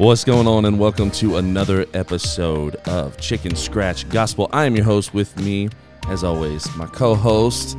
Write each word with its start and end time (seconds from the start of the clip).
What's 0.00 0.24
going 0.24 0.46
on, 0.46 0.64
and 0.64 0.78
welcome 0.78 1.10
to 1.10 1.36
another 1.36 1.84
episode 1.92 2.76
of 2.86 3.18
Chicken 3.18 3.54
Scratch 3.54 4.08
Gospel. 4.08 4.48
I 4.50 4.64
am 4.64 4.74
your 4.74 4.86
host. 4.86 5.12
With 5.12 5.38
me, 5.38 5.68
as 6.08 6.24
always, 6.24 6.74
my 6.74 6.86
co-host 6.86 7.76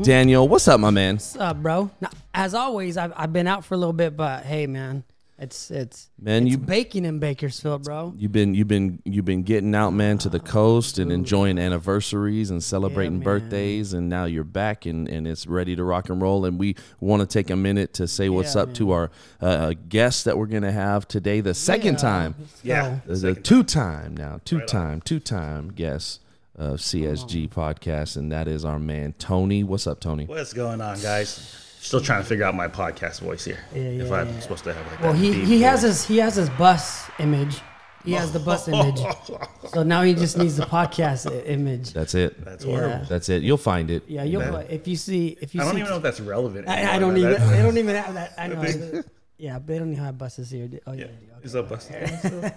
Daniel. 0.00 0.48
What's 0.48 0.66
up, 0.66 0.80
my 0.80 0.88
man? 0.88 1.16
What's 1.16 1.36
up, 1.36 1.58
bro? 1.58 1.90
Now, 2.00 2.08
as 2.32 2.54
always, 2.54 2.96
I've, 2.96 3.12
I've 3.14 3.34
been 3.34 3.46
out 3.46 3.66
for 3.66 3.74
a 3.74 3.76
little 3.76 3.92
bit, 3.92 4.16
but 4.16 4.46
hey, 4.46 4.66
man, 4.66 5.04
it's 5.40 5.70
it's 5.70 6.10
Man, 6.20 6.42
it's 6.44 6.52
you 6.52 6.58
baking 6.58 7.04
in 7.04 7.18
Bakersfield, 7.20 7.84
bro. 7.84 8.12
you've 8.16 8.32
been 8.32 8.54
you've 8.54 8.66
been 8.68 9.00
you've 9.04 9.24
been 9.24 9.42
getting 9.44 9.74
out, 9.74 9.90
man, 9.92 10.18
to 10.18 10.28
the 10.28 10.40
coast 10.40 10.98
and 10.98 11.12
enjoying 11.12 11.58
anniversaries 11.58 12.50
and 12.50 12.62
celebrating 12.62 13.18
man. 13.18 13.24
birthdays, 13.24 13.92
and 13.92 14.08
now 14.08 14.24
you're 14.24 14.42
back 14.44 14.84
and 14.86 15.08
and 15.08 15.28
it's 15.28 15.46
ready 15.46 15.76
to 15.76 15.84
rock 15.84 16.08
and 16.10 16.20
roll. 16.20 16.44
And 16.44 16.58
we 16.58 16.74
want 17.00 17.20
to 17.20 17.26
take 17.26 17.50
a 17.50 17.56
minute 17.56 17.94
to 17.94 18.08
say 18.08 18.28
what's 18.28 18.56
Yeah, 18.56 18.62
up 18.62 18.74
to 18.74 18.90
our 18.90 19.10
uh, 19.40 19.74
guest 19.88 20.24
that 20.24 20.36
we're 20.36 20.46
gonna 20.46 20.72
have 20.72 21.06
today, 21.06 21.40
the 21.40 21.54
second 21.54 21.94
Yeah. 21.94 21.98
time. 22.00 22.34
Yeah. 22.64 22.98
There's 23.06 23.22
a 23.24 23.34
two 23.34 23.62
time 23.62 24.16
now, 24.16 24.40
two 24.44 24.60
time, 24.62 25.00
two 25.00 25.20
time 25.20 25.70
guest 25.72 26.20
of 26.56 26.80
CSG 26.80 27.48
podcast, 27.48 28.16
and 28.16 28.32
that 28.32 28.48
is 28.48 28.64
our 28.64 28.80
man 28.80 29.14
Tony. 29.20 29.62
What's 29.62 29.86
up, 29.86 30.00
Tony? 30.00 30.24
What's 30.26 30.52
going 30.52 30.80
on, 30.80 31.00
guys? 31.00 31.54
Still 31.80 32.00
trying 32.00 32.22
to 32.22 32.28
figure 32.28 32.44
out 32.44 32.54
my 32.54 32.68
podcast 32.68 33.20
voice 33.20 33.44
here. 33.44 33.58
Yeah, 33.74 33.80
if 34.04 34.10
I'm 34.12 34.28
yeah. 34.28 34.40
supposed 34.40 34.64
to 34.64 34.74
have 34.74 34.86
like 34.90 35.00
Well, 35.00 35.12
that 35.12 35.18
he 35.18 35.32
deep 35.32 35.44
he 35.46 35.62
has 35.62 35.82
his 35.82 36.04
he 36.06 36.18
has 36.18 36.34
his 36.36 36.50
bus 36.50 37.08
image. 37.18 37.60
He 38.04 38.12
has 38.12 38.32
the 38.32 38.38
bus 38.40 38.68
image. 38.68 39.00
So 39.74 39.82
now 39.82 40.02
he 40.02 40.14
just 40.14 40.38
needs 40.38 40.56
the 40.56 40.64
podcast 40.64 41.30
i- 41.30 41.44
image. 41.44 41.92
That's 41.92 42.14
it. 42.14 42.42
That's 42.44 42.64
Yeah. 42.64 42.76
horrible. 42.78 43.04
That's 43.06 43.28
it. 43.28 43.42
You'll 43.42 43.58
find 43.58 43.90
it. 43.90 44.02
Yeah, 44.08 44.22
you'll 44.24 44.40
Man. 44.40 44.66
if 44.70 44.88
you 44.88 44.96
see 44.96 45.36
if 45.42 45.54
you 45.54 45.60
I 45.60 45.64
don't 45.64 45.74
see 45.74 45.80
even 45.80 45.90
know 45.90 45.96
if 45.98 46.02
that's 46.02 46.20
relevant. 46.20 46.68
I, 46.68 46.96
I 46.96 46.98
don't 46.98 47.16
even 47.16 47.32
That- 47.32 47.48
they 47.56 47.62
don't 47.62 47.76
even 47.76 47.94
have 47.96 48.14
that. 48.14 48.34
I 48.38 48.46
know. 48.48 49.02
Yeah, 49.40 49.60
they 49.64 49.78
don't 49.78 49.92
even 49.92 50.02
have 50.04 50.18
buses 50.18 50.50
here. 50.50 50.68
Oh 50.86 50.92
yeah. 50.92 51.04
Yeah. 51.04 51.27
They. 51.40 51.46
Is 51.46 51.52
that 51.52 51.68
busted? 51.68 52.54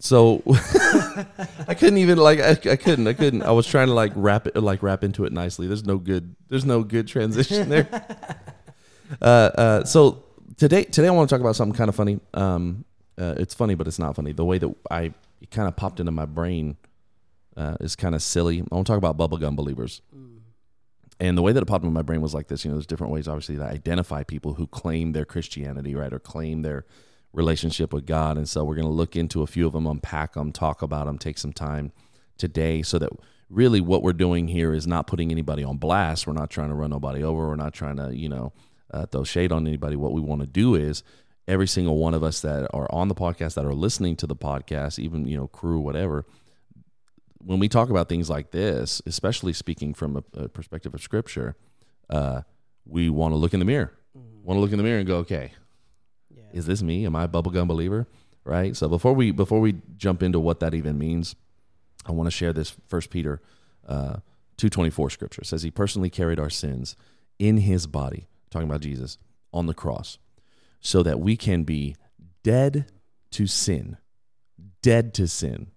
So 0.00 0.42
I 1.68 1.74
couldn't 1.74 1.98
even 1.98 2.18
like 2.18 2.40
I, 2.40 2.50
I 2.50 2.76
couldn't 2.76 3.06
I 3.06 3.12
couldn't 3.12 3.42
I 3.42 3.50
was 3.50 3.66
trying 3.66 3.88
to 3.88 3.94
like 3.94 4.12
wrap 4.14 4.46
it 4.46 4.56
like 4.56 4.82
wrap 4.82 5.02
into 5.04 5.24
it 5.24 5.32
nicely. 5.32 5.66
There's 5.66 5.84
no 5.84 5.98
good 5.98 6.36
there's 6.48 6.64
no 6.64 6.82
good 6.82 7.08
transition 7.08 7.68
there. 7.68 7.88
uh, 9.22 9.24
uh, 9.24 9.84
so 9.84 10.24
today 10.56 10.84
today 10.84 11.08
I 11.08 11.10
want 11.10 11.28
to 11.28 11.34
talk 11.34 11.40
about 11.40 11.56
something 11.56 11.76
kind 11.76 11.88
of 11.88 11.94
funny. 11.94 12.20
Um, 12.34 12.84
uh, 13.18 13.34
it's 13.38 13.54
funny 13.54 13.74
but 13.74 13.86
it's 13.86 13.98
not 13.98 14.16
funny. 14.16 14.32
The 14.32 14.44
way 14.44 14.58
that 14.58 14.74
I 14.90 15.12
it 15.40 15.50
kind 15.50 15.68
of 15.68 15.76
popped 15.76 16.00
into 16.00 16.12
my 16.12 16.26
brain 16.26 16.76
uh, 17.56 17.76
is 17.80 17.96
kind 17.96 18.14
of 18.14 18.22
silly. 18.22 18.60
I 18.60 18.74
want 18.74 18.86
to 18.86 18.92
talk 18.92 18.98
about 18.98 19.16
bubblegum 19.16 19.56
believers. 19.56 20.02
And 21.18 21.38
the 21.38 21.40
way 21.40 21.52
that 21.52 21.62
it 21.62 21.66
popped 21.66 21.82
into 21.82 21.94
my 21.94 22.02
brain 22.02 22.20
was 22.20 22.34
like 22.34 22.48
this. 22.48 22.62
You 22.62 22.70
know, 22.70 22.76
there's 22.76 22.86
different 22.86 23.10
ways, 23.10 23.26
obviously, 23.26 23.56
to 23.56 23.64
identify 23.64 24.22
people 24.22 24.52
who 24.52 24.66
claim 24.66 25.12
their 25.12 25.24
Christianity, 25.24 25.94
right, 25.94 26.12
or 26.12 26.18
claim 26.18 26.60
their 26.60 26.84
relationship 27.32 27.92
with 27.92 28.06
God. 28.06 28.36
And 28.36 28.48
so 28.48 28.64
we're 28.64 28.74
going 28.74 28.86
to 28.86 28.92
look 28.92 29.16
into 29.16 29.42
a 29.42 29.46
few 29.46 29.66
of 29.66 29.72
them, 29.72 29.86
unpack 29.86 30.34
them, 30.34 30.52
talk 30.52 30.82
about 30.82 31.06
them, 31.06 31.18
take 31.18 31.38
some 31.38 31.52
time 31.52 31.92
today 32.38 32.82
so 32.82 32.98
that 32.98 33.10
really 33.48 33.80
what 33.80 34.02
we're 34.02 34.12
doing 34.12 34.48
here 34.48 34.72
is 34.72 34.86
not 34.86 35.06
putting 35.06 35.30
anybody 35.30 35.62
on 35.62 35.76
blast. 35.76 36.26
We're 36.26 36.32
not 36.32 36.50
trying 36.50 36.68
to 36.68 36.74
run 36.74 36.90
nobody 36.90 37.22
over. 37.22 37.48
We're 37.48 37.56
not 37.56 37.74
trying 37.74 37.96
to, 37.96 38.16
you 38.16 38.28
know, 38.28 38.52
uh, 38.90 39.06
throw 39.06 39.24
shade 39.24 39.52
on 39.52 39.66
anybody. 39.66 39.96
What 39.96 40.12
we 40.12 40.20
want 40.20 40.40
to 40.40 40.46
do 40.46 40.74
is 40.74 41.02
every 41.46 41.66
single 41.66 41.98
one 41.98 42.14
of 42.14 42.22
us 42.22 42.40
that 42.40 42.68
are 42.72 42.88
on 42.90 43.08
the 43.08 43.14
podcast, 43.14 43.54
that 43.54 43.64
are 43.64 43.74
listening 43.74 44.16
to 44.16 44.26
the 44.26 44.36
podcast, 44.36 44.98
even, 44.98 45.26
you 45.26 45.36
know, 45.36 45.46
crew, 45.46 45.80
whatever, 45.80 46.24
when 47.46 47.60
we 47.60 47.68
talk 47.68 47.90
about 47.90 48.08
things 48.08 48.28
like 48.28 48.50
this, 48.50 49.00
especially 49.06 49.52
speaking 49.52 49.94
from 49.94 50.16
a, 50.16 50.40
a 50.40 50.48
perspective 50.48 50.94
of 50.94 51.00
scripture, 51.00 51.56
uh, 52.10 52.42
we 52.84 53.08
want 53.08 53.32
to 53.32 53.36
look 53.36 53.54
in 53.54 53.60
the 53.60 53.66
mirror. 53.66 53.92
Want 54.42 54.56
to 54.56 54.60
look 54.60 54.72
in 54.72 54.78
the 54.78 54.84
mirror 54.84 54.98
and 54.98 55.06
go, 55.06 55.18
okay. 55.18 55.52
Is 56.56 56.66
this 56.66 56.82
me? 56.82 57.04
Am 57.04 57.14
I 57.14 57.24
a 57.24 57.28
bubblegum 57.28 57.68
believer? 57.68 58.06
Right. 58.44 58.76
So 58.76 58.88
before 58.88 59.12
we 59.12 59.30
before 59.30 59.60
we 59.60 59.74
jump 59.96 60.22
into 60.22 60.40
what 60.40 60.60
that 60.60 60.72
even 60.72 60.98
means, 60.98 61.34
I 62.06 62.12
want 62.12 62.28
to 62.28 62.30
share 62.30 62.52
this 62.52 62.76
First 62.86 63.10
Peter 63.10 63.40
uh, 63.86 64.16
two 64.56 64.68
twenty 64.68 64.90
four 64.90 65.10
scripture. 65.10 65.42
It 65.42 65.46
says 65.46 65.62
he 65.62 65.70
personally 65.70 66.10
carried 66.10 66.38
our 66.38 66.50
sins 66.50 66.96
in 67.38 67.58
his 67.58 67.86
body, 67.86 68.28
talking 68.50 68.68
about 68.68 68.80
Jesus 68.80 69.18
on 69.52 69.66
the 69.66 69.74
cross, 69.74 70.18
so 70.80 71.02
that 71.02 71.20
we 71.20 71.36
can 71.36 71.64
be 71.64 71.96
dead 72.42 72.86
to 73.32 73.46
sin, 73.46 73.96
dead 74.80 75.12
to 75.14 75.26
sin, 75.26 75.72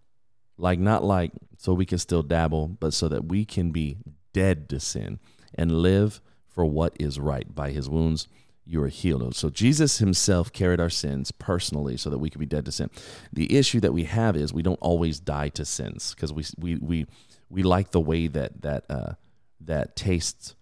like 0.58 0.80
not 0.80 1.04
like 1.04 1.32
so 1.58 1.74
we 1.74 1.86
can 1.86 1.98
still 1.98 2.24
dabble, 2.24 2.68
but 2.68 2.94
so 2.94 3.08
that 3.10 3.26
we 3.26 3.46
can 3.46 3.72
be 3.72 3.98
dead 4.32 4.70
to 4.70 4.80
sin 4.80 5.20
and 5.56 5.82
live 5.82 6.22
for 6.48 6.66
what 6.66 6.96
is 7.00 7.20
right. 7.20 7.54
By 7.54 7.72
his 7.72 7.90
wounds, 7.90 8.28
you 8.70 8.84
are 8.84 8.88
healed. 8.88 9.36
So 9.36 9.50
Jesus 9.50 9.98
himself 9.98 10.54
carried 10.54 10.80
our 10.80 10.92
sins 10.92 11.32
personally 11.32 11.98
so 11.98 12.12
that 12.12 12.20
we 12.20 12.30
could 12.30 12.40
be 12.40 12.46
dead 12.46 12.66
to 12.66 12.72
sin. 12.72 12.92
The 13.34 13.58
issue 13.58 13.80
that 13.80 13.94
we 13.94 14.04
have 14.04 14.36
is 14.36 14.54
we 14.54 14.62
don't 14.62 14.80
always 14.80 15.20
die 15.20 15.50
to 15.50 15.66
sins 15.66 16.14
because 16.14 16.32
we, 16.32 16.46
we, 16.58 16.76
we, 16.76 17.06
we 17.50 17.64
like 17.64 17.90
the 17.90 18.00
way 18.00 18.28
that, 18.28 18.62
that, 18.62 18.86
uh, 18.88 19.14
that 19.62 19.96
tastes 19.96 20.56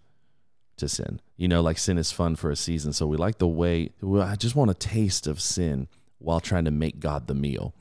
to 0.78 0.88
sin. 0.88 1.20
You 1.36 1.48
know, 1.48 1.60
like 1.60 1.76
sin 1.76 1.98
is 1.98 2.10
fun 2.10 2.34
for 2.36 2.50
a 2.50 2.56
season. 2.56 2.94
So 2.94 3.06
we 3.06 3.18
like 3.18 3.38
the 3.38 3.46
way, 3.46 3.90
well, 4.00 4.22
I 4.22 4.36
just 4.36 4.56
want 4.56 4.70
a 4.70 4.74
taste 4.74 5.26
of 5.26 5.38
sin 5.38 5.86
while 6.16 6.40
trying 6.40 6.64
to 6.64 6.70
make 6.70 7.00
God 7.00 7.26
the 7.26 7.34
meal. 7.34 7.74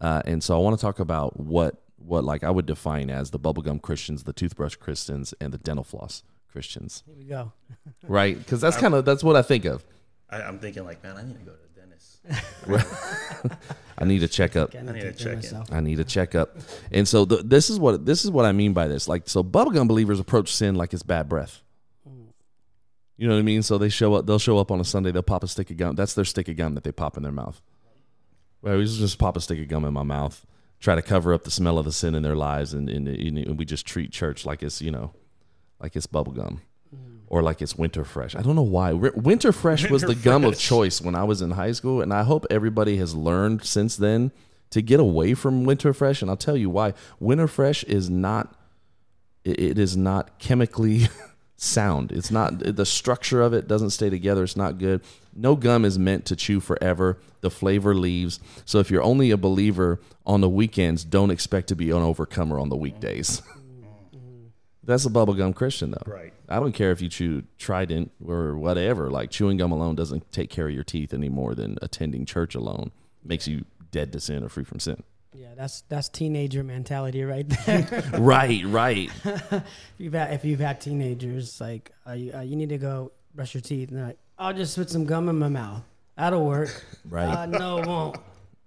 Uh, 0.00 0.22
and 0.24 0.42
so 0.42 0.56
I 0.56 0.60
want 0.60 0.76
to 0.76 0.82
talk 0.82 0.98
about 0.98 1.38
what 1.38 1.82
what 2.00 2.22
like 2.22 2.44
I 2.44 2.50
would 2.50 2.66
define 2.66 3.10
as 3.10 3.30
the 3.32 3.40
bubblegum 3.40 3.82
Christians, 3.82 4.22
the 4.22 4.32
toothbrush 4.32 4.76
Christians, 4.76 5.34
and 5.40 5.52
the 5.52 5.58
dental 5.58 5.82
floss 5.82 6.22
Christians, 6.52 7.02
Here 7.06 7.14
we 7.16 7.24
go. 7.24 7.52
right? 8.08 8.38
Because 8.38 8.60
that's 8.60 8.76
kind 8.76 8.94
of 8.94 9.04
that's 9.04 9.22
what 9.22 9.36
I 9.36 9.42
think 9.42 9.64
of. 9.64 9.84
I, 10.30 10.42
I'm 10.42 10.58
thinking 10.58 10.84
like, 10.84 11.02
man, 11.02 11.16
I 11.16 11.22
need 11.22 11.38
to 11.38 11.44
go 11.44 11.52
to 11.52 11.58
the 11.58 11.80
dentist. 11.80 13.58
I 13.98 14.04
need 14.04 14.22
a 14.22 14.28
checkup. 14.28 14.72
Gotta 14.72 14.92
need 14.92 15.00
to 15.00 15.12
take 15.12 15.42
check 15.42 15.44
in. 15.44 15.74
I 15.74 15.80
need 15.80 16.00
a 16.00 16.04
checkup. 16.04 16.56
And 16.92 17.08
so 17.08 17.24
the, 17.24 17.36
this 17.36 17.70
is 17.70 17.78
what 17.78 18.04
this 18.04 18.24
is 18.24 18.30
what 18.30 18.44
I 18.44 18.52
mean 18.52 18.72
by 18.72 18.88
this. 18.88 19.08
Like 19.08 19.28
so, 19.28 19.42
bubblegum 19.42 19.88
believers 19.88 20.20
approach 20.20 20.54
sin 20.54 20.74
like 20.74 20.92
it's 20.92 21.02
bad 21.02 21.28
breath. 21.28 21.62
You 23.18 23.26
know 23.26 23.34
what 23.34 23.40
I 23.40 23.42
mean? 23.42 23.62
So 23.62 23.78
they 23.78 23.88
show 23.88 24.14
up. 24.14 24.26
They'll 24.26 24.38
show 24.38 24.58
up 24.58 24.70
on 24.70 24.80
a 24.80 24.84
Sunday. 24.84 25.10
They'll 25.10 25.24
pop 25.24 25.42
a 25.42 25.48
stick 25.48 25.70
of 25.70 25.76
gum. 25.76 25.96
That's 25.96 26.14
their 26.14 26.24
stick 26.24 26.48
of 26.48 26.56
gum 26.56 26.74
that 26.74 26.84
they 26.84 26.92
pop 26.92 27.16
in 27.16 27.24
their 27.24 27.32
mouth. 27.32 27.60
Right? 28.62 28.76
We 28.76 28.84
just 28.84 29.18
pop 29.18 29.36
a 29.36 29.40
stick 29.40 29.58
of 29.58 29.66
gum 29.66 29.84
in 29.84 29.92
my 29.92 30.04
mouth. 30.04 30.46
Try 30.78 30.94
to 30.94 31.02
cover 31.02 31.34
up 31.34 31.42
the 31.42 31.50
smell 31.50 31.78
of 31.78 31.84
the 31.84 31.90
sin 31.90 32.14
in 32.14 32.22
their 32.22 32.36
lives, 32.36 32.72
and, 32.72 32.88
and, 32.88 33.08
and 33.08 33.58
we 33.58 33.64
just 33.64 33.84
treat 33.84 34.12
church 34.12 34.46
like 34.46 34.62
it's 34.62 34.80
you 34.80 34.92
know, 34.92 35.12
like 35.80 35.96
it's 35.96 36.06
bubble 36.06 36.32
gum. 36.32 36.60
Or 37.30 37.42
like 37.42 37.60
it's 37.60 37.76
winter 37.76 38.04
fresh. 38.04 38.34
I 38.34 38.40
don't 38.40 38.56
know 38.56 38.62
why. 38.62 38.92
Winter 38.92 39.52
fresh 39.52 39.90
was 39.90 40.00
the 40.00 40.08
Winter 40.08 40.22
gum 40.22 40.44
of 40.44 40.58
choice 40.58 41.02
when 41.02 41.14
I 41.14 41.24
was 41.24 41.42
in 41.42 41.50
high 41.50 41.72
school, 41.72 42.00
and 42.00 42.12
I 42.12 42.22
hope 42.22 42.46
everybody 42.48 42.96
has 42.96 43.14
learned 43.14 43.64
since 43.64 43.96
then 43.96 44.32
to 44.70 44.80
get 44.80 44.98
away 44.98 45.34
from 45.34 45.64
winter 45.64 45.92
fresh. 45.92 46.22
And 46.22 46.30
I'll 46.30 46.38
tell 46.38 46.56
you 46.56 46.70
why. 46.70 46.94
Winter 47.20 47.46
fresh 47.46 47.84
is 47.84 48.08
not. 48.08 48.54
It, 49.44 49.60
it 49.60 49.78
is 49.78 49.94
not 49.94 50.38
chemically 50.38 51.08
sound. 51.58 52.12
It's 52.12 52.30
not 52.30 52.60
the 52.60 52.86
structure 52.86 53.42
of 53.42 53.52
it 53.52 53.68
doesn't 53.68 53.90
stay 53.90 54.08
together. 54.08 54.42
It's 54.44 54.56
not 54.56 54.78
good. 54.78 55.02
No 55.34 55.54
gum 55.54 55.84
is 55.84 55.98
meant 55.98 56.24
to 56.26 56.36
chew 56.36 56.60
forever. 56.60 57.18
The 57.42 57.50
flavor 57.50 57.94
leaves. 57.94 58.40
So 58.64 58.78
if 58.78 58.90
you're 58.90 59.02
only 59.02 59.30
a 59.30 59.36
believer 59.36 60.00
on 60.24 60.40
the 60.40 60.48
weekends, 60.48 61.04
don't 61.04 61.30
expect 61.30 61.68
to 61.68 61.76
be 61.76 61.90
an 61.90 61.98
overcomer 61.98 62.58
on 62.58 62.70
the 62.70 62.76
weekdays. 62.76 63.42
That's 64.88 65.04
a 65.04 65.10
bubblegum 65.10 65.54
Christian 65.54 65.90
though. 65.90 66.10
Right. 66.10 66.32
I 66.48 66.58
don't 66.58 66.72
care 66.72 66.92
if 66.92 67.02
you 67.02 67.10
chew 67.10 67.42
Trident 67.58 68.10
or 68.26 68.56
whatever. 68.56 69.10
Like 69.10 69.30
chewing 69.30 69.58
gum 69.58 69.70
alone 69.70 69.94
doesn't 69.94 70.32
take 70.32 70.48
care 70.48 70.66
of 70.66 70.74
your 70.74 70.82
teeth 70.82 71.12
any 71.12 71.28
more 71.28 71.54
than 71.54 71.76
attending 71.82 72.24
church 72.24 72.54
alone 72.54 72.90
makes 73.22 73.46
you 73.46 73.66
dead 73.90 74.12
to 74.14 74.20
sin 74.20 74.42
or 74.42 74.48
free 74.48 74.64
from 74.64 74.80
sin. 74.80 75.02
Yeah, 75.34 75.48
that's 75.54 75.82
that's 75.82 76.08
teenager 76.08 76.64
mentality 76.64 77.22
right 77.22 77.46
there. 77.66 78.02
right, 78.18 78.64
right. 78.64 79.10
if 79.24 79.62
you've 79.98 80.14
had 80.14 80.32
if 80.32 80.46
you've 80.46 80.60
had 80.60 80.80
teenagers, 80.80 81.60
like 81.60 81.92
uh, 82.06 82.12
you, 82.12 82.32
uh, 82.32 82.40
you 82.40 82.56
need 82.56 82.70
to 82.70 82.78
go 82.78 83.12
brush 83.34 83.52
your 83.52 83.60
teeth, 83.60 83.90
and 83.90 83.98
they're 83.98 84.06
like, 84.06 84.18
I'll 84.38 84.54
just 84.54 84.74
put 84.74 84.88
some 84.88 85.04
gum 85.04 85.28
in 85.28 85.38
my 85.38 85.50
mouth. 85.50 85.82
That'll 86.16 86.46
work. 86.46 86.82
Right. 87.06 87.28
Uh, 87.28 87.44
no, 87.44 87.78
it 87.78 87.86
won't. 87.86 88.16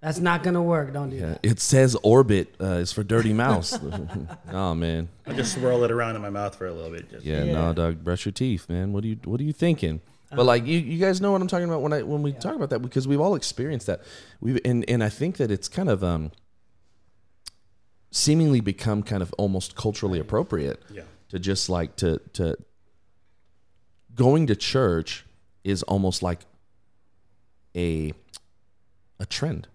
That's 0.02 0.18
not 0.18 0.42
gonna 0.42 0.62
work. 0.62 0.92
Don't 0.92 1.10
do 1.10 1.16
Yeah, 1.16 1.26
that. 1.26 1.40
it 1.44 1.60
says 1.60 1.96
orbit 2.02 2.54
uh, 2.60 2.80
is 2.82 2.90
for 2.92 3.04
dirty 3.04 3.32
mouse. 3.32 3.78
oh 4.52 4.74
man. 4.74 5.08
I 5.26 5.32
just 5.32 5.54
swirl 5.54 5.84
it 5.84 5.90
around 5.92 6.16
in 6.16 6.22
my 6.22 6.28
mouth 6.30 6.56
for 6.56 6.66
a 6.66 6.72
little 6.74 6.90
bit. 6.90 7.08
Just, 7.10 7.24
Yeah, 7.24 7.44
Yeah. 7.44 7.52
no, 7.52 7.72
dog. 7.72 8.02
brush 8.02 8.24
your 8.26 8.32
teeth, 8.32 8.68
man. 8.68 8.92
What 8.92 9.04
are 9.04 9.06
you 9.06 9.18
what 9.24 9.40
are 9.40 9.44
you 9.44 9.52
thinking? 9.52 10.00
But 10.34 10.44
like 10.44 10.66
you, 10.66 10.78
you 10.78 10.98
guys 10.98 11.20
know 11.20 11.30
what 11.30 11.40
I'm 11.40 11.46
talking 11.46 11.68
about 11.68 11.82
when 11.82 11.92
I 11.92 12.02
when 12.02 12.22
we 12.22 12.32
talk 12.32 12.56
about 12.56 12.70
that 12.70 12.80
because 12.80 13.06
we've 13.06 13.20
all 13.20 13.34
experienced 13.36 13.86
that. 13.86 14.00
We've 14.40 14.58
and 14.64 14.84
and 14.88 15.04
I 15.04 15.08
think 15.08 15.36
that 15.36 15.50
it's 15.52 15.68
kind 15.68 15.88
of 15.88 16.02
um 16.02 16.32
seemingly 18.10 18.60
become 18.60 19.02
kind 19.02 19.22
of 19.22 19.32
almost 19.38 19.74
culturally 19.76 20.18
appropriate 20.18 20.82
Yeah. 20.90 21.02
to 21.28 21.38
just 21.38 21.68
like 21.68 21.94
to 21.96 22.18
to 22.34 22.56
going 24.14 24.46
to 24.48 24.56
church 24.56 25.24
is 25.64 25.82
almost 25.84 26.22
like 26.22 26.40
a 27.76 28.12
a 29.20 29.26
trend 29.26 29.68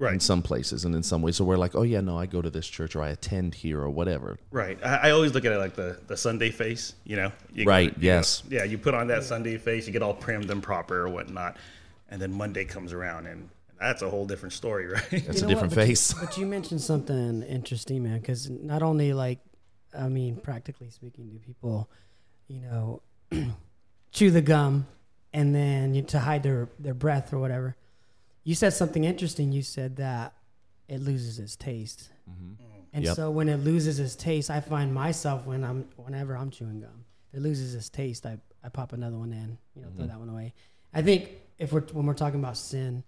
in 0.00 0.20
some 0.20 0.42
places 0.42 0.84
and 0.84 0.94
in 0.94 1.02
some 1.02 1.22
ways. 1.22 1.36
So 1.36 1.44
we're 1.44 1.56
like, 1.56 1.74
oh 1.74 1.82
yeah, 1.82 2.00
no, 2.00 2.16
I 2.18 2.26
go 2.26 2.40
to 2.40 2.50
this 2.50 2.66
church 2.68 2.94
or 2.96 3.02
I 3.02 3.08
attend 3.10 3.54
here 3.54 3.80
or 3.80 3.90
whatever. 3.90 4.38
Right. 4.50 4.78
I, 4.84 5.08
I 5.08 5.10
always 5.10 5.34
look 5.34 5.44
at 5.44 5.52
it 5.52 5.58
like 5.58 5.74
the, 5.74 5.98
the 6.06 6.16
Sunday 6.16 6.50
face, 6.50 6.94
you 7.04 7.16
know? 7.16 7.32
You 7.52 7.64
go- 7.64 7.70
Right, 7.70 7.88
you 7.90 7.94
yes. 8.06 8.42
go- 8.42 8.56
yeah, 8.56 8.64
you 8.64 8.78
put 8.78 8.94
on 8.94 9.08
that 9.08 9.24
Sunday 9.24 9.58
face, 9.58 9.86
you 9.86 9.92
get 9.92 10.02
all 10.02 10.14
primmed 10.14 10.50
and 10.50 10.62
proper 10.62 11.00
or 11.00 11.08
whatnot. 11.08 11.56
And 12.10 12.22
then 12.22 12.32
Monday 12.32 12.64
comes 12.64 12.92
around 12.92 13.26
and, 13.26 13.40
and 13.40 13.48
That's 13.80 14.02
a 14.02 14.08
whole 14.10 14.24
different 14.26 14.52
story, 14.52 14.86
right? 14.92 15.02
That's 15.10 15.40
You 15.40 15.46
a 15.46 15.48
different 15.48 15.70
what? 15.72 15.76
But 15.76 15.80
you- 15.80 15.86
face. 15.86 16.14
But 16.14 16.38
you 16.38 16.46
mentioned 16.46 16.80
something 16.80 17.42
interesting, 17.42 18.02
man. 18.04 18.20
Because 18.20 18.48
not 18.48 18.82
only 18.82 19.12
like, 19.12 19.40
I 19.98 20.08
mean, 20.08 20.36
practically 20.36 20.90
speaking, 20.90 21.28
do 21.28 21.38
people, 21.38 21.88
you 22.46 22.60
know, 22.60 23.02
chew 24.12 24.30
the 24.30 24.42
gum 24.42 24.86
and 25.32 25.54
then 25.54 25.94
you, 25.94 26.02
to 26.02 26.18
hide 26.18 26.42
their 26.42 26.68
their 26.78 26.94
breath 26.94 27.32
or 27.32 27.38
whatever. 27.38 27.74
You 28.44 28.54
said 28.54 28.72
something 28.72 29.04
interesting. 29.04 29.52
You 29.52 29.62
said 29.62 29.96
that 29.96 30.34
it 30.88 31.00
loses 31.00 31.38
its 31.38 31.56
taste, 31.56 32.10
mm-hmm. 32.28 32.52
mm. 32.52 32.82
and 32.92 33.04
Yep. 33.04 33.16
so 33.16 33.30
when 33.30 33.48
it 33.48 33.58
loses 33.58 34.00
its 34.00 34.16
taste, 34.16 34.50
I 34.50 34.60
find 34.60 34.92
myself 34.92 35.46
when 35.46 35.64
I'm 35.64 35.88
whenever 35.96 36.36
I'm 36.36 36.50
chewing 36.50 36.80
gum, 36.80 37.04
it 37.32 37.40
loses 37.40 37.74
its 37.74 37.88
taste. 37.88 38.24
I 38.26 38.38
I 38.62 38.68
pop 38.68 38.92
another 38.92 39.18
one 39.18 39.32
in, 39.32 39.58
you 39.74 39.82
know, 39.82 39.88
throw 39.88 40.04
mm-hmm. 40.04 40.08
that 40.08 40.18
one 40.18 40.28
away. 40.28 40.54
I 40.92 41.02
think 41.02 41.30
if 41.58 41.72
we're 41.72 41.82
when 41.92 42.06
we're 42.06 42.14
talking 42.14 42.40
about 42.40 42.56
sin, 42.56 43.04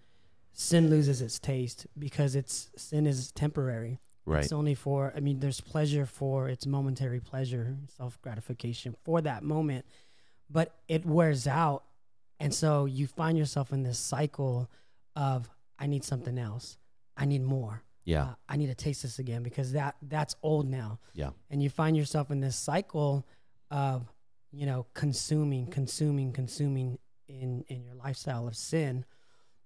sin 0.53 0.91
loses 0.91 1.23
its 1.23 1.39
taste 1.39 1.87
because 1.99 2.37
it's 2.37 2.71
sin 2.77 3.07
is 3.07 3.33
temporary. 3.33 4.01
Right. 4.27 4.45
It's 4.45 4.53
only 4.53 4.75
for 4.75 5.13
I 5.17 5.21
mean 5.21 5.41
there's 5.41 5.61
pleasure 5.61 6.07
for 6.07 6.49
it's 6.49 6.67
momentary 6.67 7.21
pleasure, 7.21 7.77
self 7.97 8.21
gratification 8.21 8.95
for 9.05 9.21
that 9.23 9.43
moment, 9.43 9.87
but 10.51 10.75
it 10.89 11.07
wears 11.07 11.47
out 11.47 11.85
and 12.39 12.55
so 12.55 12.87
you 12.87 13.07
find 13.07 13.37
yourself 13.37 13.73
in 13.73 13.83
this 13.83 13.99
cycle 13.99 14.71
of 15.17 15.49
I 15.79 15.87
need 15.87 16.05
something 16.05 16.39
else. 16.39 16.79
I 17.17 17.25
need 17.27 17.43
more. 17.43 17.83
Yeah. 18.05 18.25
Uh, 18.25 18.35
I 18.49 18.57
need 18.57 18.67
to 18.69 18.75
taste 18.75 19.03
this 19.03 19.19
again 19.19 19.43
because 19.43 19.73
that 19.73 19.97
that's 20.03 20.35
old 20.43 20.69
now. 20.69 20.99
Yeah. 21.15 21.31
And 21.51 21.63
you 21.63 21.71
find 21.71 21.97
yourself 21.97 22.31
in 22.31 22.41
this 22.41 22.57
cycle 22.57 23.27
of 23.71 24.07
you 24.53 24.67
know 24.67 24.87
consuming, 24.95 25.67
consuming, 25.67 26.33
consuming 26.33 26.99
in 27.29 27.65
in 27.69 27.85
your 27.85 27.95
lifestyle 27.95 28.49
of 28.49 28.57
sin 28.57 29.05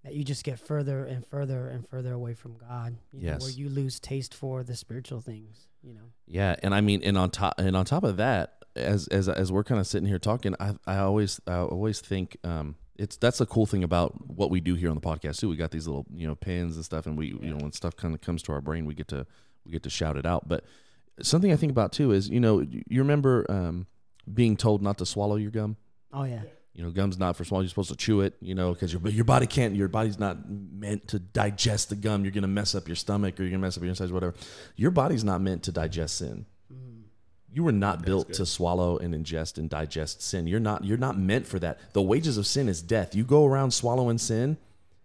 that 0.03 0.15
you 0.15 0.23
just 0.23 0.45
get 0.45 0.59
further 0.59 1.05
and 1.07 1.27
further 1.27 1.69
and 1.69 1.89
further 1.89 2.13
away 2.13 2.35
from 2.35 2.57
God. 2.59 2.99
You 3.13 3.21
know, 3.21 3.27
Yes. 3.33 3.41
where 3.41 3.51
you 3.51 3.69
lose 3.71 3.99
taste 3.99 4.35
for 4.35 4.63
the 4.63 4.77
spiritual 4.77 5.21
things. 5.21 5.69
You 5.83 5.95
know. 5.95 6.11
Yeah, 6.27 6.57
and 6.63 6.75
I 6.75 6.81
mean, 6.81 7.03
and 7.03 7.17
on 7.17 7.31
top, 7.31 7.55
and 7.59 7.77
on 7.77 7.85
top 7.87 8.05
of 8.05 8.17
that, 8.19 8.65
as 8.77 9.07
as 9.09 9.29
as 9.29 9.51
we're 9.53 9.65
kind 9.65 9.81
of 9.81 9.87
sitting 9.87 10.09
here 10.09 10.19
talking, 10.19 10.55
I 10.61 10.75
I 10.87 10.99
always 10.99 11.41
I 11.47 11.59
always 11.59 12.01
think 12.01 12.37
um 12.45 12.77
it's 12.97 13.17
that's 13.17 13.39
the 13.39 13.47
cool 13.47 13.67
thing 13.67 13.83
about 13.83 14.29
what 14.29 14.51
we 14.51 14.61
do 14.61 14.75
here 14.75 14.89
on 14.89 14.95
the 14.95 15.01
podcast 15.01 15.41
too. 15.41 15.49
We 15.49 15.57
got 15.57 15.71
these 15.71 15.87
little 15.87 16.07
you 16.15 16.27
know 16.27 16.35
pins 16.35 16.77
and 16.77 16.85
stuff, 16.85 17.07
and 17.07 17.17
we 17.17 17.29
you 17.29 17.51
know 17.51 17.57
when 17.57 17.73
stuff 17.73 17.97
kind 17.97 18.15
of 18.15 18.21
comes 18.21 18.43
to 18.45 18.53
our 18.53 18.61
brain, 18.61 18.87
we 18.87 18.95
get 18.95 19.09
to 19.09 19.27
we 19.65 19.73
get 19.73 19.83
to 19.85 19.91
shout 19.91 20.17
it 20.17 20.27
out. 20.27 20.49
But 20.49 20.65
something 21.21 21.53
I 21.53 21.57
think 21.57 21.71
about 21.71 21.93
too 21.93 22.13
is 22.13 22.29
you 22.29 22.41
know 22.41 22.61
you 22.61 23.01
remember 23.01 23.47
um 23.49 23.87
being 24.33 24.57
told 24.57 24.83
not 24.83 24.99
to 24.99 25.07
swallow 25.07 25.37
your 25.37 25.51
gum. 25.51 25.77
Oh 26.13 26.25
yeah. 26.25 26.43
You 26.73 26.83
know, 26.83 26.91
gum's 26.91 27.19
not 27.19 27.37
for 27.37 27.45
swallow. 27.45 27.63
You're 27.63 27.69
supposed 27.69 27.91
to 27.91 27.97
chew 27.97 28.21
it. 28.21 28.35
You 28.41 28.55
know, 28.55 28.73
because 28.73 28.93
your 28.93 29.01
your 29.09 29.25
body 29.25 29.47
can't. 29.47 29.77
Your 29.77 29.89
body's 29.89 30.19
not 30.19 30.39
meant 30.49 31.09
to 31.09 31.21
digest 31.21 31.91
the 31.91 31.97
gum. 31.97 32.25
You're 32.25 32.33
gonna 32.33 32.49
mess 32.49 32.75
up 32.75 32.89
your 32.89 32.97
stomach, 32.97 33.39
or 33.39 33.45
you're 33.45 33.51
gonna 33.51 33.61
mess 33.63 33.77
up 33.77 33.83
your 33.83 33.91
insides, 33.91 34.11
whatever. 34.11 34.35
Your 34.77 34.91
body's 34.91 35.23
not 35.23 35.41
meant 35.41 35.63
to 35.65 35.73
digest 35.73 36.19
sin. 36.19 36.47
You 37.55 37.63
were 37.63 37.73
not 37.73 38.05
built 38.05 38.33
to 38.33 38.45
swallow 38.45 38.99
and 38.99 39.15
ingest 39.15 39.59
and 39.59 39.71
digest 39.71 40.21
sin. 40.21 40.49
You're 40.49 40.59
not. 40.59 40.85
You're 40.85 40.99
not 40.99 41.17
meant 41.17 41.47
for 41.47 41.61
that. 41.61 41.79
The 41.93 42.03
wages 42.03 42.37
of 42.37 42.47
sin 42.47 42.69
is 42.69 42.83
death. 42.83 43.15
You 43.15 43.23
go 43.23 43.47
around 43.47 43.71
swallowing 43.71 44.19
sin, 44.19 44.57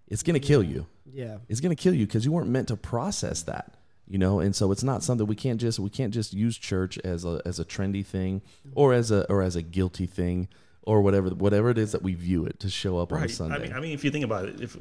it's 0.08 0.24
gonna 0.24 0.40
kill 0.40 0.64
you. 0.64 0.88
Yeah. 1.06 1.38
It's 1.48 1.60
gonna 1.60 1.76
kill 1.76 1.94
you 1.94 2.08
because 2.08 2.26
you 2.26 2.32
weren't 2.32 2.50
meant 2.50 2.70
to 2.70 2.76
process 2.76 3.44
that. 3.44 3.76
You 4.08 4.18
know, 4.18 4.40
and 4.40 4.56
so 4.56 4.72
it's 4.72 4.82
not 4.82 5.04
something 5.04 5.28
we 5.28 5.36
can't 5.36 5.62
just 5.62 5.78
we 5.78 5.92
can't 5.92 6.12
just 6.12 6.34
use 6.34 6.58
church 6.58 6.98
as 7.04 7.24
a 7.24 7.40
as 7.46 7.60
a 7.60 7.66
trendy 7.66 8.04
thing 8.04 8.42
or 8.74 8.94
as 8.94 9.12
a 9.12 9.30
or 9.32 9.44
as 9.44 9.56
a 9.56 9.62
guilty 9.62 10.08
thing 10.08 10.48
or 10.82 11.02
whatever 11.04 11.30
whatever 11.30 11.70
it 11.70 11.78
is 11.78 11.92
that 11.92 12.02
we 12.02 12.16
view 12.16 12.46
it 12.46 12.60
to 12.62 12.70
show 12.72 12.98
up 12.98 13.12
on 13.12 13.20
a 13.20 13.22
right. 13.22 13.30
Sunday. 13.30 13.56
I 13.56 13.60
mean, 13.60 13.74
I 13.74 13.80
mean, 13.80 13.92
if 13.92 14.04
you 14.04 14.10
think 14.10 14.26
about 14.26 14.46
it, 14.46 14.60
if 14.60 14.76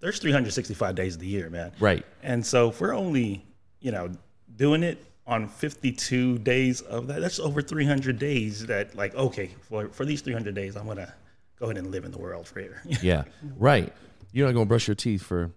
there's 0.00 0.18
365 0.18 0.94
days 0.94 1.14
of 1.16 1.20
the 1.20 1.26
year, 1.26 1.50
man. 1.50 1.72
right. 1.78 2.06
And 2.22 2.44
so 2.44 2.70
if 2.70 2.80
we're 2.80 2.94
only, 2.94 3.44
you 3.80 3.92
know, 3.92 4.10
doing 4.56 4.82
it 4.82 5.04
on 5.30 5.46
52 5.46 6.38
days 6.38 6.80
of 6.82 7.06
that, 7.06 7.20
that's 7.20 7.38
over 7.38 7.62
300 7.62 8.18
days 8.18 8.66
that 8.66 8.96
like, 8.96 9.14
okay, 9.14 9.54
for, 9.62 9.88
for 9.88 10.04
these 10.04 10.20
300 10.22 10.54
days, 10.54 10.76
I'm 10.76 10.86
going 10.86 10.96
to 10.96 11.12
go 11.58 11.66
ahead 11.66 11.78
and 11.78 11.92
live 11.92 12.04
in 12.04 12.10
the 12.10 12.18
world 12.18 12.48
for 12.48 12.60
here. 12.60 12.82
Yeah. 13.00 13.24
Right. 13.56 13.92
You're 14.32 14.46
not 14.46 14.54
going 14.54 14.66
to 14.66 14.68
brush 14.68 14.88
your 14.88 14.96
teeth 14.96 15.22
for 15.22 15.52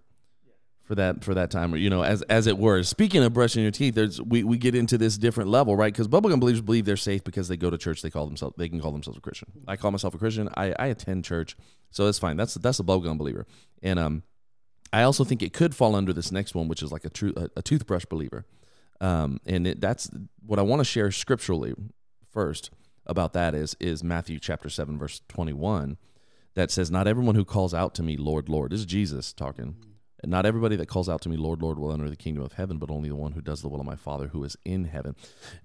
for 0.84 0.94
that 0.96 1.24
for 1.24 1.32
that 1.32 1.50
time 1.50 1.72
or 1.72 1.78
you 1.78 1.88
know 1.88 2.04
as 2.04 2.20
as 2.22 2.46
it 2.46 2.58
were. 2.58 2.82
Speaking 2.82 3.24
of 3.24 3.32
brushing 3.32 3.62
your 3.62 3.72
teeth 3.72 3.94
there's 3.94 4.20
we, 4.20 4.44
we 4.44 4.58
get 4.58 4.74
into 4.74 4.98
this 4.98 5.16
different 5.16 5.48
level 5.48 5.76
right? 5.76 5.92
Because 5.92 6.08
bubblegum 6.08 6.40
believers 6.40 6.60
believe 6.60 6.84
they're 6.84 6.96
safe 6.96 7.24
because 7.24 7.48
they 7.48 7.56
go 7.56 7.70
to 7.70 7.78
church 7.78 8.02
they 8.02 8.10
call 8.10 8.26
themselves 8.26 8.54
they 8.58 8.68
can 8.68 8.80
call 8.80 8.92
themselves 8.92 9.16
a 9.16 9.20
christian. 9.20 9.50
I 9.66 9.76
call 9.76 9.90
myself 9.90 10.14
a 10.14 10.18
christian. 10.18 10.50
I, 10.56 10.74
I 10.78 10.86
attend 10.86 11.24
church 11.24 11.56
so 11.90 12.04
that's 12.04 12.18
fine. 12.18 12.36
That's 12.36 12.54
that's 12.54 12.80
a 12.80 12.84
bubblegum 12.84 13.16
believer. 13.18 13.46
And 13.82 13.98
um 13.98 14.22
i 14.92 15.02
also 15.02 15.24
think 15.24 15.42
it 15.42 15.54
could 15.54 15.74
fall 15.74 15.96
under 15.96 16.12
this 16.12 16.30
next 16.30 16.54
one 16.54 16.68
which 16.68 16.82
is 16.82 16.92
like 16.92 17.04
a 17.06 17.10
true 17.10 17.32
a, 17.36 17.48
a 17.56 17.62
toothbrush 17.62 18.04
believer 18.04 18.44
um 19.00 19.40
and 19.46 19.66
it, 19.66 19.80
that's 19.80 20.10
what 20.44 20.58
i 20.58 20.62
want 20.62 20.80
to 20.80 20.84
share 20.84 21.10
scripturally 21.10 21.74
first 22.30 22.70
about 23.06 23.32
that 23.32 23.54
is 23.54 23.76
is 23.80 24.02
matthew 24.04 24.38
chapter 24.38 24.68
7 24.68 24.98
verse 24.98 25.20
21 25.28 25.96
that 26.54 26.70
says 26.70 26.90
not 26.90 27.08
everyone 27.08 27.34
who 27.34 27.44
calls 27.44 27.74
out 27.74 27.94
to 27.94 28.02
me 28.02 28.16
lord 28.16 28.48
lord 28.48 28.72
this 28.72 28.80
is 28.80 28.86
jesus 28.86 29.32
talking 29.32 29.76
and 30.24 30.30
not 30.30 30.46
everybody 30.46 30.76
that 30.76 30.88
calls 30.88 31.10
out 31.10 31.20
to 31.20 31.28
me, 31.28 31.36
Lord, 31.36 31.60
Lord, 31.60 31.78
will 31.78 31.92
enter 31.92 32.08
the 32.08 32.16
kingdom 32.16 32.42
of 32.42 32.54
heaven, 32.54 32.78
but 32.78 32.90
only 32.90 33.10
the 33.10 33.14
one 33.14 33.32
who 33.32 33.42
does 33.42 33.60
the 33.60 33.68
will 33.68 33.80
of 33.80 33.84
my 33.84 33.94
Father 33.94 34.28
who 34.28 34.42
is 34.42 34.56
in 34.64 34.84
heaven. 34.84 35.16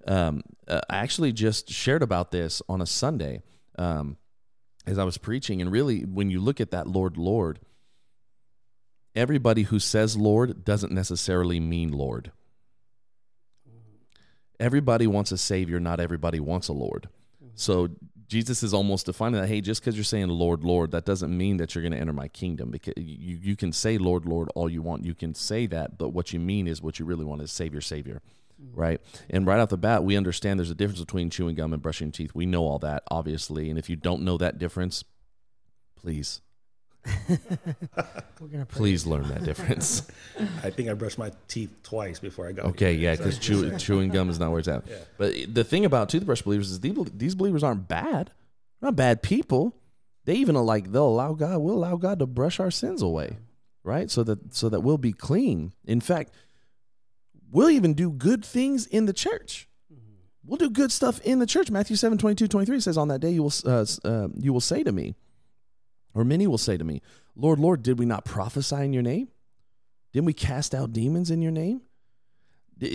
Um, 0.06 0.42
uh, 0.68 0.82
I 0.90 0.98
actually 0.98 1.32
just 1.32 1.70
shared 1.70 2.02
about 2.02 2.30
this 2.30 2.60
on 2.68 2.82
a 2.82 2.86
Sunday 2.86 3.40
um, 3.78 4.18
as 4.86 4.98
I 4.98 5.04
was 5.04 5.16
preaching. 5.16 5.62
And 5.62 5.72
really, 5.72 6.00
when 6.00 6.30
you 6.30 6.40
look 6.40 6.60
at 6.60 6.72
that 6.72 6.86
Lord, 6.86 7.16
Lord, 7.16 7.60
everybody 9.16 9.62
who 9.62 9.78
says 9.78 10.18
Lord 10.18 10.62
doesn't 10.62 10.92
necessarily 10.92 11.58
mean 11.58 11.90
Lord. 11.90 12.30
Everybody 14.60 15.06
wants 15.08 15.32
a 15.32 15.38
Savior, 15.38 15.80
not 15.80 15.98
everybody 15.98 16.38
wants 16.38 16.68
a 16.68 16.72
Lord. 16.72 17.08
So 17.54 17.88
Jesus 18.30 18.62
is 18.62 18.72
almost 18.72 19.06
defining 19.06 19.40
that. 19.40 19.48
Hey, 19.48 19.60
just 19.60 19.80
because 19.80 19.96
you're 19.96 20.04
saying 20.04 20.28
Lord, 20.28 20.62
Lord, 20.62 20.92
that 20.92 21.04
doesn't 21.04 21.36
mean 21.36 21.56
that 21.56 21.74
you're 21.74 21.82
going 21.82 21.92
to 21.92 21.98
enter 21.98 22.12
my 22.12 22.28
kingdom. 22.28 22.70
Because 22.70 22.94
you 22.96 23.38
you 23.42 23.56
can 23.56 23.72
say 23.72 23.98
Lord, 23.98 24.24
Lord 24.24 24.48
all 24.54 24.70
you 24.70 24.82
want. 24.82 25.04
You 25.04 25.14
can 25.14 25.34
say 25.34 25.66
that, 25.66 25.98
but 25.98 26.10
what 26.10 26.32
you 26.32 26.38
mean 26.38 26.68
is 26.68 26.80
what 26.80 27.00
you 27.00 27.04
really 27.04 27.24
want 27.24 27.42
is 27.42 27.50
Savior, 27.50 27.80
Savior, 27.80 28.22
right? 28.72 29.00
And 29.28 29.46
right 29.46 29.58
off 29.58 29.70
the 29.70 29.76
bat, 29.76 30.04
we 30.04 30.16
understand 30.16 30.60
there's 30.60 30.70
a 30.70 30.76
difference 30.76 31.00
between 31.00 31.28
chewing 31.28 31.56
gum 31.56 31.72
and 31.72 31.82
brushing 31.82 32.12
teeth. 32.12 32.30
We 32.32 32.46
know 32.46 32.62
all 32.62 32.78
that, 32.78 33.02
obviously. 33.10 33.68
And 33.68 33.78
if 33.78 33.90
you 33.90 33.96
don't 33.96 34.22
know 34.22 34.38
that 34.38 34.58
difference, 34.58 35.02
please, 35.96 36.40
We're 38.40 38.48
gonna 38.48 38.66
please 38.66 39.06
learn 39.06 39.28
that 39.28 39.44
difference. 39.44 40.06
I 40.62 40.70
think 40.70 40.88
I 40.88 40.94
brushed 40.94 41.18
my 41.18 41.32
teeth 41.48 41.70
twice 41.82 42.18
before 42.18 42.48
I 42.48 42.52
got 42.52 42.66
Okay, 42.66 42.92
here. 42.96 43.10
yeah, 43.10 43.16
because 43.16 43.38
chew, 43.38 43.76
chewing 43.78 44.10
gum 44.10 44.28
is 44.30 44.38
not 44.38 44.50
where 44.50 44.58
it's 44.60 44.68
at. 44.68 44.84
But 45.18 45.34
the 45.52 45.64
thing 45.64 45.84
about 45.84 46.08
toothbrush 46.08 46.42
believers 46.42 46.70
is 46.70 46.80
these, 46.80 46.96
these 47.14 47.34
believers 47.34 47.62
aren't 47.62 47.88
bad. 47.88 48.26
They're 48.80 48.88
not 48.88 48.96
bad 48.96 49.22
people. 49.22 49.74
They 50.24 50.34
even 50.36 50.56
are 50.56 50.62
like 50.64 50.92
they'll 50.92 51.06
allow 51.06 51.32
God. 51.34 51.58
We'll 51.58 51.74
allow 51.76 51.96
God 51.96 52.18
to 52.18 52.26
brush 52.26 52.60
our 52.60 52.70
sins 52.70 53.02
away, 53.02 53.38
right? 53.82 54.10
So 54.10 54.22
that 54.24 54.54
so 54.54 54.68
that 54.68 54.80
we'll 54.80 54.98
be 54.98 55.12
clean. 55.12 55.72
In 55.84 56.00
fact, 56.00 56.32
we'll 57.50 57.70
even 57.70 57.94
do 57.94 58.10
good 58.10 58.44
things 58.44 58.86
in 58.86 59.06
the 59.06 59.12
church. 59.12 59.66
We'll 60.44 60.56
do 60.56 60.70
good 60.70 60.90
stuff 60.90 61.20
in 61.20 61.38
the 61.38 61.46
church. 61.46 61.70
Matthew 61.70 61.94
7, 61.96 62.16
22, 62.18 62.48
23 62.48 62.80
says, 62.80 62.96
On 62.96 63.08
that 63.08 63.20
day 63.20 63.30
you 63.30 63.42
will 63.42 63.52
uh, 63.66 63.84
uh, 64.04 64.28
you 64.36 64.52
will 64.52 64.60
say 64.60 64.82
to 64.82 64.90
me, 64.90 65.14
or 66.14 66.24
many 66.24 66.46
will 66.46 66.58
say 66.58 66.76
to 66.76 66.84
me, 66.84 67.02
Lord, 67.36 67.58
Lord, 67.58 67.82
did 67.82 67.98
we 67.98 68.06
not 68.06 68.24
prophesy 68.24 68.76
in 68.76 68.92
your 68.92 69.02
name? 69.02 69.28
Didn't 70.12 70.26
we 70.26 70.32
cast 70.32 70.74
out 70.74 70.92
demons 70.92 71.30
in 71.30 71.42
your 71.42 71.52
name? 71.52 71.82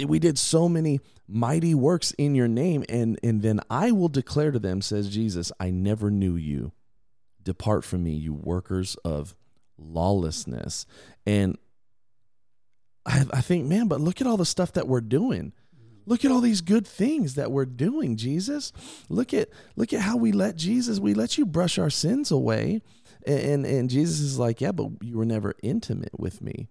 We 0.07 0.19
did 0.19 0.39
so 0.39 0.67
many 0.67 0.99
mighty 1.27 1.75
works 1.75 2.11
in 2.11 2.33
your 2.33 2.47
name, 2.47 2.83
and, 2.89 3.19
and 3.23 3.41
then 3.41 3.59
I 3.69 3.91
will 3.91 4.09
declare 4.09 4.51
to 4.51 4.59
them, 4.59 4.81
says 4.81 5.09
Jesus, 5.09 5.51
I 5.59 5.69
never 5.69 6.09
knew 6.09 6.35
you. 6.35 6.71
Depart 7.43 7.83
from 7.83 8.03
me, 8.03 8.13
you 8.13 8.33
workers 8.33 8.95
of 9.05 9.35
lawlessness. 9.77 10.87
And 11.25 11.57
I, 13.05 13.25
I 13.31 13.41
think, 13.41 13.67
man, 13.67 13.87
but 13.87 14.01
look 14.01 14.21
at 14.21 14.27
all 14.27 14.37
the 14.37 14.45
stuff 14.45 14.73
that 14.73 14.87
we're 14.87 15.01
doing. 15.01 15.53
Look 16.07 16.25
at 16.25 16.31
all 16.31 16.41
these 16.41 16.61
good 16.61 16.85
things 16.87 17.35
that 17.35 17.51
we're 17.51 17.65
doing, 17.65 18.15
Jesus. 18.15 18.71
Look 19.09 19.33
at 19.33 19.49
look 19.75 19.91
at 19.91 20.01
how 20.01 20.17
we 20.17 20.31
let 20.31 20.55
Jesus, 20.55 20.99
we 20.99 21.13
let 21.13 21.37
you 21.37 21.45
brush 21.45 21.79
our 21.79 21.89
sins 21.89 22.31
away. 22.31 22.81
And 23.27 23.65
and 23.65 23.89
Jesus 23.89 24.19
is 24.19 24.37
like, 24.39 24.61
Yeah, 24.61 24.71
but 24.71 24.87
you 25.01 25.17
were 25.17 25.25
never 25.25 25.55
intimate 25.63 26.19
with 26.19 26.41
me. 26.41 26.69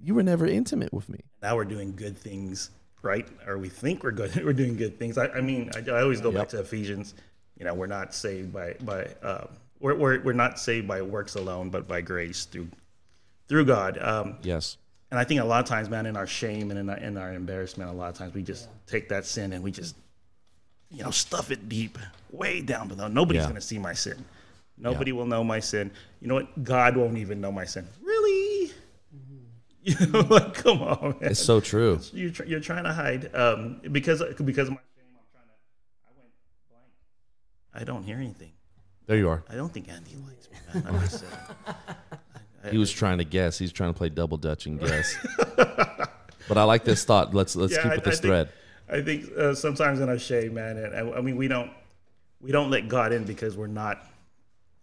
You 0.00 0.14
were 0.14 0.22
never 0.22 0.46
intimate 0.46 0.92
with 0.92 1.08
me. 1.08 1.20
now 1.42 1.56
we're 1.56 1.64
doing 1.64 1.94
good 1.96 2.16
things, 2.16 2.70
right? 3.02 3.26
Or 3.46 3.58
we 3.58 3.68
think 3.68 4.02
we're 4.04 4.12
good. 4.12 4.34
We're 4.44 4.52
doing 4.52 4.76
good 4.76 4.98
things. 4.98 5.18
I, 5.18 5.26
I 5.28 5.40
mean, 5.40 5.70
I, 5.74 5.90
I 5.90 6.02
always 6.02 6.20
go 6.20 6.30
Yep. 6.30 6.38
back 6.40 6.48
to 6.50 6.60
Ephesians. 6.60 7.14
You 7.58 7.64
know, 7.64 7.74
we're 7.74 7.86
not 7.86 8.14
saved 8.14 8.52
by 8.52 8.74
by 8.84 9.08
uh, 9.22 9.46
we're, 9.80 9.94
we're 9.94 10.20
we're 10.22 10.32
not 10.32 10.58
saved 10.58 10.86
by 10.86 11.02
works 11.02 11.34
alone, 11.34 11.70
but 11.70 11.88
by 11.88 12.00
grace 12.00 12.44
through 12.44 12.68
through 13.48 13.64
God. 13.64 13.98
Um, 14.00 14.36
Yes. 14.42 14.76
and 15.10 15.18
I 15.18 15.24
think 15.24 15.40
a 15.40 15.44
lot 15.44 15.60
of 15.60 15.66
times, 15.66 15.88
man, 15.90 16.06
in 16.06 16.16
our 16.16 16.26
shame 16.26 16.70
and 16.70 16.78
in 16.78 16.88
our, 16.90 16.96
in 16.98 17.16
our 17.16 17.32
embarrassment, 17.32 17.90
a 17.90 17.92
lot 17.92 18.08
of 18.10 18.14
times 18.16 18.34
we 18.34 18.42
just 18.42 18.68
take 18.86 19.08
that 19.08 19.24
sin 19.26 19.52
and 19.52 19.64
we 19.64 19.70
just 19.72 19.96
you 20.90 21.02
know 21.02 21.10
stuff 21.10 21.50
it 21.50 21.68
deep, 21.68 21.98
way 22.30 22.60
down 22.60 22.86
below. 22.88 23.08
Nobody's 23.08 23.42
Yeah. 23.42 23.48
gonna 23.48 23.60
see 23.60 23.78
my 23.78 23.94
sin. 23.94 24.24
Nobody 24.80 25.12
will 25.12 25.26
know 25.26 25.42
my 25.42 25.60
sin. 25.60 25.90
You 26.20 26.28
know 26.28 26.34
what? 26.34 26.62
God 26.64 26.96
won't 26.96 27.18
even 27.18 27.40
know 27.40 27.50
my 27.52 27.64
sin. 27.64 27.86
Really? 28.02 28.72
You 29.82 30.06
know, 30.06 30.20
like 30.20 30.54
come 30.54 30.82
on, 30.82 31.16
man. 31.20 31.30
It's 31.30 31.40
so 31.42 31.60
true. 31.60 32.00
you're 32.12 32.30
tr- 32.30 32.44
you're 32.44 32.60
trying 32.60 32.84
to 32.84 32.92
hide 32.92 33.34
um, 33.34 33.80
because 33.90 34.22
because 34.44 34.68
of 34.68 34.74
my 34.74 34.80
shame. 34.96 35.06
I'm 35.14 35.24
trying 35.32 35.46
to. 35.46 35.54
I 36.06 36.10
went 36.16 36.30
blank. 36.68 36.84
I 37.74 37.84
don't 37.84 38.02
hear 38.02 38.18
anything. 38.18 38.52
There 39.06 39.16
you 39.16 39.28
are. 39.30 39.42
I 39.48 39.54
don't 39.54 39.72
think 39.72 39.88
Andy 39.88 40.14
likes 40.26 40.48
me, 40.50 40.58
man. 40.74 40.84
I'm 40.94 41.00
just 41.00 41.20
saying. 41.20 41.32
I- 41.66 41.74
He 42.70 42.76
was 42.76 42.90
trying 42.90 43.18
to 43.18 43.24
guess. 43.24 43.56
He's 43.56 43.72
trying 43.72 43.94
to 43.94 43.96
play 43.96 44.08
double 44.10 44.36
dutch 44.36 44.66
and 44.66 44.78
guess. 44.80 45.16
but 45.56 46.56
I 46.58 46.64
like 46.64 46.84
this 46.84 47.04
thought. 47.04 47.32
Let's 47.32 47.54
let's 47.56 47.72
Yeah, 47.72 47.82
keep 47.84 47.92
I- 47.92 47.94
with 47.94 48.04
this 48.04 48.18
I 48.18 48.20
think- 48.20 48.28
thread. 48.30 48.48
I 48.90 49.00
think 49.02 49.30
uh, 49.38 49.54
sometimes 49.54 50.00
in 50.00 50.08
our 50.08 50.18
shame, 50.18 50.54
man, 50.54 50.76
and 50.78 50.94
I, 50.94 51.18
I 51.18 51.20
mean, 51.20 51.36
we 51.36 51.46
don't 51.46 51.70
we 52.40 52.50
don't 52.52 52.68
let 52.70 52.88
God 52.88 53.12
in 53.12 53.24
because 53.24 53.56
we're 53.56 53.66
not 53.68 54.02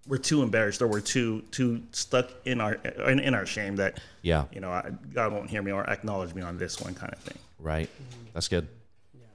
we're 0.08 0.18
too 0.18 0.44
embarrassed 0.44 0.82
or 0.82 0.88
we're 0.88 1.00
too 1.02 1.42
too 1.52 1.82
stuck 1.92 2.30
in 2.46 2.62
our 2.62 2.74
in, 3.08 3.20
in 3.20 3.34
our 3.34 3.46
shame 3.46 3.76
that 3.78 4.00
Yeah. 4.22 4.46
you 4.52 4.60
know 4.62 4.70
I, 4.72 4.92
God 5.14 5.34
won't 5.34 5.50
hear 5.50 5.62
me 5.62 5.72
or 5.72 5.84
acknowledge 5.90 6.34
me 6.36 6.42
on 6.42 6.58
this 6.58 6.80
one 6.80 6.94
kind 6.94 7.12
of 7.14 7.20
thing. 7.20 7.38
Right. 7.60 7.90
That's 8.34 8.48
good. 8.48 8.68
Yeah, 9.14 9.26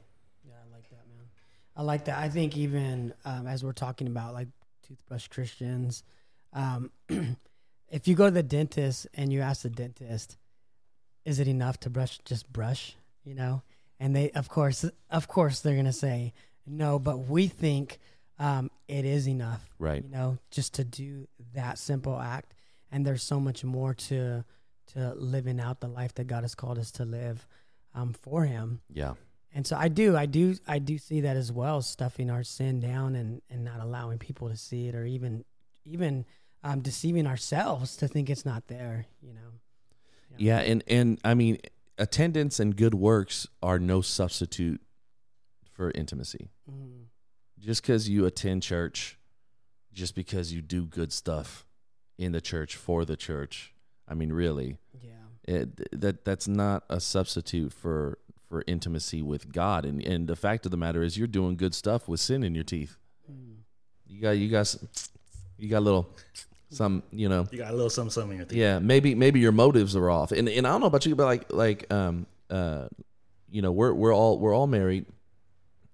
I 0.54 0.74
like 0.74 0.88
that, 0.90 1.06
man. 1.08 1.26
I 1.76 1.82
like 1.82 2.04
that. 2.04 2.18
I 2.18 2.28
think 2.28 2.56
even 2.56 3.12
um, 3.24 3.46
as 3.46 3.64
we're 3.64 3.72
talking 3.72 4.06
about 4.06 4.34
like 4.34 4.48
toothbrush 4.86 5.28
Christians, 5.28 6.02
um, 6.52 6.90
if 7.88 8.06
you 8.06 8.14
go 8.14 8.26
to 8.26 8.30
the 8.30 8.42
dentist 8.42 9.06
and 9.14 9.32
you 9.32 9.40
ask 9.40 9.62
the 9.62 9.70
dentist, 9.70 10.36
"Is 11.24 11.40
it 11.40 11.48
enough 11.48 11.80
to 11.80 11.90
brush 11.90 12.18
just 12.24 12.52
brush?" 12.52 12.94
You 13.24 13.34
know, 13.34 13.62
and 13.98 14.14
they, 14.14 14.30
of 14.30 14.48
course, 14.48 14.84
of 15.10 15.26
course, 15.28 15.60
they're 15.60 15.76
gonna 15.76 15.92
say 15.92 16.32
no, 16.66 16.98
but 16.98 17.18
we 17.18 17.48
think 17.48 17.98
um, 18.40 18.70
it 18.88 19.04
is 19.04 19.28
enough. 19.28 19.64
Right. 19.78 20.02
You 20.02 20.10
know, 20.10 20.38
just 20.50 20.74
to 20.74 20.84
do 20.84 21.28
that 21.54 21.78
simple 21.78 22.18
act, 22.18 22.54
and 22.90 23.06
there's 23.06 23.22
so 23.22 23.38
much 23.38 23.62
more 23.62 23.94
to 23.94 24.44
to 24.94 25.14
living 25.14 25.60
out 25.60 25.80
the 25.80 25.86
life 25.86 26.14
that 26.14 26.26
God 26.26 26.42
has 26.42 26.56
called 26.56 26.78
us 26.78 26.90
to 26.92 27.04
live 27.04 27.46
um, 27.94 28.12
for 28.12 28.44
Him. 28.44 28.80
Yeah. 28.92 29.14
And 29.54 29.66
so 29.66 29.76
I 29.76 29.88
do, 29.88 30.16
I 30.16 30.26
do, 30.26 30.56
I 30.66 30.78
do 30.78 30.96
see 30.98 31.22
that 31.22 31.36
as 31.36 31.50
well, 31.50 31.82
stuffing 31.82 32.30
our 32.30 32.44
sin 32.44 32.78
down 32.80 33.16
and, 33.16 33.42
and 33.50 33.64
not 33.64 33.80
allowing 33.80 34.18
people 34.18 34.48
to 34.48 34.56
see 34.56 34.86
it, 34.86 34.94
or 34.94 35.04
even, 35.04 35.44
even 35.84 36.24
um, 36.62 36.80
deceiving 36.80 37.26
ourselves 37.26 37.96
to 37.96 38.08
think 38.08 38.30
it's 38.30 38.44
not 38.44 38.68
there. 38.68 39.06
You 39.22 39.34
know. 39.34 39.40
Yeah, 40.38 40.58
and 40.58 40.84
and 40.86 41.18
I 41.24 41.34
mean, 41.34 41.58
attendance 41.98 42.60
and 42.60 42.76
good 42.76 42.94
works 42.94 43.48
are 43.62 43.78
no 43.78 44.00
substitute 44.00 44.80
for 45.72 45.90
intimacy. 45.94 46.50
Mm, 46.70 47.06
Just 47.60 47.82
because 47.82 48.08
you 48.08 48.24
attend 48.26 48.62
church, 48.62 49.18
just 49.92 50.14
because 50.14 50.52
you 50.52 50.62
do 50.62 50.84
good 50.86 51.12
stuff 51.12 51.66
in 52.18 52.32
the 52.32 52.40
church 52.40 52.76
for 52.76 53.04
the 53.04 53.16
church, 53.16 53.74
I 54.08 54.14
mean, 54.14 54.32
really, 54.32 54.78
yeah. 55.02 55.10
it, 55.54 56.00
that 56.00 56.24
that's 56.24 56.48
not 56.48 56.84
a 56.88 57.00
substitute 57.00 57.72
for 57.72 58.18
for 58.48 58.64
intimacy 58.66 59.22
with 59.22 59.52
God. 59.52 59.84
And 59.84 60.02
and 60.02 60.26
the 60.26 60.36
fact 60.36 60.64
of 60.64 60.70
the 60.70 60.76
matter 60.78 61.02
is, 61.02 61.18
you're 61.18 61.28
doing 61.28 61.56
good 61.56 61.74
stuff 61.74 62.08
with 62.08 62.20
sin 62.20 62.42
in 62.42 62.54
your 62.54 62.64
teeth. 62.64 62.96
Mm. 63.30 63.56
You 64.06 64.20
got 64.20 64.30
you 64.30 64.48
got 64.48 64.74
you 65.58 65.68
got 65.68 65.78
a 65.78 65.80
little 65.80 66.08
some 66.70 67.02
you 67.10 67.28
know 67.28 67.46
You 67.50 67.58
got 67.58 67.70
a 67.72 67.74
little 67.74 67.90
something, 67.90 68.10
something 68.10 68.32
in 68.32 68.36
your 68.38 68.46
teeth. 68.46 68.58
yeah 68.58 68.78
maybe 68.78 69.14
maybe 69.14 69.40
your 69.40 69.52
motives 69.52 69.96
are 69.96 70.08
off 70.08 70.30
and 70.30 70.48
and 70.48 70.66
i 70.66 70.70
don't 70.70 70.80
know 70.80 70.86
about 70.86 71.04
you 71.04 71.16
but 71.16 71.24
like 71.24 71.52
like 71.52 71.92
um 71.92 72.26
uh 72.48 72.86
you 73.50 73.60
know 73.60 73.72
we're 73.72 73.92
we're 73.92 74.14
all 74.14 74.38
we're 74.38 74.54
all 74.54 74.68
married 74.68 75.04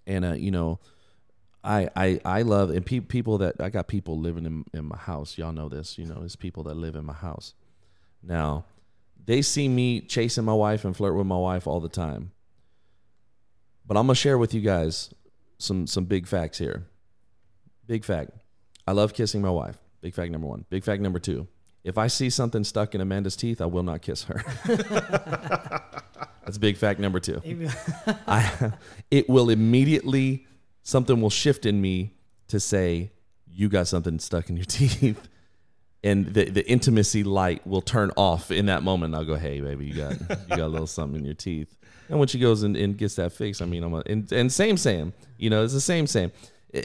and 0.07 0.25
uh 0.25 0.33
you 0.35 0.51
know 0.51 0.79
i 1.67 1.89
i 1.97 2.21
i 2.25 2.43
love 2.43 2.71
and 2.71 2.87
pe- 2.87 3.01
people 3.01 3.39
that 3.39 3.61
i 3.61 3.69
got 3.69 3.89
people 3.89 4.19
living 4.19 4.47
in 4.47 4.65
in 4.73 4.85
my 4.85 4.97
house. 4.97 5.37
Y'all 5.37 5.53
know 5.53 5.69
this 5.69 5.99
you 5.99 6.07
know 6.07 6.21
there's 6.21 6.37
people 6.37 6.63
that 6.65 6.77
live 6.77 6.95
in 6.95 7.05
my 7.05 7.13
house. 7.13 7.55
Now 8.23 8.65
they 9.25 9.43
see 9.43 9.69
me 9.69 10.01
chasing 10.01 10.45
my 10.45 10.55
wife 10.55 10.85
and 10.85 10.97
flirt 10.97 11.17
with 11.17 11.27
my 11.27 11.37
wife 11.37 11.67
all 11.67 11.81
the 11.81 11.89
time. 11.89 12.33
But 13.87 13.97
i'm 13.97 14.07
gonna 14.07 14.15
share 14.15 14.39
with 14.39 14.55
you 14.55 14.61
guys 14.61 15.13
some 15.59 15.87
some 15.87 16.05
big 16.05 16.27
facts 16.27 16.59
here. 16.59 16.87
Big 17.87 18.05
fact. 18.05 18.31
I 18.87 18.93
love 18.93 19.15
kissing 19.15 19.43
my 19.43 19.51
wife. 19.51 19.79
Big 20.01 20.15
fact 20.15 20.31
number 20.31 20.47
one. 20.47 20.65
Big 20.71 20.85
fact 20.85 21.03
number 21.03 21.19
two. 21.19 21.49
If 21.85 21.99
I 21.99 22.09
see 22.09 22.31
something 22.31 22.65
stuck 22.65 22.95
in 22.97 23.01
Amanda's 23.01 23.37
teeth, 23.37 23.61
I 23.61 23.67
will 23.67 23.85
not 23.85 24.03
kiss 24.03 24.25
her. 24.25 24.43
That's 26.45 26.59
big 26.59 26.77
fact 26.77 26.99
number 26.99 27.21
two. 27.21 27.41
I, 28.27 28.73
it 29.11 29.29
will 29.29 29.51
immediately 29.51 30.47
something 30.87 31.21
will 31.21 31.31
shift 31.31 31.67
in 31.67 31.81
me 31.81 32.15
to 32.47 32.61
say 32.61 33.11
you 33.51 33.69
got 33.69 33.89
something 33.89 34.19
stuck 34.21 34.49
in 34.49 34.57
your 34.57 34.65
teeth, 34.69 35.29
and 36.05 36.27
the 36.27 36.51
the 36.51 36.69
intimacy 36.71 37.25
light 37.25 37.67
will 37.67 37.83
turn 37.83 38.13
off 38.17 38.51
in 38.51 38.67
that 38.67 38.83
moment. 38.83 39.15
I'll 39.15 39.25
go, 39.25 39.35
hey 39.35 39.61
baby, 39.61 39.87
you 39.87 39.95
got 39.95 40.13
you 40.21 40.57
got 40.57 40.61
a 40.61 40.69
little 40.69 40.87
something 40.87 41.19
in 41.21 41.25
your 41.25 41.35
teeth. 41.35 41.77
And 42.09 42.21
when 42.21 42.29
she 42.29 42.39
goes 42.39 42.63
and, 42.63 42.77
and 42.77 42.97
gets 42.97 43.17
that 43.17 43.33
fixed, 43.33 43.61
I 43.61 43.65
mean, 43.65 43.83
I'm 43.83 43.93
a, 43.93 44.03
and, 44.07 44.31
and 44.31 44.53
same 44.53 44.77
same, 44.77 45.13
you 45.39 45.51
know, 45.51 45.65
it's 45.65 45.73
the 45.73 45.81
same 45.81 46.07
same, 46.07 46.31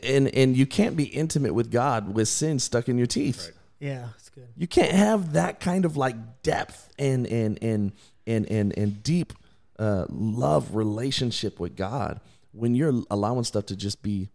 and 0.03 0.27
and 0.29 0.57
you 0.57 0.65
can't 0.65 0.95
be 0.97 1.03
intimate 1.03 1.53
with 1.53 1.71
God 1.71 2.15
with 2.15 2.27
sin 2.27 2.57
stuck 2.57 2.89
in 2.89 2.97
your 2.97 3.07
teeth 3.07 3.51
yeah, 3.81 4.09
it's 4.15 4.29
good. 4.29 4.47
you 4.55 4.67
can't 4.67 4.91
have 4.91 5.33
that 5.33 5.59
kind 5.59 5.85
of 5.85 5.97
like 5.97 6.43
depth 6.43 6.87
and 6.99 7.25
and 7.25 7.57
and 7.63 7.91
and 8.27 8.45
and, 8.49 8.77
and 8.77 9.01
deep 9.01 9.33
uh, 9.79 10.05
love 10.09 10.75
relationship 10.75 11.59
with 11.59 11.75
God 11.75 12.21
when 12.51 12.75
you're 12.75 13.03
allowing 13.09 13.43
stuff 13.43 13.65
to 13.67 13.75
just 13.75 14.01
be 14.01 14.29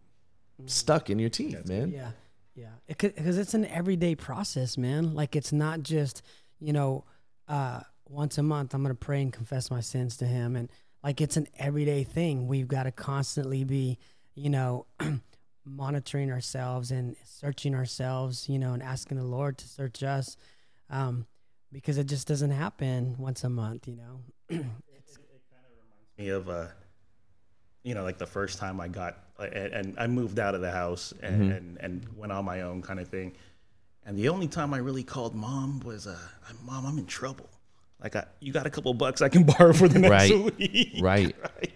stuck 0.65 1.09
in 1.09 1.19
your 1.19 1.29
teeth, 1.29 1.67
man. 1.67 1.91
Yeah, 1.91 2.11
yeah. 2.55 2.69
Because 2.87 3.37
it's 3.37 3.53
an 3.53 3.65
everyday 3.65 4.15
process, 4.15 4.77
man. 4.77 5.13
Like 5.13 5.35
it's 5.35 5.51
not 5.53 5.83
just 5.83 6.21
you 6.59 6.73
know 6.73 7.05
uh, 7.47 7.81
once 8.09 8.37
a 8.37 8.43
month 8.43 8.73
I'm 8.73 8.81
gonna 8.81 8.95
pray 8.95 9.21
and 9.21 9.31
confess 9.31 9.69
my 9.69 9.81
sins 9.81 10.17
to 10.17 10.25
Him, 10.25 10.55
and 10.55 10.69
like 11.03 11.21
it's 11.21 11.37
an 11.37 11.47
everyday 11.57 12.03
thing. 12.03 12.47
We've 12.47 12.67
got 12.67 12.83
to 12.83 12.91
constantly 12.91 13.63
be, 13.63 13.97
you 14.35 14.49
know. 14.49 14.85
monitoring 15.69 16.31
ourselves 16.31 16.91
and 16.91 17.17
searching 17.25 17.75
ourselves 17.75 18.47
you 18.47 18.57
know 18.57 18.71
and 18.71 18.81
asking 18.81 19.17
the 19.17 19.23
lord 19.25 19.57
to 19.57 19.67
search 19.67 20.01
us 20.01 20.37
um, 20.89 21.25
because 21.73 21.97
it 21.97 22.05
just 22.05 22.25
doesn't 22.25 22.51
happen 22.51 23.15
once 23.17 23.43
a 23.43 23.49
month 23.49 23.85
you 23.85 23.97
know 23.97 24.21
it, 24.49 24.55
it, 24.55 24.61
it 24.61 25.43
kind 25.51 25.65
of 25.65 25.73
reminds 25.75 26.17
me 26.17 26.29
of 26.29 26.47
uh 26.47 26.67
you 27.87 27.93
know 27.95 28.03
like 28.03 28.17
the 28.17 28.31
first 28.37 28.55
time 28.59 28.81
i 28.81 28.87
got 28.87 29.11
and, 29.39 29.73
and 29.79 29.87
i 29.97 30.05
moved 30.07 30.39
out 30.39 30.53
of 30.55 30.61
the 30.61 30.71
house 30.71 31.13
and, 31.27 31.51
and 31.57 31.77
and 31.79 31.93
went 32.17 32.31
on 32.33 32.43
my 32.43 32.61
own 32.61 32.81
kind 32.81 32.99
of 32.99 33.07
thing 33.07 33.31
and 34.05 34.17
the 34.17 34.27
only 34.29 34.47
time 34.47 34.73
i 34.73 34.77
really 34.89 35.03
called 35.03 35.33
mom 35.33 35.79
was 35.89 36.05
uh 36.05 36.17
mom 36.65 36.85
i'm 36.85 36.97
in 36.97 37.05
trouble 37.05 37.49
like 38.03 38.15
I, 38.15 38.25
you 38.41 38.51
got 38.51 38.65
a 38.67 38.69
couple 38.69 38.93
bucks 38.93 39.21
i 39.21 39.29
can 39.29 39.43
borrow 39.51 39.71
for 39.73 39.87
the 39.87 39.99
next 39.99 40.11
Right. 40.31 40.59
week 40.59 40.97
Right. 41.01 41.35
right 41.41 41.73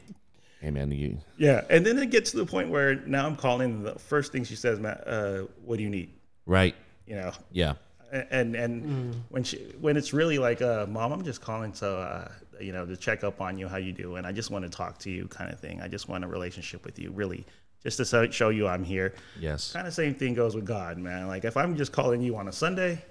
Hey 0.60 0.70
man, 0.70 0.92
you 0.92 1.18
yeah 1.38 1.62
and 1.70 1.86
then 1.86 1.98
it 1.98 2.12
gets 2.12 2.32
to 2.32 2.38
the 2.38 2.46
point 2.46 2.70
where 2.70 2.96
now 2.96 3.26
i'm 3.26 3.38
calling 3.38 3.82
the 3.84 3.98
first 3.98 4.32
thing 4.34 4.44
she 4.44 4.56
says 4.58 4.80
matt 4.80 5.04
uh 5.08 5.44
what 5.64 5.78
do 5.78 5.84
you 5.84 5.90
need 5.90 6.10
right. 6.46 6.76
you 7.08 7.16
know 7.16 7.32
Yeah. 7.52 7.74
and 8.12 8.56
and 8.56 9.16
when 9.30 9.44
she 9.44 9.58
when 9.80 9.96
it's 9.98 10.12
really 10.14 10.40
like 10.40 10.62
uh 10.62 10.86
mom 10.88 11.14
i'm 11.14 11.24
just 11.24 11.42
calling 11.42 11.72
to 11.82 11.88
uh 11.88 12.28
you 12.64 12.72
know 12.72 12.86
to 12.86 12.96
check 12.98 13.24
up 13.24 13.42
on 13.42 13.58
you 13.58 13.68
how 13.68 13.78
you 13.78 13.92
do 13.92 14.16
and 14.16 14.26
i 14.28 14.32
just 14.32 14.50
want 14.52 14.64
to 14.64 14.70
talk 14.70 14.98
to 15.00 15.10
you 15.10 15.28
kind 15.28 15.52
of 15.52 15.60
thing 15.60 15.82
i 15.82 15.88
just 15.88 16.08
want 16.08 16.24
a 16.24 16.28
relationship 16.28 16.84
with 16.86 16.98
you 17.00 17.12
really 17.12 17.46
just 17.84 17.98
to 17.98 18.06
so- 18.06 18.30
show 18.30 18.50
you 18.50 18.68
i'm 18.68 18.84
here 18.84 19.14
Yes. 19.40 19.72
kind 19.74 19.88
of 19.88 19.94
same 19.94 20.16
thing 20.16 20.34
goes 20.34 20.56
with 20.56 20.66
god 20.66 20.98
man 20.98 21.28
like 21.28 21.46
if 21.46 21.58
i'm 21.58 21.76
just 21.76 21.92
calling 21.92 22.22
you 22.22 22.36
on 22.38 22.48
a 22.48 22.52
sunday 22.52 23.04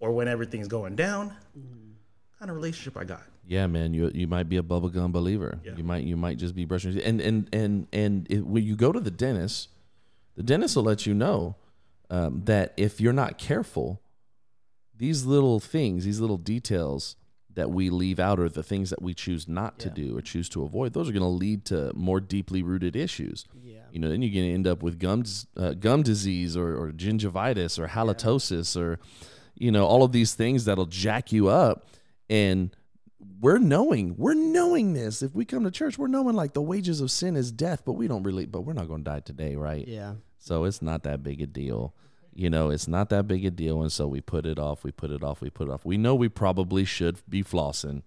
or 0.00 0.12
when 0.12 0.28
everything's 0.28 0.68
going 0.68 0.94
down 0.96 1.32
kind 2.38 2.50
of 2.50 2.56
relationship 2.56 2.96
i 2.96 3.04
got 3.04 3.22
Yeah, 3.46 3.66
man. 3.66 3.92
You 3.92 4.10
you 4.14 4.26
might 4.26 4.48
be 4.48 4.56
a 4.56 4.62
bubblegum 4.62 5.12
believer. 5.12 5.58
Yeah. 5.62 5.76
You 5.76 5.84
might 5.84 6.04
you 6.04 6.16
might 6.16 6.38
just 6.38 6.54
be 6.54 6.64
brushing 6.64 6.98
and 7.00 7.20
and 7.20 7.48
and 7.52 7.86
and 7.92 8.26
it, 8.30 8.40
when 8.46 8.64
you 8.64 8.74
go 8.74 8.90
to 8.90 9.00
the 9.00 9.10
dentist, 9.10 9.68
the 10.34 10.42
dentist 10.42 10.76
will 10.76 10.84
let 10.84 11.04
you 11.04 11.12
know 11.12 11.54
um, 12.08 12.40
that 12.46 12.72
if 12.78 13.02
you're 13.02 13.12
not 13.24 13.36
careful, 13.36 14.00
these 14.96 15.26
little 15.26 15.60
things, 15.60 16.04
these 16.06 16.20
little 16.20 16.38
details 16.38 17.16
that 17.54 17.70
we 17.70 17.90
leave 17.90 18.18
out, 18.18 18.38
or 18.40 18.48
the 18.48 18.62
things 18.62 18.90
that 18.90 19.00
we 19.02 19.14
choose 19.14 19.48
not 19.48 19.78
to 19.78 19.90
do 19.90 20.16
or 20.16 20.20
choose 20.20 20.48
to 20.50 20.64
avoid, 20.64 20.92
those 20.92 21.08
are 21.08 21.12
going 21.12 21.22
to 21.22 21.28
lead 21.28 21.64
to 21.66 21.92
more 21.94 22.20
deeply 22.20 22.62
rooted 22.62 22.96
issues. 22.96 23.44
yeah. 23.62 23.80
You 23.92 24.00
know, 24.00 24.08
then 24.08 24.22
you're 24.22 24.34
going 24.34 24.48
to 24.48 24.54
end 24.54 24.66
up 24.66 24.82
with 24.82 24.98
gum 24.98 25.24
uh, 25.56 25.74
gum 25.74 26.02
disease 26.02 26.56
or, 26.56 26.74
or 26.76 26.90
gingivitis 26.90 27.78
or 27.78 27.86
halitosis 27.86 28.76
or 28.76 28.98
you 29.54 29.70
know 29.70 29.86
all 29.86 30.02
of 30.02 30.10
these 30.10 30.34
things 30.34 30.64
that'll 30.64 30.86
jack 30.86 31.30
you 31.30 31.48
up. 31.48 31.86
And 32.28 32.74
we're 33.40 33.58
knowing 33.58 34.16
we're 34.16 34.34
knowing 34.34 34.94
this. 34.94 35.22
If 35.22 35.34
we 35.34 35.44
come 35.44 35.62
to 35.64 35.70
church 35.70 35.96
we're 35.96 36.08
knowing 36.08 36.34
like 36.34 36.54
the 36.54 36.62
wages 36.62 37.00
of 37.00 37.10
sin 37.10 37.36
is 37.36 37.52
death 37.52 37.84
but 37.84 37.92
we 37.92 38.08
don't 38.08 38.24
really 38.24 38.46
but 38.46 38.62
we're 38.62 38.72
not 38.72 38.88
going 38.88 39.04
to 39.04 39.10
die 39.10 39.20
today 39.20 39.54
right? 39.54 39.86
Yeah. 39.86 40.14
So 40.38 40.64
it's 40.64 40.82
not 40.82 41.04
that 41.04 41.22
big 41.22 41.40
a 41.40 41.46
deal 41.46 41.94
you 42.34 42.50
know 42.50 42.70
it's 42.70 42.88
not 42.88 43.08
that 43.10 43.26
big 43.26 43.44
a 43.44 43.50
deal. 43.50 43.82
And 43.82 43.92
so 43.92 44.06
we 44.06 44.20
put 44.20 44.46
it 44.46 44.58
off 44.58 44.84
we 44.84 44.92
put 44.92 45.10
it 45.10 45.22
off 45.22 45.40
we 45.40 45.50
put 45.50 45.68
it 45.68 45.72
off. 45.72 45.84
We 45.84 45.96
know 45.96 46.14
we 46.14 46.28
probably 46.28 46.84
should 46.84 47.18
be 47.28 47.42
flossing. 47.42 48.02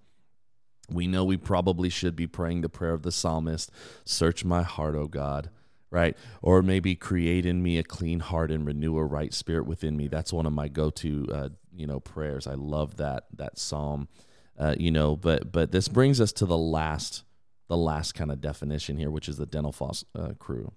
We 0.89 1.05
know 1.07 1.25
we 1.25 1.37
probably 1.37 1.89
should 1.89 2.15
be 2.15 2.27
praying 2.27 2.61
the 2.61 2.69
prayer 2.69 2.93
of 2.93 3.03
the 3.03 3.11
psalmist. 3.11 3.71
Search 4.05 4.45
my 4.45 4.63
heart 4.63 4.95
o 4.95 5.07
god 5.07 5.49
right? 5.89 6.17
Or 6.41 6.61
maybe 6.61 6.95
create 6.95 7.45
in 7.45 7.63
me 7.63 7.77
a 7.77 7.83
clean 7.83 8.19
heart 8.19 8.51
and 8.51 8.65
renew 8.65 8.97
a 8.97 9.05
right 9.05 9.33
spirit 9.33 9.65
within 9.65 9.95
me. 9.95 10.07
That's 10.07 10.33
one 10.33 10.45
of 10.45 10.53
my 10.53 10.67
go-to 10.67 11.27
uh, 11.31 11.49
you 11.73 11.87
know 11.87 11.99
prayers. 11.99 12.47
I 12.47 12.53
love 12.53 12.97
that 12.97 13.25
that 13.35 13.57
psalm 13.57 14.07
uh, 14.57 14.75
you 14.77 14.91
know. 14.91 15.15
But 15.15 15.51
but 15.51 15.71
this 15.71 15.87
brings 15.87 16.19
us 16.19 16.31
to 16.33 16.45
the 16.45 16.57
last 16.57 17.23
the 17.67 17.77
last 17.77 18.13
kind 18.13 18.31
of 18.31 18.41
definition 18.41 18.97
here, 18.97 19.11
which 19.11 19.29
is 19.29 19.37
the 19.37 19.45
dental 19.45 19.71
floss 19.71 20.03
uh, 20.15 20.33
crew. 20.39 20.73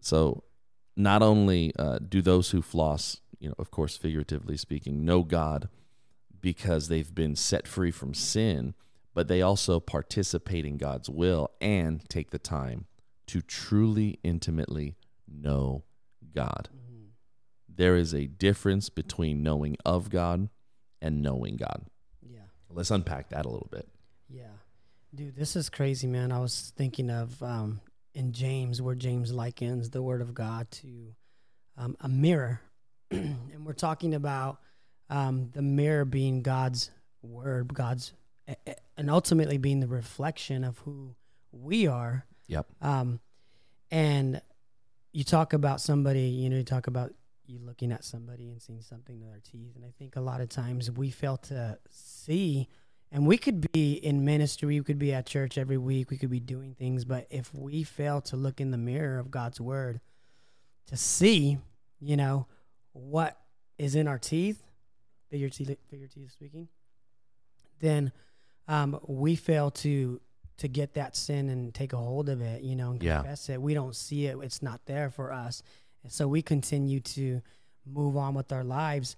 So 0.00 0.44
not 1.02 1.22
only 1.22 1.72
uh, 1.78 1.98
do 1.98 2.22
those 2.22 2.50
who 2.50 2.62
floss, 2.62 3.20
you 3.38 3.48
know, 3.48 3.54
of 3.58 3.70
course, 3.70 3.96
figuratively 3.96 4.56
speaking, 4.56 5.04
know 5.04 5.22
God 5.22 5.68
because 6.40 6.88
they've 6.88 7.14
been 7.14 7.36
set 7.36 7.66
free 7.66 7.90
from 7.90 8.14
sin, 8.14 8.74
but 9.14 9.28
they 9.28 9.42
also 9.42 9.80
participate 9.80 10.64
in 10.64 10.76
God's 10.76 11.10
will 11.10 11.50
and 11.60 12.08
take 12.08 12.30
the 12.30 12.38
time 12.38 12.86
to 13.26 13.40
truly 13.40 14.18
intimately 14.22 14.96
know 15.28 15.84
God. 16.34 16.68
Mm-hmm. 16.74 17.04
There 17.68 17.96
is 17.96 18.14
a 18.14 18.26
difference 18.26 18.88
between 18.88 19.42
knowing 19.42 19.76
of 19.84 20.10
God 20.10 20.48
and 21.00 21.22
knowing 21.22 21.56
God. 21.56 21.86
Yeah. 22.22 22.40
Let's 22.68 22.90
unpack 22.90 23.30
that 23.30 23.46
a 23.46 23.48
little 23.48 23.68
bit. 23.70 23.88
Yeah. 24.28 24.44
Dude, 25.14 25.36
this 25.36 25.56
is 25.56 25.68
crazy, 25.68 26.06
man. 26.06 26.30
I 26.30 26.38
was 26.38 26.72
thinking 26.76 27.10
of 27.10 27.42
um, 27.42 27.80
in 28.14 28.32
James, 28.32 28.82
where 28.82 28.94
James 28.94 29.32
likens 29.32 29.90
the 29.90 30.02
Word 30.02 30.20
of 30.20 30.34
God 30.34 30.70
to 30.72 31.14
um, 31.76 31.96
a 32.00 32.08
mirror. 32.08 32.60
and 33.10 33.64
we're 33.64 33.72
talking 33.72 34.14
about 34.14 34.58
um, 35.08 35.50
the 35.52 35.62
mirror 35.62 36.04
being 36.04 36.42
God's 36.42 36.90
Word, 37.22 37.74
God's, 37.74 38.12
and 38.96 39.10
ultimately 39.10 39.58
being 39.58 39.80
the 39.80 39.88
reflection 39.88 40.64
of 40.64 40.78
who 40.78 41.14
we 41.52 41.86
are. 41.86 42.24
Yep. 42.46 42.66
Um, 42.80 43.20
and 43.90 44.40
you 45.12 45.24
talk 45.24 45.52
about 45.52 45.80
somebody, 45.80 46.22
you 46.22 46.48
know, 46.48 46.56
you 46.56 46.64
talk 46.64 46.86
about 46.86 47.12
you 47.46 47.58
looking 47.58 47.92
at 47.92 48.04
somebody 48.04 48.50
and 48.50 48.62
seeing 48.62 48.80
something 48.80 49.20
in 49.20 49.26
their 49.26 49.40
teeth. 49.42 49.74
And 49.74 49.84
I 49.84 49.92
think 49.98 50.16
a 50.16 50.20
lot 50.20 50.40
of 50.40 50.48
times 50.48 50.90
we 50.90 51.10
fail 51.10 51.36
to 51.38 51.78
see 51.90 52.68
and 53.12 53.26
we 53.26 53.36
could 53.38 53.72
be 53.72 53.94
in 53.94 54.24
ministry, 54.24 54.78
we 54.78 54.84
could 54.84 54.98
be 54.98 55.12
at 55.12 55.26
church 55.26 55.58
every 55.58 55.78
week, 55.78 56.10
we 56.10 56.16
could 56.16 56.30
be 56.30 56.40
doing 56.40 56.74
things, 56.74 57.04
but 57.04 57.26
if 57.30 57.52
we 57.54 57.82
fail 57.82 58.20
to 58.22 58.36
look 58.36 58.60
in 58.60 58.70
the 58.70 58.78
mirror 58.78 59.18
of 59.18 59.30
God's 59.30 59.60
word 59.60 60.00
to 60.86 60.96
see, 60.96 61.58
you 62.00 62.16
know, 62.16 62.46
what 62.92 63.38
is 63.78 63.94
in 63.94 64.06
our 64.08 64.18
teeth, 64.18 64.62
figuratively, 65.30 65.76
figuratively 65.88 66.28
speaking, 66.28 66.68
then 67.80 68.12
um, 68.68 68.98
we 69.06 69.36
fail 69.36 69.70
to 69.70 70.20
to 70.58 70.68
get 70.68 70.92
that 70.92 71.16
sin 71.16 71.48
and 71.48 71.72
take 71.72 71.94
a 71.94 71.96
hold 71.96 72.28
of 72.28 72.42
it, 72.42 72.62
you 72.62 72.76
know, 72.76 72.90
and 72.90 73.02
Yeah. 73.02 73.20
confess 73.20 73.48
it. 73.48 73.62
We 73.62 73.72
don't 73.72 73.96
see 73.96 74.26
it; 74.26 74.36
it's 74.42 74.62
not 74.62 74.84
there 74.84 75.08
for 75.10 75.32
us, 75.32 75.62
and 76.02 76.12
so 76.12 76.28
we 76.28 76.42
continue 76.42 77.00
to 77.00 77.40
move 77.86 78.16
on 78.16 78.34
with 78.34 78.52
our 78.52 78.62
lives, 78.62 79.16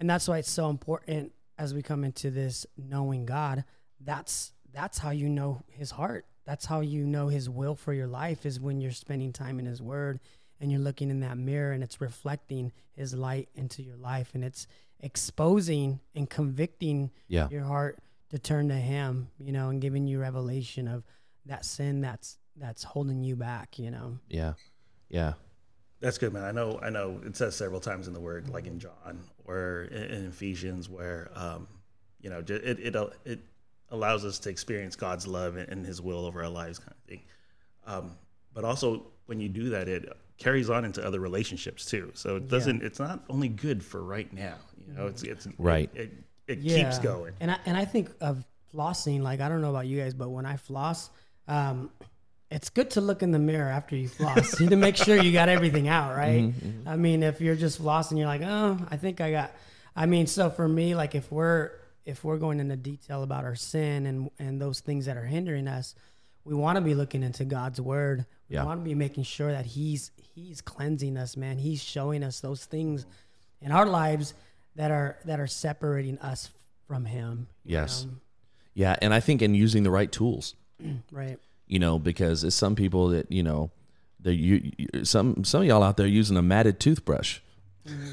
and 0.00 0.10
that's 0.10 0.26
why 0.26 0.38
it's 0.38 0.50
so 0.50 0.68
important 0.68 1.32
as 1.60 1.74
we 1.74 1.82
come 1.82 2.02
into 2.04 2.30
this 2.30 2.66
knowing 2.76 3.26
God. 3.26 3.64
That's 4.00 4.52
that's 4.72 4.98
how 4.98 5.10
you 5.10 5.28
know 5.28 5.62
His 5.68 5.90
heart. 5.90 6.24
That's 6.46 6.64
how 6.66 6.80
you 6.80 7.06
know 7.06 7.28
His 7.28 7.48
will 7.50 7.74
for 7.74 7.92
your 7.92 8.06
life 8.06 8.46
is 8.46 8.58
when 8.58 8.80
you're 8.80 8.92
spending 8.92 9.32
time 9.32 9.58
in 9.58 9.66
His 9.66 9.82
Word 9.82 10.20
and 10.60 10.70
you're 10.70 10.80
looking 10.80 11.10
in 11.10 11.20
that 11.20 11.36
mirror 11.38 11.72
and 11.72 11.82
it's 11.82 12.00
reflecting 12.00 12.72
His 12.92 13.14
light 13.14 13.48
into 13.54 13.82
your 13.82 13.96
life 13.96 14.30
and 14.34 14.42
it's 14.42 14.66
exposing 15.00 16.00
and 16.14 16.28
convicting 16.30 17.10
Yeah. 17.28 17.48
your 17.50 17.64
heart 17.64 17.98
to 18.30 18.38
turn 18.38 18.68
to 18.68 18.74
him 18.76 19.28
you 19.38 19.50
know 19.52 19.70
and 19.70 19.80
giving 19.80 20.06
you 20.06 20.20
revelation 20.20 20.86
of 20.86 21.02
that 21.46 21.64
sin 21.64 22.00
that's 22.00 22.38
that's 22.56 22.82
holding 22.84 23.24
you 23.24 23.34
back 23.36 23.78
you 23.78 23.90
know 23.90 24.18
Yeah. 24.28 24.52
Yeah. 25.08 25.32
That's 26.00 26.18
good, 26.18 26.32
man. 26.32 26.44
I 26.44 26.50
know. 26.50 26.78
I 26.82 26.90
know. 26.90 27.20
It 27.24 27.36
says 27.36 27.54
several 27.56 27.80
times 27.80 28.06
in 28.08 28.14
the 28.14 28.20
Word, 28.20 28.48
like 28.48 28.66
in 28.66 28.78
John 28.78 29.20
or 29.44 29.88
in, 29.90 30.02
in 30.02 30.26
Ephesians, 30.26 30.88
where 30.88 31.30
um, 31.34 31.68
you 32.20 32.30
know, 32.30 32.38
it 32.38 32.50
it 32.50 32.96
it 33.24 33.40
allows 33.90 34.24
us 34.24 34.38
to 34.40 34.50
experience 34.50 34.96
God's 34.96 35.26
love 35.26 35.56
and, 35.56 35.68
and 35.68 35.84
His 35.86 36.00
will 36.00 36.24
over 36.24 36.42
our 36.42 36.48
lives, 36.48 36.78
kind 36.78 36.92
of 36.92 37.08
thing. 37.08 37.20
Um, 37.86 38.16
but 38.54 38.64
also, 38.64 39.06
when 39.26 39.40
you 39.40 39.48
do 39.48 39.70
that, 39.70 39.88
it 39.88 40.10
carries 40.38 40.70
on 40.70 40.84
into 40.84 41.04
other 41.06 41.20
relationships 41.20 41.84
too. 41.84 42.10
So 42.14 42.36
it 42.36 42.48
doesn't. 42.48 42.82
It's 42.82 42.98
not 42.98 43.22
only 43.28 43.48
good 43.48 43.84
for 43.84 44.02
right 44.02 44.32
now. 44.32 44.56
You 44.86 44.94
know, 44.94 45.06
it's 45.06 45.22
it's 45.22 45.46
Right. 45.58 45.90
It, 45.94 46.12
it, 46.48 46.58
it 46.58 46.62
keeps 46.62 46.98
going. 46.98 47.32
and 47.38 47.48
i 47.52 47.58
and 47.64 47.76
i 47.76 47.84
think 47.84 48.10
of 48.20 48.44
flossing 48.74 49.20
like 49.20 49.40
i 49.40 49.48
don't 49.48 49.60
know 49.60 49.70
about 49.70 49.86
you 49.86 50.00
guys 50.00 50.14
but 50.14 50.30
when 50.30 50.44
i 50.44 50.56
floss 50.56 51.10
um 51.46 51.90
it's 52.50 52.68
good 52.70 52.90
to 52.90 53.00
look 53.00 53.22
in 53.22 53.30
the 53.30 53.38
mirror 53.38 53.70
after 53.70 53.94
you 53.96 54.08
floss 54.08 54.50
to 54.56 54.76
make 54.76 54.96
sure 54.96 55.16
you 55.22 55.32
got 55.32 55.48
everything 55.48 55.88
out 55.88 56.16
right 56.16 56.42
mm-hmm, 56.42 56.68
mm-hmm. 56.68 56.88
i 56.88 56.96
mean 56.96 57.22
if 57.22 57.40
you're 57.40 57.54
just 57.56 57.80
flossing 57.82 58.18
you're 58.18 58.26
like 58.26 58.42
oh 58.42 58.76
i 58.90 58.96
think 58.96 59.20
i 59.20 59.30
got 59.30 59.52
i 59.96 60.06
mean 60.06 60.26
so 60.26 60.50
for 60.50 60.68
me 60.68 60.94
like 60.94 61.14
if 61.14 61.30
we're 61.30 61.70
if 62.04 62.24
we're 62.24 62.38
going 62.38 62.60
into 62.60 62.76
detail 62.76 63.22
about 63.22 63.44
our 63.44 63.54
sin 63.54 64.06
and 64.06 64.30
and 64.38 64.60
those 64.60 64.80
things 64.80 65.06
that 65.06 65.16
are 65.16 65.24
hindering 65.24 65.68
us 65.68 65.94
we 66.44 66.54
want 66.54 66.76
to 66.76 66.80
be 66.82 66.94
looking 66.94 67.22
into 67.22 67.44
god's 67.44 67.80
word 67.80 68.24
we 68.48 68.56
Yeah. 68.56 68.64
want 68.64 68.80
to 68.80 68.84
be 68.84 68.94
making 68.94 69.24
sure 69.24 69.52
that 69.52 69.66
he's 69.66 70.10
he's 70.34 70.60
cleansing 70.60 71.16
us 71.16 71.36
man 71.36 71.58
he's 71.58 71.82
showing 71.82 72.24
us 72.24 72.40
those 72.40 72.64
things 72.64 73.06
in 73.60 73.70
our 73.72 73.86
lives 73.86 74.34
that 74.76 74.90
are 74.90 75.18
that 75.24 75.38
are 75.40 75.46
separating 75.46 76.18
us 76.20 76.50
from 76.88 77.04
him 77.04 77.46
Yes. 77.64 78.04
know? 78.04 78.12
Yeah. 78.74 78.96
And 79.02 79.12
I 79.12 79.20
think 79.20 79.42
in 79.42 79.54
using 79.54 79.82
the 79.82 79.90
right 79.90 80.10
tools, 80.10 80.54
right 81.12 81.38
you 81.70 81.78
know, 81.78 81.98
because 81.98 82.42
it's 82.42 82.56
some 82.56 82.74
people 82.74 83.08
that, 83.08 83.30
you 83.30 83.42
know, 83.42 83.70
they 84.18 84.32
you 84.32 84.72
some 85.04 85.44
some 85.44 85.62
of 85.62 85.66
y'all 85.68 85.82
out 85.82 85.96
there 85.96 86.06
using 86.06 86.36
a 86.36 86.42
matted 86.42 86.80
toothbrush. 86.80 87.38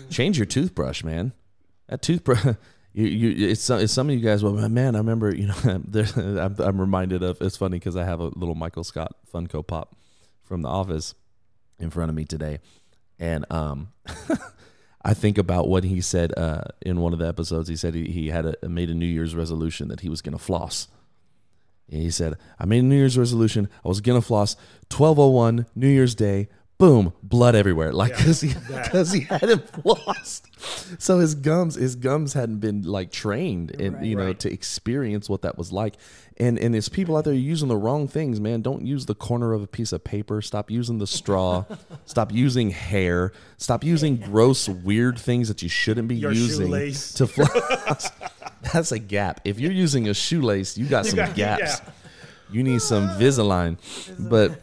Change 0.09 0.37
your 0.37 0.45
toothbrush, 0.45 1.03
man. 1.03 1.33
That 1.89 2.01
toothbrush 2.01 2.45
you, 2.93 3.05
you 3.05 3.49
it's 3.49 3.61
some, 3.61 3.79
it's 3.79 3.91
some 3.91 4.09
of 4.09 4.15
you 4.15 4.21
guys 4.21 4.43
well 4.43 4.53
man 4.69 4.95
I 4.95 4.99
remember 4.99 5.33
you 5.33 5.47
know 5.47 5.81
there, 5.87 6.05
I'm, 6.15 6.55
I'm 6.59 6.79
reminded 6.79 7.23
of 7.23 7.41
it's 7.41 7.57
funny 7.57 7.79
because 7.79 7.95
I 7.95 8.05
have 8.05 8.19
a 8.19 8.25
little 8.25 8.55
Michael 8.55 8.83
Scott 8.83 9.15
Funko 9.33 9.65
Pop 9.65 9.95
from 10.43 10.61
the 10.61 10.69
office 10.69 11.13
in 11.79 11.89
front 11.89 12.09
of 12.09 12.15
me 12.15 12.25
today 12.25 12.59
and 13.19 13.45
um 13.51 13.89
I 15.03 15.13
think 15.13 15.37
about 15.37 15.69
what 15.69 15.83
he 15.85 16.01
said 16.01 16.37
uh, 16.37 16.63
in 16.81 16.99
one 16.99 17.13
of 17.13 17.19
the 17.19 17.27
episodes. 17.27 17.69
He 17.69 17.77
said 17.77 17.93
he, 17.93 18.11
he 18.11 18.27
had 18.27 18.57
a, 18.61 18.67
made 18.67 18.89
a 18.89 18.93
New 18.93 19.05
Year's 19.05 19.35
resolution 19.35 19.87
that 19.87 20.01
he 20.01 20.09
was 20.09 20.21
going 20.21 20.37
to 20.37 20.43
floss. 20.43 20.89
And 21.89 22.01
he 22.01 22.11
said, 22.11 22.35
I 22.59 22.65
made 22.65 22.79
a 22.79 22.87
New 22.87 22.95
Year's 22.95 23.17
resolution. 23.17 23.69
I 23.83 23.87
was 23.87 24.01
going 24.01 24.19
to 24.19 24.25
floss 24.25 24.55
1201 24.91 25.65
New 25.75 25.87
Year's 25.87 26.15
Day. 26.15 26.49
Boom, 26.79 27.11
blood 27.23 27.55
everywhere. 27.55 27.91
Like, 27.91 28.15
because 28.15 28.41
he, 28.41 28.53
cause 28.91 29.11
he 29.11 29.21
hadn't 29.29 29.71
flossed. 29.71 30.43
So 30.99 31.19
his 31.19 31.35
gums, 31.35 31.75
his 31.75 31.95
gums 31.95 32.33
hadn't 32.33 32.59
been 32.59 32.81
like 32.81 33.11
trained 33.11 33.79
and, 33.79 33.95
Right. 33.95 34.05
you 34.05 34.15
know, 34.15 34.25
Right. 34.27 34.39
to 34.39 34.51
experience 34.51 35.29
what 35.29 35.43
that 35.43 35.55
was 35.57 35.71
like. 35.71 35.95
And, 36.37 36.57
and 36.57 36.73
there's 36.73 36.89
people 36.89 37.15
out 37.15 37.25
there 37.25 37.33
using 37.33 37.67
the 37.67 37.77
wrong 37.77 38.07
things, 38.07 38.39
man. 38.39 38.61
Don't 38.63 38.83
use 38.85 39.05
the 39.05 39.13
corner 39.13 39.53
of 39.53 39.61
a 39.61 39.67
piece 39.67 39.91
of 39.91 40.03
paper. 40.03 40.41
Stop 40.41 40.71
using 40.71 40.97
the 40.97 41.05
straw. 41.07 41.65
Stop 42.05 42.31
using 42.33 42.71
hair. 42.71 43.31
Stop 43.57 43.83
using 43.83 44.17
gross, 44.17 44.67
weird 44.67 45.19
things 45.19 45.47
that 45.47 45.61
you 45.61 45.69
shouldn't 45.69 46.07
be 46.07 46.15
Your 46.15 46.31
using 46.31 46.65
shoelace. 46.67 47.13
to 47.13 47.27
floss. 47.27 48.09
That's 48.73 48.91
a 48.91 48.99
gap. 48.99 49.41
If 49.45 49.59
you're 49.59 49.71
using 49.71 50.09
a 50.09 50.13
shoelace, 50.15 50.75
you 50.77 50.87
got 50.87 51.05
some 51.05 51.17
got- 51.17 51.35
gaps. 51.35 51.81
yeah. 51.85 51.91
You 52.51 52.63
need 52.63 52.81
some 52.81 53.09
Visalign. 53.19 53.77
But 54.19 54.61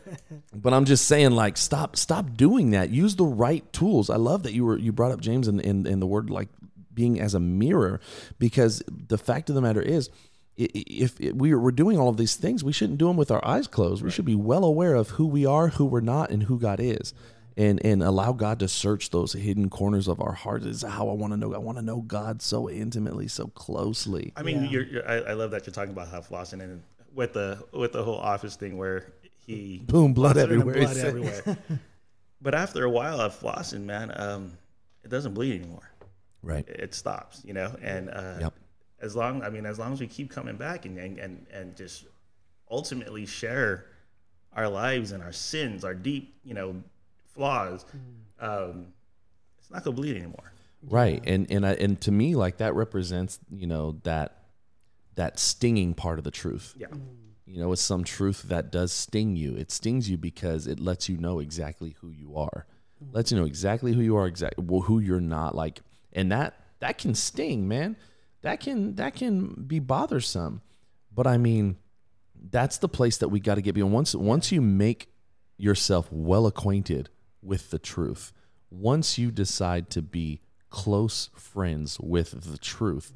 but 0.54 0.72
I'm 0.72 0.84
just 0.84 1.06
saying, 1.06 1.32
like, 1.32 1.56
stop 1.56 1.96
stop 1.96 2.36
doing 2.36 2.70
that. 2.70 2.90
Use 2.90 3.16
the 3.16 3.24
right 3.26 3.70
tools. 3.72 4.08
I 4.10 4.16
love 4.16 4.42
that 4.44 4.52
you 4.54 4.64
were 4.64 4.78
you 4.78 4.92
brought 4.92 5.12
up 5.12 5.20
James 5.20 5.48
in 5.48 5.60
in, 5.60 5.86
in 5.86 6.00
the 6.00 6.06
word 6.06 6.30
like 6.30 6.48
being 6.92 7.20
as 7.20 7.34
a 7.34 7.40
mirror, 7.40 8.00
because 8.38 8.82
the 8.88 9.18
fact 9.18 9.48
of 9.48 9.54
the 9.54 9.60
matter 9.62 9.82
is. 9.82 10.08
i- 10.58 10.62
i- 10.74 10.84
If 10.86 11.18
we 11.20 11.52
are, 11.52 11.58
we're 11.58 11.72
doing 11.72 11.98
all 11.98 12.08
of 12.08 12.16
these 12.16 12.36
things, 12.36 12.62
we 12.62 12.72
shouldn't 12.72 12.98
do 12.98 13.08
them 13.08 13.16
with 13.16 13.30
our 13.32 13.44
eyes 13.44 13.66
closed. 13.66 14.02
We 14.04 14.10
should 14.12 14.24
be 14.24 14.36
well 14.36 14.64
aware 14.64 14.94
of 14.94 15.10
who 15.10 15.26
we 15.26 15.44
are, 15.44 15.68
who 15.70 15.84
we're 15.84 16.00
not, 16.00 16.30
and 16.30 16.44
who 16.44 16.56
God 16.60 16.78
is, 16.80 17.12
and 17.56 17.84
and 17.84 18.00
allow 18.02 18.32
God 18.32 18.60
to 18.60 18.68
search 18.68 19.10
those 19.10 19.32
hidden 19.32 19.68
corners 19.68 20.06
of 20.06 20.20
our 20.20 20.32
hearts. 20.32 20.64
Is 20.66 20.82
how 20.82 21.08
I 21.10 21.14
want 21.14 21.32
to 21.32 21.36
know. 21.36 21.52
I 21.52 21.58
want 21.58 21.78
to 21.78 21.82
know 21.82 22.00
God 22.02 22.40
so 22.40 22.70
intimately, 22.70 23.26
so 23.26 23.48
closely. 23.48 24.32
I 24.36 24.42
mean, 24.44 24.62
Yeah. 24.62 24.70
you're, 24.70 24.84
you're, 24.86 25.08
I, 25.10 25.16
I 25.30 25.32
love 25.32 25.50
that 25.50 25.66
you're 25.66 25.74
talking 25.74 25.90
about 25.92 26.08
how 26.08 26.20
flossing 26.20 26.60
and 26.62 26.80
with 27.14 27.32
the 27.32 27.64
with 27.72 27.92
the 27.92 28.02
whole 28.02 28.18
office 28.18 28.56
thing 28.56 28.76
where 28.76 29.12
he 29.46 29.78
Boom, 29.86 30.12
blood 30.14 30.36
everywhere, 30.36 30.74
blood 30.80 30.96
everywhere. 30.96 31.58
but 32.42 32.54
after 32.54 32.84
a 32.84 32.90
while 32.90 33.20
of 33.20 33.38
flossing, 33.38 33.82
man, 33.84 34.12
um, 34.16 34.52
it 35.02 35.08
doesn't 35.10 35.34
bleed 35.34 35.60
anymore. 35.60 35.90
Right. 36.42 36.66
It 36.68 36.94
stops, 36.94 37.42
you 37.44 37.52
know. 37.54 37.74
And 37.82 38.10
uh, 38.10 38.36
Yep. 38.40 38.54
as 39.00 39.16
long, 39.16 39.42
I 39.42 39.50
mean, 39.50 39.64
as 39.66 39.78
long 39.78 39.92
as 39.92 40.00
we 40.00 40.06
keep 40.06 40.30
coming 40.30 40.56
back 40.56 40.86
and 40.86 40.98
and 40.98 41.18
and, 41.18 41.46
and 41.52 41.76
just 41.76 42.04
ultimately 42.70 43.26
share 43.26 43.86
our 44.54 44.68
lives 44.68 45.12
and 45.12 45.22
our 45.22 45.32
sins, 45.32 45.84
our 45.84 45.94
deep, 45.94 46.34
you 46.44 46.54
know, 46.54 46.82
flaws, 47.34 47.84
um, 48.40 48.86
it's 49.58 49.70
not 49.70 49.82
gonna 49.84 49.96
bleed 49.96 50.16
anymore. 50.16 50.52
right 50.88 51.22
and 51.26 51.50
and 51.50 51.66
I, 51.66 51.72
and 51.74 52.00
to 52.02 52.12
me 52.12 52.34
like 52.34 52.58
that 52.58 52.74
represents 52.74 53.38
you 53.50 53.66
know 53.66 53.98
that 54.04 54.43
that 55.16 55.38
stinging 55.38 55.94
part 55.94 56.18
of 56.18 56.24
the 56.24 56.30
truth 56.30 56.74
Yeah. 56.76 56.88
you 57.46 57.58
know 57.60 57.72
it's 57.72 57.82
some 57.82 58.04
truth 58.04 58.42
that 58.44 58.70
does 58.72 58.92
sting 58.92 59.36
you 59.36 59.54
it 59.56 59.70
stings 59.70 60.08
you 60.10 60.16
because 60.16 60.66
it 60.66 60.80
lets 60.80 61.08
you 61.08 61.16
know 61.16 61.38
exactly 61.40 61.96
who 62.00 62.10
you 62.10 62.36
are 62.36 62.66
lets 63.12 63.30
you 63.32 63.38
know 63.38 63.44
exactly 63.44 63.92
who 63.92 64.00
you 64.00 64.16
are 64.16 64.26
exactly 64.26 64.64
who 64.66 64.98
you're 64.98 65.20
not 65.20 65.54
like 65.54 65.80
and 66.12 66.30
that 66.32 66.54
that 66.80 66.98
can 66.98 67.14
sting 67.14 67.66
man 67.68 67.96
that 68.42 68.60
can 68.60 68.94
that 68.96 69.14
can 69.14 69.64
be 69.66 69.78
bothersome. 69.78 70.60
But 71.14 71.26
I 71.26 71.38
mean, 71.38 71.78
that's 72.50 72.76
the 72.76 72.90
place 72.90 73.16
that 73.18 73.28
we 73.28 73.40
got 73.40 73.54
to 73.54 73.62
get 73.62 73.74
beyond. 73.74 73.94
Once 73.94 74.14
once 74.14 74.52
you 74.52 74.60
make 74.60 75.08
yourself 75.56 76.12
well 76.12 76.46
acquainted 76.46 77.08
with 77.40 77.70
the 77.70 77.78
truth, 77.78 78.32
once 78.70 79.16
you 79.16 79.30
decide 79.30 79.88
to 79.90 80.02
be 80.02 80.42
close 80.68 81.30
friends 81.34 81.98
with 82.00 82.50
the 82.52 82.58
truth, 82.58 83.12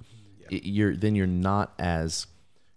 it- 0.51 0.65
you're 0.65 0.97
then 0.97 1.15
you're 1.15 1.27
not 1.27 1.75
as 1.79 2.27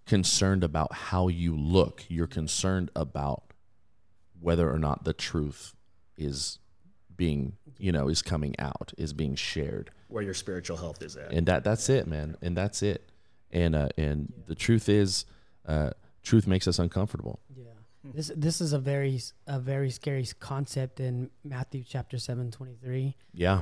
concerned 0.06 0.64
about 0.64 0.94
how 0.94 1.28
you 1.28 1.56
look. 1.56 2.04
You're 2.10 2.28
concerned 2.28 2.92
about 2.96 3.44
whether 4.40 4.70
or 4.72 4.80
not 4.80 5.04
the 5.04 5.14
truth 5.14 5.76
is 6.18 6.60
being, 7.16 7.58
you 7.78 7.92
know, 7.92 8.08
is 8.10 8.22
coming 8.22 8.56
out, 8.60 8.94
is 8.98 9.14
being 9.14 9.36
shared 9.36 9.92
Where 10.08 10.24
your 10.24 10.34
spiritual 10.34 10.78
health 10.78 11.02
is 11.04 11.16
at. 11.16 11.32
and 11.32 11.46
that 11.48 11.64
that's 11.64 11.90
it 11.90 12.08
man 12.08 12.36
and 12.42 12.58
that's 12.58 12.82
it 12.82 13.10
and 13.52 13.76
uh 13.76 13.90
and 13.98 14.34
the 14.48 14.56
truth 14.56 14.90
is 14.90 15.26
uh 15.68 15.92
truth 16.24 16.48
makes 16.48 16.68
us 16.68 16.80
uncomfortable 16.80 17.40
Yeah. 17.56 17.66
This 18.04 18.32
this 18.36 18.62
is 18.62 18.74
a 18.74 18.80
very 18.80 19.20
a 19.46 19.60
very 19.60 19.92
scary 19.92 20.26
concept 20.40 21.00
in 21.00 21.30
Matthew 21.44 21.84
chapter 21.88 22.18
7 22.18 22.50
23. 22.50 23.16
yeah 23.34 23.62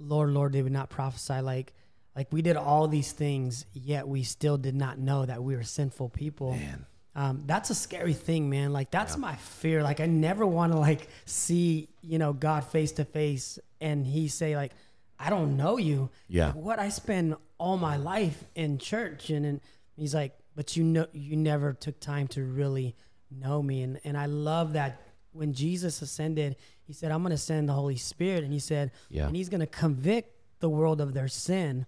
Lord, 0.00 0.30
Lord, 0.30 0.52
did 0.52 0.62
we 0.64 0.70
not 0.70 0.90
prophesy 0.90 1.40
like 1.40 1.72
like 2.18 2.32
we 2.32 2.42
did 2.42 2.56
all 2.56 2.88
these 2.88 3.12
things, 3.12 3.64
yet 3.72 4.08
we 4.08 4.24
still 4.24 4.58
did 4.58 4.74
not 4.74 4.98
know 4.98 5.24
that 5.24 5.40
we 5.40 5.54
were 5.54 5.62
sinful 5.62 6.08
people. 6.08 6.50
man 6.50 6.84
Um, 7.14 7.44
that's 7.46 7.70
a 7.70 7.76
scary 7.76 8.12
thing, 8.12 8.50
man. 8.50 8.72
Like 8.72 8.90
that's 8.90 9.16
my 9.16 9.36
fear. 9.36 9.84
Like 9.84 10.00
I 10.00 10.06
never 10.06 10.44
want 10.44 10.72
to 10.72 10.78
like 10.80 11.06
see 11.26 11.88
you 12.02 12.18
know 12.18 12.32
God 12.32 12.64
face 12.64 12.90
to 12.98 13.04
face 13.04 13.60
and 13.80 14.04
He 14.04 14.26
say 14.26 14.56
like, 14.56 14.72
I 15.16 15.30
don't 15.30 15.56
know 15.56 15.78
you. 15.78 16.10
Yeah. 16.26 16.46
Like, 16.46 16.54
what 16.56 16.78
I 16.80 16.88
spend 16.88 17.36
all 17.56 17.76
my 17.76 17.96
life 17.96 18.42
in 18.56 18.78
church 18.78 19.30
and 19.30 19.46
and 19.46 19.60
He's 19.94 20.14
like, 20.20 20.32
but 20.56 20.76
you 20.76 20.82
know 20.82 21.06
you 21.12 21.36
never 21.36 21.72
took 21.72 22.00
time 22.00 22.26
to 22.34 22.42
really 22.42 22.96
know 23.30 23.62
me 23.62 23.82
and 23.82 24.00
and 24.04 24.16
I 24.18 24.26
love 24.26 24.72
that 24.72 24.90
when 25.32 25.52
Jesus 25.52 26.02
ascended, 26.02 26.56
He 26.82 26.92
said, 26.92 27.12
I'm 27.12 27.22
going 27.22 27.30
to 27.30 27.38
send 27.38 27.68
the 27.68 27.74
Holy 27.74 27.96
Spirit, 27.96 28.42
and 28.42 28.52
He 28.52 28.58
said, 28.58 28.90
Yeah. 29.08 29.28
and 29.28 29.36
He's 29.36 29.48
going 29.48 29.60
to 29.60 29.66
convict 29.84 30.34
the 30.60 30.68
world 30.68 31.00
of 31.00 31.14
their 31.14 31.28
sin, 31.28 31.86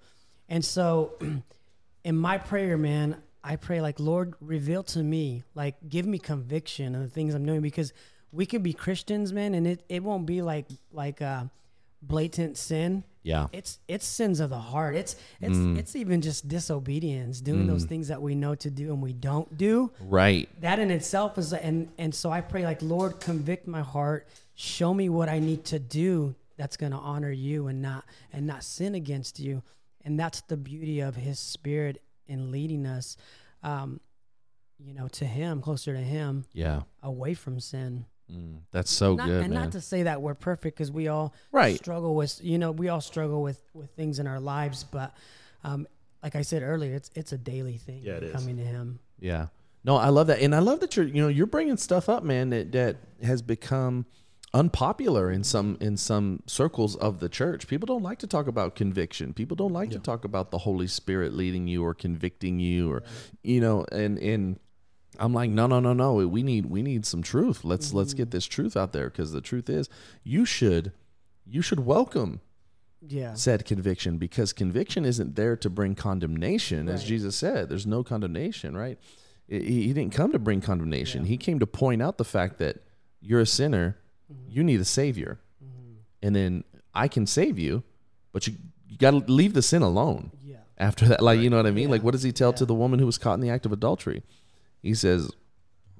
and 0.51 0.63
so 0.65 1.13
in 2.05 2.17
my 2.17 2.37
prayer, 2.37 2.77
man, 2.77 3.17
I 3.43 3.57
pray 3.57 3.81
like, 3.81 3.99
Lord, 3.99 4.35
reveal 4.41 4.83
to 4.83 5.03
me, 5.03 5.45
like, 5.55 5.77
give 5.89 6.05
me 6.05 6.19
conviction 6.19 6.95
of 6.95 7.01
the 7.03 7.09
things 7.09 7.35
I'm 7.35 7.47
doing 7.47 7.63
because 7.63 7.95
we 8.33 8.45
could 8.45 8.63
be 8.63 8.73
Christians, 8.75 9.33
man, 9.33 9.55
and 9.55 9.67
it, 9.67 9.83
it 9.89 10.03
won't 10.03 10.27
be 10.27 10.43
like 10.43 10.67
like 10.93 11.23
uh, 11.23 11.45
blatant 12.03 12.57
sin. 12.57 13.03
yeah 13.23 13.49
It's 13.53 13.79
it's 13.89 14.07
sins 14.07 14.41
of 14.41 14.51
the 14.51 14.59
heart. 14.59 14.95
It's 14.95 15.17
it's 15.41 15.57
it's 15.79 15.97
even 15.97 16.21
just 16.21 16.49
disobedience, 16.49 17.41
doing 17.41 17.67
those 17.67 17.85
things 17.85 18.09
that 18.09 18.21
we 18.23 18.35
know 18.35 18.55
to 18.57 18.71
do 18.71 18.93
and 18.93 19.03
we 19.03 19.13
don't 19.13 19.57
do. 19.57 19.91
right 20.01 20.49
That 20.61 20.79
in 20.79 20.91
itself 20.91 21.39
is 21.39 21.53
and 21.53 21.89
and 21.99 22.15
so 22.15 22.31
I 22.31 22.41
pray 22.41 22.65
like, 22.65 22.83
Lord, 22.83 23.21
convict 23.21 23.67
my 23.67 23.83
heart, 23.83 24.29
show 24.55 24.93
me 24.95 25.09
what 25.09 25.29
I 25.29 25.39
need 25.39 25.65
to 25.67 25.79
do 25.79 26.35
that's 26.57 26.77
going 26.77 26.93
to 26.93 26.99
honor 26.99 27.31
you 27.33 27.69
and 27.69 27.81
not 27.83 28.05
and 28.33 28.47
not 28.47 28.63
sin 28.65 28.95
against 28.95 29.41
you. 29.41 29.63
And 30.05 30.19
that's 30.19 30.41
the 30.43 30.57
beauty 30.57 31.01
of 31.01 31.17
His 31.17 31.39
Spirit 31.39 32.03
in 32.27 32.51
leading 32.51 32.87
us, 32.87 33.17
um, 33.63 34.01
you 34.79 34.95
know, 34.95 35.09
to 35.09 35.25
Him, 35.25 35.61
closer 35.61 35.93
to 35.95 36.01
Him, 36.01 36.45
yeah 36.53 36.83
away 37.03 37.35
from 37.35 37.61
sin. 37.61 38.07
Mm, 38.33 38.61
that's 38.71 38.91
so 38.91 39.15
Not- 39.17 39.27
good 39.27 39.43
and 39.43 39.53
man 39.53 39.63
not 39.65 39.73
to 39.73 39.81
say 39.81 40.05
that 40.05 40.23
we're 40.23 40.35
perfect 40.35 40.77
because 40.77 40.93
we 40.93 41.09
all 41.09 41.35
Right. 41.51 41.77
struggle 41.77 42.15
with 42.15 42.39
you 42.43 42.59
know 42.59 42.71
we 42.71 42.89
all 42.89 43.01
struggle 43.01 43.43
with 43.43 43.61
with 43.75 43.91
things 43.91 44.19
in 44.21 44.27
our 44.27 44.39
lives, 44.41 44.85
but 44.85 45.13
um, 45.65 45.87
like 46.23 46.37
I 46.37 46.43
said 46.43 46.63
earlier, 46.63 46.95
it's 46.95 47.11
it's 47.15 47.33
a 47.33 47.39
daily 47.39 47.77
thing. 47.77 48.03
Yeah, 48.05 48.15
it 48.19 48.23
is. 48.25 48.33
coming 48.33 48.57
to 48.59 48.63
Him. 48.65 49.01
yeah 49.19 49.49
no 49.85 49.97
i 49.97 50.09
love 50.11 50.27
that 50.27 50.41
and 50.41 50.55
i 50.55 50.59
love 50.59 50.81
that 50.81 50.95
you're 50.97 51.07
you 51.07 51.23
know 51.23 51.29
you're 51.29 51.47
bringing 51.47 51.77
stuff 51.79 52.09
up 52.11 52.23
man 52.23 52.51
that 52.51 52.71
that 52.73 52.97
has 53.23 53.41
become 53.43 54.05
unpopular 54.53 55.31
in 55.31 55.45
some 55.45 55.77
in 55.81 55.97
some 55.97 56.43
circles 56.47 56.97
of 56.97 57.21
the 57.21 57.29
church 57.29 57.69
people 57.69 57.87
don't 57.87 58.03
like 58.03 58.19
to 58.19 58.27
talk 58.27 58.49
about 58.49 58.75
conviction 58.75 59.33
people 59.33 59.55
don't 59.55 59.73
like 59.73 59.91
to 59.91 59.99
talk 60.01 60.25
about 60.25 60.51
the 60.51 60.59
holy 60.59 60.89
spirit 60.89 61.33
leading 61.33 61.69
you 61.69 61.85
or 61.85 61.95
convicting 61.95 62.59
you 62.59 62.91
or 62.91 63.01
you 63.45 63.61
know 63.61 63.85
and 63.93 64.19
and 64.19 64.59
I'm 65.19 65.35
like, 65.35 65.51
no, 65.51 65.67
no, 65.67 65.81
no, 65.81 65.93
no. 65.93 66.15
We 66.15 66.43
need 66.43 66.67
we 66.67 66.83
need 66.83 67.05
some 67.05 67.23
truth. 67.23 67.65
Let's 67.65 67.93
let's 67.93 68.15
get 68.15 68.25
mm-hmm. 68.25 68.31
this 68.31 68.47
truth 68.47 68.77
out 68.77 68.93
there 68.93 69.11
because 69.11 69.33
the 69.33 69.41
truth 69.41 69.69
is, 69.69 69.89
you 70.25 70.45
should 70.45 70.93
you 71.47 71.63
should 71.63 71.81
welcome 71.81 72.41
Yeah, 73.07 73.35
said 73.35 73.65
conviction 73.65 74.19
because 74.19 74.53
conviction 74.53 75.05
isn't 75.05 75.37
there 75.37 75.57
to 75.57 75.69
bring 75.69 75.95
condemnation, 75.95 76.89
as 76.89 77.05
Jesus 77.05 77.37
said. 77.37 77.69
There's 77.69 77.87
no 77.87 78.03
condemnation, 78.03 78.77
right? 78.77 78.99
He, 79.49 79.89
he 79.89 79.93
didn't 79.93 80.15
come 80.15 80.33
to 80.33 80.39
bring 80.39 80.61
condemnation. 80.61 81.25
He 81.25 81.37
came 81.37 81.59
to 81.59 81.67
point 81.67 82.01
out 82.01 82.19
the 82.19 82.25
fact 82.25 82.59
that 82.59 82.85
you're 83.21 83.41
a 83.41 83.47
sinner, 83.47 83.99
you 84.49 84.63
need 84.63 84.81
a 84.81 84.85
savior, 84.85 85.39
and 86.23 86.35
then 86.35 86.65
I 86.95 87.09
can 87.09 87.27
save 87.27 87.59
you, 87.59 87.83
but 88.33 88.47
you 88.47 88.55
you 88.89 88.99
got 88.99 89.13
to 89.13 89.19
leave 89.19 89.55
the 89.55 89.63
sin 89.63 89.83
alone 89.83 90.33
yeah, 90.43 90.57
after 90.77 91.07
that. 91.07 91.23
Like, 91.23 91.41
you 91.41 91.49
know 91.49 91.57
what 91.57 91.67
I 91.67 91.71
mean? 91.71 91.85
Yeah. 91.85 91.91
Like, 91.93 92.03
what 92.03 92.13
does 92.13 92.25
he 92.25 92.33
tell 92.33 92.53
to 92.55 92.65
the 92.65 92.75
woman 92.75 92.99
who 92.99 93.07
was 93.07 93.19
caught 93.19 93.35
in 93.35 93.41
the 93.41 93.51
act 93.51 93.65
of 93.65 93.73
adultery? 93.73 94.23
He 94.83 94.95
says, 94.95 95.31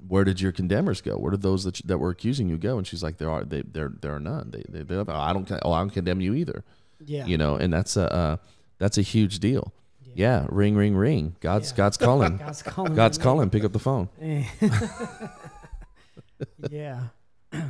"Where 0.05 0.23
did 0.23 0.41
your 0.41 0.51
condemners 0.51 1.01
go? 1.01 1.17
Where 1.17 1.31
did 1.31 1.41
those 1.41 1.63
that, 1.63 1.75
that 1.85 1.99
were 1.99 2.09
accusing 2.09 2.49
you 2.49 2.57
go?" 2.57 2.77
And 2.77 2.85
she's 2.85 3.03
like, 3.03 3.17
"There 3.17 3.29
are 3.29 3.43
they 3.45 3.61
there 3.61 3.91
there 4.01 4.13
are 4.15 4.19
none. 4.19 4.51
They 4.51 4.63
they, 4.67 4.83
they 4.83 5.11
I 5.11 5.33
don't 5.33 5.49
oh 5.63 5.71
I 5.71 5.79
don't 5.79 5.91
condemn 5.91 6.21
you 6.21 6.33
either. 6.33 6.63
yeah. 7.05 7.25
You 7.25 7.37
know, 7.37 7.55
and 7.55 7.71
that's 7.71 7.95
a 7.95 8.11
uh, 8.13 8.37
that's 8.77 8.97
a 8.97 9.01
huge 9.03 9.39
deal. 9.39 9.73
Yeah, 10.13 10.45
ring 10.49 10.75
ring 10.75 10.95
ring. 10.95 11.35
God's 11.39 11.71
Yeah. 11.71 11.77
God's 11.77 11.97
calling. 11.97 12.37
God's 12.45 12.63
calling. 12.63 12.95
God's 12.95 13.17
calling. 13.17 13.49
Pick 13.49 13.63
up 13.63 13.71
the 13.71 13.79
phone. 13.79 14.09
yeah. 16.69 17.03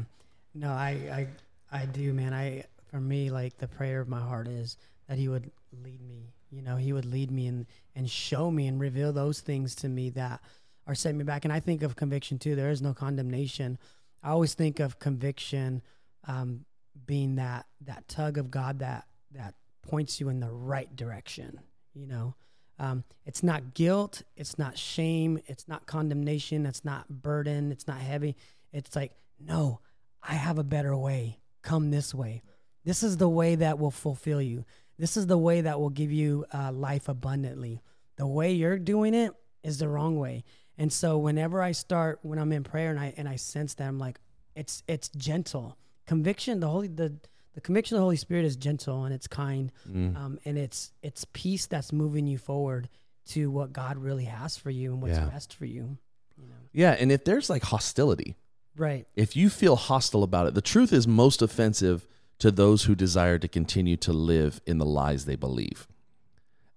no, 0.53 0.69
I, 0.69 1.27
I, 1.71 1.81
I 1.81 1.85
do, 1.85 2.13
man. 2.13 2.33
I, 2.33 2.65
for 2.89 2.99
me, 2.99 3.29
like 3.29 3.57
the 3.57 3.67
prayer 3.67 4.01
of 4.01 4.09
my 4.09 4.19
heart 4.19 4.47
is 4.47 4.77
that 5.07 5.17
He 5.17 5.27
would 5.27 5.49
lead 5.83 6.01
me. 6.01 6.33
You 6.51 6.61
know, 6.61 6.75
He 6.75 6.93
would 6.93 7.05
lead 7.05 7.31
me 7.31 7.47
and 7.47 7.65
and 7.95 8.09
show 8.09 8.51
me 8.51 8.67
and 8.67 8.79
reveal 8.79 9.11
those 9.13 9.39
things 9.41 9.75
to 9.75 9.89
me 9.89 10.09
that 10.11 10.41
are 10.87 10.95
setting 10.95 11.17
me 11.17 11.23
back. 11.23 11.45
And 11.45 11.53
I 11.53 11.59
think 11.59 11.83
of 11.83 11.95
conviction 11.95 12.39
too. 12.39 12.55
There 12.55 12.69
is 12.69 12.81
no 12.81 12.93
condemnation. 12.93 13.77
I 14.23 14.29
always 14.29 14.53
think 14.53 14.79
of 14.79 14.99
conviction 14.99 15.81
um, 16.27 16.65
being 17.05 17.35
that 17.35 17.65
that 17.85 18.07
tug 18.07 18.37
of 18.37 18.51
God 18.51 18.79
that 18.79 19.05
that 19.33 19.55
points 19.81 20.19
you 20.19 20.29
in 20.29 20.39
the 20.39 20.51
right 20.51 20.93
direction. 20.95 21.59
You 21.93 22.07
know, 22.07 22.35
um, 22.79 23.03
it's 23.25 23.43
not 23.43 23.73
guilt, 23.73 24.23
it's 24.35 24.57
not 24.57 24.77
shame, 24.77 25.39
it's 25.45 25.67
not 25.67 25.85
condemnation, 25.85 26.65
it's 26.65 26.85
not 26.85 27.07
burden, 27.09 27.71
it's 27.71 27.87
not 27.87 27.97
heavy. 27.97 28.35
It's 28.71 28.95
like, 28.95 29.13
no, 29.39 29.81
I 30.23 30.33
have 30.35 30.57
a 30.57 30.63
better 30.63 30.95
way. 30.95 31.39
Come 31.61 31.91
this 31.91 32.13
way. 32.13 32.41
This 32.83 33.03
is 33.03 33.17
the 33.17 33.29
way 33.29 33.55
that 33.55 33.79
will 33.79 33.91
fulfill 33.91 34.41
you. 34.41 34.65
This 34.97 35.17
is 35.17 35.27
the 35.27 35.37
way 35.37 35.61
that 35.61 35.79
will 35.79 35.89
give 35.89 36.11
you 36.11 36.45
uh, 36.53 36.71
life 36.71 37.07
abundantly. 37.09 37.81
The 38.17 38.27
way 38.27 38.51
you're 38.53 38.77
doing 38.79 39.13
it 39.13 39.31
is 39.63 39.77
the 39.79 39.87
wrong 39.87 40.17
way. 40.19 40.43
And 40.77 40.91
so 40.91 41.17
whenever 41.17 41.61
I 41.61 41.71
start, 41.73 42.19
when 42.23 42.39
I'm 42.39 42.51
in 42.51 42.63
prayer 42.63 42.89
and 42.91 42.99
I 42.99 43.13
and 43.17 43.27
I 43.29 43.35
sense 43.35 43.73
that, 43.75 43.87
I'm 43.87 43.99
like, 43.99 44.19
it's 44.55 44.83
it's 44.87 45.09
gentle. 45.09 45.77
Conviction, 46.07 46.59
the 46.59 46.67
holy 46.67 46.87
the 46.87 47.15
the 47.53 47.61
conviction 47.61 47.95
of 47.95 47.99
the 47.99 48.03
Holy 48.03 48.15
Spirit 48.17 48.45
is 48.45 48.55
gentle 48.55 49.03
and 49.03 49.13
it's 49.13 49.27
kind, 49.27 49.71
Mm. 49.89 50.15
um, 50.15 50.39
and 50.45 50.57
it's 50.57 50.91
it's 51.03 51.25
peace 51.33 51.67
that's 51.67 51.91
moving 51.91 52.25
you 52.27 52.37
forward 52.37 52.89
to 53.27 53.51
what 53.51 53.73
God 53.73 53.97
really 53.97 54.25
has 54.25 54.57
for 54.57 54.69
you 54.71 54.93
and 54.93 55.01
what's 55.01 55.17
Yeah. 55.17 55.25
best 55.29 55.53
for 55.53 55.65
you. 55.65 55.97
You 56.37 56.47
know, 56.47 56.55
Yeah, 56.73 56.91
and 56.99 57.11
if 57.11 57.23
there's 57.25 57.49
like 57.49 57.63
hostility, 57.63 58.35
right? 58.77 59.05
if 59.15 59.35
you 59.35 59.49
feel 59.49 59.75
hostile 59.75 60.23
about 60.23 60.47
it, 60.47 60.53
the 60.53 60.61
truth 60.61 60.91
is 60.93 61.07
most 61.07 61.41
offensive 61.41 62.07
to 62.39 62.51
those 62.51 62.85
who 62.85 62.95
desire 62.95 63.37
to 63.37 63.47
continue 63.47 63.95
to 63.97 64.11
live 64.13 64.61
in 64.65 64.77
the 64.79 64.85
lies 64.85 65.25
they 65.25 65.35
believe. 65.35 65.87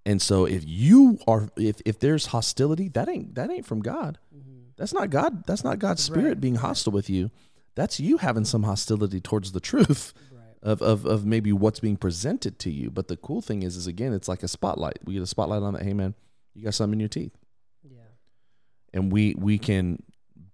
And 0.07 0.21
so 0.21 0.45
if 0.45 0.63
you 0.67 1.19
are 1.27 1.49
if 1.57 1.81
if 1.87 1.99
there's 1.99 2.27
hostility, 2.27 2.89
that 2.91 3.09
ain't 3.09 3.35
that 3.37 3.51
ain't 3.51 3.65
from 3.65 3.81
God. 3.81 4.19
Mm-hmm. 4.37 4.51
That's 4.77 4.93
not 4.93 5.09
God. 5.09 5.47
That's 5.47 5.65
not 5.65 5.79
God's 5.79 6.03
spirit 6.03 6.29
Right. 6.29 6.41
being 6.41 6.57
hostile 6.57 6.93
with 6.93 7.09
you. 7.09 7.31
That's 7.75 7.99
you 7.99 8.19
having 8.19 8.45
some 8.45 8.65
hostility 8.65 9.21
towards 9.21 9.53
the 9.53 9.61
truth 9.61 10.13
Right. 10.31 10.43
of, 10.63 10.83
of 10.83 11.07
of 11.07 11.25
maybe 11.25 11.53
what's 11.55 11.81
being 11.81 11.97
presented 11.97 12.59
to 12.59 12.71
you. 12.71 12.91
But 12.91 13.09
the 13.09 13.17
cool 13.17 13.41
thing 13.41 13.63
is 13.63 13.77
is 13.77 13.87
again, 13.87 14.13
it's 14.13 14.29
like 14.29 14.43
a 14.43 14.49
spotlight. 14.49 14.99
We 15.07 15.15
get 15.15 15.23
a 15.23 15.27
spotlight 15.27 15.63
on 15.63 15.73
that, 15.73 15.83
hey 15.85 15.95
man, 15.95 16.15
you 16.55 16.65
got 16.65 16.75
something 16.75 16.95
in 16.95 17.01
your 17.01 17.09
teeth. 17.09 17.33
Yeah. 17.83 18.01
And 18.93 19.11
we 19.11 19.35
we 19.39 19.57
can 19.59 20.03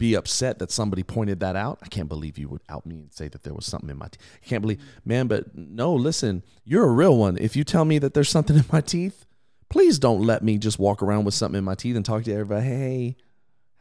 be 0.01 0.15
upset 0.15 0.59
that 0.59 0.71
somebody 0.73 1.03
pointed 1.05 1.39
that 1.41 1.55
out. 1.55 1.79
I 1.83 1.87
can't 1.89 2.09
believe 2.09 2.39
you 2.39 2.49
would 2.49 2.63
out 2.69 2.87
me 2.87 2.97
and 3.01 3.13
say 3.13 3.29
that 3.29 3.43
there 3.45 3.53
was 3.55 3.67
something 3.67 3.91
in 3.91 3.99
my 3.99 4.07
teeth. 4.09 4.21
I 4.43 4.47
can't 4.49 4.63
believe, 4.63 4.81
man, 5.05 5.29
but 5.29 5.55
no, 5.55 5.95
listen, 5.95 6.43
you're 6.65 6.87
a 6.87 6.91
real 6.93 7.17
one. 7.19 7.37
If 7.37 7.55
you 7.55 7.63
tell 7.65 7.85
me 7.85 7.99
that 7.99 8.15
there's 8.15 8.31
something 8.31 8.57
in 8.57 8.65
my 8.73 8.81
teeth, 8.81 9.27
please 9.69 9.99
don't 9.99 10.23
let 10.23 10.43
me 10.43 10.57
just 10.59 10.79
walk 10.79 11.03
around 11.03 11.25
with 11.27 11.35
something 11.35 11.59
in 11.59 11.65
my 11.65 11.75
teeth 11.75 11.95
and 11.97 12.05
talk 12.05 12.25
to 12.25 12.33
everybody. 12.33 12.67
Hey, 12.67 13.17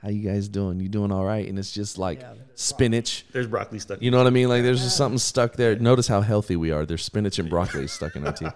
how 0.01 0.09
you 0.09 0.29
guys 0.29 0.47
doing? 0.49 0.79
You 0.81 0.89
doing 0.89 1.11
all 1.11 1.23
right? 1.25 1.47
And 1.47 1.57
it's 1.57 1.71
just 1.71 1.97
like 1.97 2.19
Yeah. 2.21 2.33
spinach. 2.55 3.25
There's 3.31 3.47
broccoli 3.47 3.79
stuck. 3.79 4.01
You 4.01 4.11
know 4.11 4.17
what 4.17 4.27
I 4.27 4.29
mean? 4.29 4.49
Like 4.49 4.63
there's 4.63 4.81
just 4.83 4.97
something 4.97 5.17
stuck 5.19 5.53
there. 5.53 5.75
Notice 5.77 6.07
how 6.07 6.21
healthy 6.21 6.55
we 6.57 6.71
are. 6.71 6.85
There's 6.85 7.03
spinach 7.03 7.39
and 7.39 7.49
broccoli 7.49 7.87
stuck 7.87 8.15
in 8.17 8.25
our 8.27 8.33
teeth. 8.33 8.53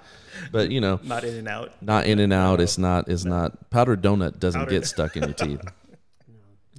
But 0.51 0.69
you 0.69 0.79
know, 0.81 0.99
Not 1.03 1.23
in 1.23 1.35
and 1.35 1.47
out. 1.47 1.71
not 1.81 2.05
in 2.07 2.19
and 2.19 2.31
out. 2.33 2.59
It's 2.61 2.77
not. 2.77 3.07
It's 3.09 3.25
not. 3.25 3.69
Powdered 3.69 4.01
donut 4.01 4.39
doesn't 4.39 4.59
Powdered- 4.61 4.71
get 4.71 4.85
stuck 4.85 5.15
in 5.17 5.23
your 5.23 5.33
teeth. 5.33 5.61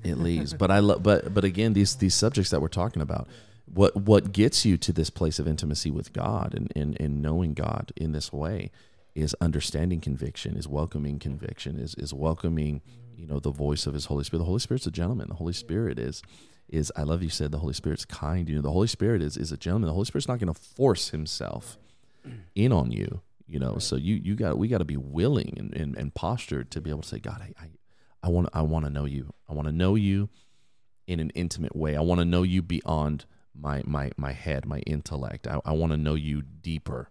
It 0.04 0.18
leaves. 0.18 0.54
But 0.54 0.70
I 0.70 0.78
love. 0.80 1.02
But 1.02 1.32
but 1.34 1.44
again, 1.44 1.72
these 1.72 1.96
these 1.96 2.14
subjects 2.14 2.50
that 2.50 2.60
we're 2.60 2.68
talking 2.68 3.02
about, 3.02 3.28
what 3.66 3.96
what 3.96 4.32
gets 4.32 4.64
you 4.64 4.76
to 4.78 4.92
this 4.92 5.10
place 5.10 5.38
of 5.38 5.48
intimacy 5.48 5.90
with 5.90 6.12
God 6.12 6.54
and 6.54 6.72
and, 6.76 7.00
and 7.00 7.22
knowing 7.22 7.54
God 7.54 7.92
in 7.96 8.12
this 8.12 8.32
way, 8.32 8.70
is 9.14 9.34
understanding 9.40 10.00
conviction, 10.00 10.56
is 10.56 10.68
welcoming 10.68 11.18
conviction, 11.18 11.78
is 11.78 11.94
is 11.94 12.12
welcoming, 12.12 12.82
you 13.16 13.26
know, 13.26 13.40
the 13.40 13.50
voice 13.50 13.86
of 13.86 13.94
His 13.94 14.06
Holy 14.06 14.24
Spirit. 14.24 14.40
The 14.40 14.46
Holy 14.46 14.60
Spirit's 14.60 14.86
a 14.86 14.90
gentleman. 14.90 15.28
The 15.28 15.36
Holy 15.36 15.54
Spirit 15.54 15.98
is. 15.98 16.22
Is 16.66 16.90
I 16.96 17.02
love 17.02 17.22
you 17.22 17.28
said 17.28 17.52
the 17.52 17.58
Holy 17.58 17.74
Spirit's 17.74 18.06
kind. 18.06 18.48
You 18.48 18.56
know 18.56 18.62
the 18.62 18.72
Holy 18.72 18.86
Spirit 18.86 19.20
is 19.20 19.36
is 19.36 19.52
a 19.52 19.56
gentleman. 19.56 19.88
The 19.88 19.92
Holy 19.92 20.06
Spirit's 20.06 20.26
not 20.26 20.38
going 20.38 20.52
to 20.52 20.58
force 20.58 21.10
Himself 21.10 21.76
in 22.54 22.72
on 22.72 22.90
you 22.90 23.20
you 23.46 23.58
know 23.58 23.78
so 23.78 23.96
you 23.96 24.14
you 24.14 24.34
got 24.34 24.58
we 24.58 24.68
got 24.68 24.78
to 24.78 24.84
be 24.84 24.96
willing 24.96 25.54
and, 25.58 25.74
and, 25.74 25.96
and 25.96 26.14
postured 26.14 26.70
to 26.70 26.80
be 26.80 26.90
able 26.90 27.02
to 27.02 27.08
say 27.08 27.18
god 27.18 27.40
i 27.40 27.52
i, 27.62 27.68
I 28.24 28.28
want 28.28 28.48
i 28.54 28.62
want 28.62 28.86
to 28.86 28.90
know 28.90 29.04
you 29.04 29.32
i 29.50 29.52
want 29.52 29.68
to 29.68 29.72
know 29.72 29.94
you 29.96 30.30
in 31.06 31.20
an 31.20 31.30
intimate 31.34 31.76
way 31.76 31.94
i 31.94 32.00
want 32.00 32.20
to 32.20 32.24
know 32.24 32.42
you 32.42 32.62
beyond 32.62 33.26
my 33.54 33.82
my 33.84 34.10
my 34.16 34.32
head 34.32 34.64
my 34.66 34.78
intellect 34.80 35.46
i, 35.46 35.60
I 35.64 35.72
want 35.72 35.92
to 35.92 35.98
know 35.98 36.14
you 36.14 36.40
deeper 36.42 37.10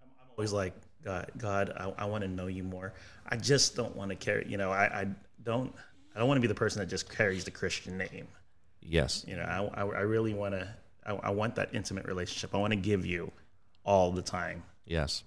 I'm 0.00 0.10
always 0.36 0.52
like, 0.52 0.74
God, 1.02 1.30
God, 1.36 1.72
I, 1.76 1.92
I 2.02 2.04
want 2.04 2.22
to 2.22 2.28
know 2.28 2.46
you 2.46 2.62
more. 2.62 2.92
I 3.28 3.36
just 3.36 3.74
don't 3.74 3.96
want 3.96 4.10
to 4.10 4.14
carry, 4.14 4.46
you 4.48 4.56
know, 4.56 4.70
I, 4.70 4.84
I 5.00 5.06
don't, 5.42 5.74
I 6.14 6.18
don't 6.20 6.28
want 6.28 6.38
to 6.38 6.42
be 6.42 6.46
the 6.46 6.54
person 6.54 6.78
that 6.78 6.86
just 6.86 7.10
carries 7.12 7.44
the 7.44 7.50
Christian 7.50 7.98
name. 7.98 8.28
yes 8.80 9.24
You 9.26 9.34
know, 9.36 9.42
I, 9.42 9.82
I, 9.82 9.84
I 9.84 10.00
really 10.02 10.32
want 10.34 10.54
to, 10.54 10.68
I, 11.04 11.14
I 11.14 11.30
want 11.30 11.56
that 11.56 11.70
intimate 11.72 12.06
relationship. 12.06 12.54
I 12.54 12.58
want 12.58 12.72
to 12.72 12.76
give 12.76 13.04
you 13.04 13.32
all 13.84 14.12
the 14.12 14.22
time. 14.22 14.62
yes 14.86 15.24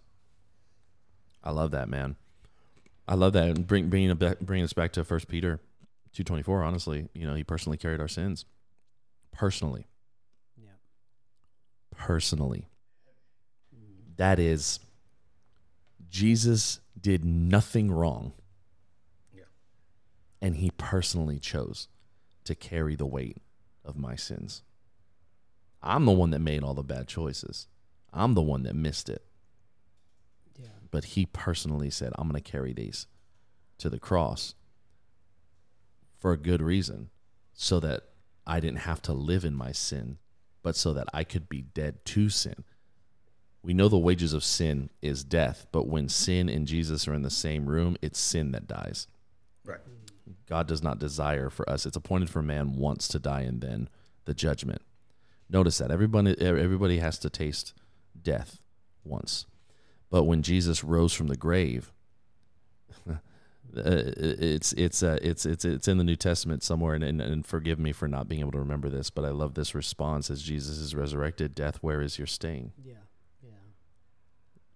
i 1.44 1.52
love 1.52 1.72
that 1.72 1.90
man 1.90 2.16
i 3.12 3.16
love 3.16 3.34
that 3.34 3.50
and 3.50 3.68
bring 3.68 3.90
bringing 3.90 4.16
back 4.16 4.40
bringing 4.40 4.64
us 4.64 4.74
back 4.74 4.92
to 4.92 5.04
first 5.04 5.28
peter 5.28 5.60
224 6.14 6.64
honestly 6.64 7.10
you 7.14 7.28
know 7.28 7.36
he 7.36 7.44
personally 7.44 7.78
carried 7.78 8.00
our 8.00 8.08
sins 8.08 8.46
personally 9.32 9.86
Yeah. 10.58 10.72
personally. 11.96 12.68
That 14.18 14.38
is, 14.40 14.80
Jesus 16.10 16.80
did 17.00 17.24
nothing 17.26 17.90
wrong. 17.90 18.34
Yeah. 19.34 19.46
And 20.42 20.58
he 20.58 20.72
personally 20.72 21.40
chose 21.40 21.88
to 22.44 22.54
carry 22.54 22.96
the 22.96 23.06
weight 23.06 23.38
of 23.84 23.98
my 23.98 24.16
sins. 24.16 24.62
I'm 25.82 26.06
the 26.06 26.12
one 26.12 26.30
that 26.32 26.40
made 26.40 26.62
all 26.62 26.76
the 26.76 26.84
bad 26.84 27.08
choices. 27.08 27.68
I'm 28.14 28.34
the 28.36 28.42
one 28.42 28.64
that 28.64 28.76
missed 28.76 29.10
it. 29.10 29.24
But 30.92 31.06
he 31.06 31.26
personally 31.26 31.90
said, 31.90 32.12
I'm 32.18 32.30
going 32.30 32.42
to 32.42 32.52
carry 32.52 32.74
these 32.74 33.08
to 33.78 33.90
the 33.90 34.00
cross 34.00 34.54
for 36.20 36.32
a 36.32 36.38
good 36.38 36.62
reason 36.62 37.10
so 37.54 37.80
that 37.80 38.04
I 38.46 38.60
didn't 38.60 38.80
have 38.80 39.02
to 39.04 39.14
live 39.14 39.46
in 39.46 39.56
my 39.56 39.72
sin, 39.72 40.18
but 40.62 40.76
so 40.76 40.94
that 40.94 41.08
I 41.14 41.24
could 41.24 41.50
be 41.50 41.62
dead 41.62 42.06
to 42.06 42.30
sin. 42.30 42.64
We 43.64 43.74
know 43.74 43.88
the 43.88 43.98
wages 43.98 44.34
of 44.34 44.44
sin 44.44 44.90
is 45.02 45.24
death, 45.24 45.68
but 45.72 45.88
when 45.88 46.10
sin 46.10 46.50
and 46.50 46.68
Jesus 46.68 47.08
are 47.08 47.14
in 47.14 47.22
the 47.22 47.30
same 47.30 47.68
room, 47.68 47.96
it's 48.02 48.20
sin 48.20 48.52
that 48.52 48.68
dies. 48.68 49.08
Right. 49.66 49.80
God 50.48 50.68
does 50.68 50.82
not 50.82 51.00
desire 51.00 51.50
for 51.50 51.70
us. 51.70 51.86
It's 51.86 51.98
appointed 51.98 52.30
for 52.30 52.42
man 52.42 52.76
once 52.76 53.08
to 53.10 53.20
die 53.20 53.42
and 53.42 53.62
then 53.62 53.90
the 54.26 54.34
judgment. 54.34 54.82
Notice 55.50 55.78
that 55.80 55.92
everybody 55.92 56.40
everybody 56.40 57.00
has 57.00 57.20
to 57.20 57.30
taste 57.30 57.74
death 58.20 58.60
once. 59.04 59.46
But 60.12 60.26
when 60.26 60.44
Jesus 60.44 60.84
rose 60.84 61.14
from 61.14 61.28
the 61.28 61.38
grave, 61.38 61.92
uh, 63.10 63.16
it's 63.74 64.74
it's 64.74 65.02
uh, 65.02 65.18
it's 65.22 65.46
it's 65.46 65.64
it's 65.64 65.88
in 65.88 65.98
the 65.98 66.04
New 66.04 66.18
Testament 66.18 66.64
somewhere, 66.64 66.94
and, 66.94 67.04
and 67.04 67.22
and 67.22 67.46
forgive 67.46 67.80
me 67.80 67.94
for 67.94 68.10
not 68.10 68.28
being 68.28 68.42
able 68.42 68.52
to 68.52 68.60
remember 68.60 68.90
this, 68.90 69.10
but 69.10 69.24
I 69.24 69.30
love 69.30 69.54
this 69.56 69.74
response 69.74 70.30
as 70.30 70.44
Jesus 70.44 70.78
is 70.78 70.94
resurrected. 70.94 71.56
Death, 71.56 71.78
where 71.82 72.02
is 72.02 72.20
your 72.20 72.28
sting? 72.28 72.74
Yeah. 72.84 72.96
Yeah. 73.42 73.52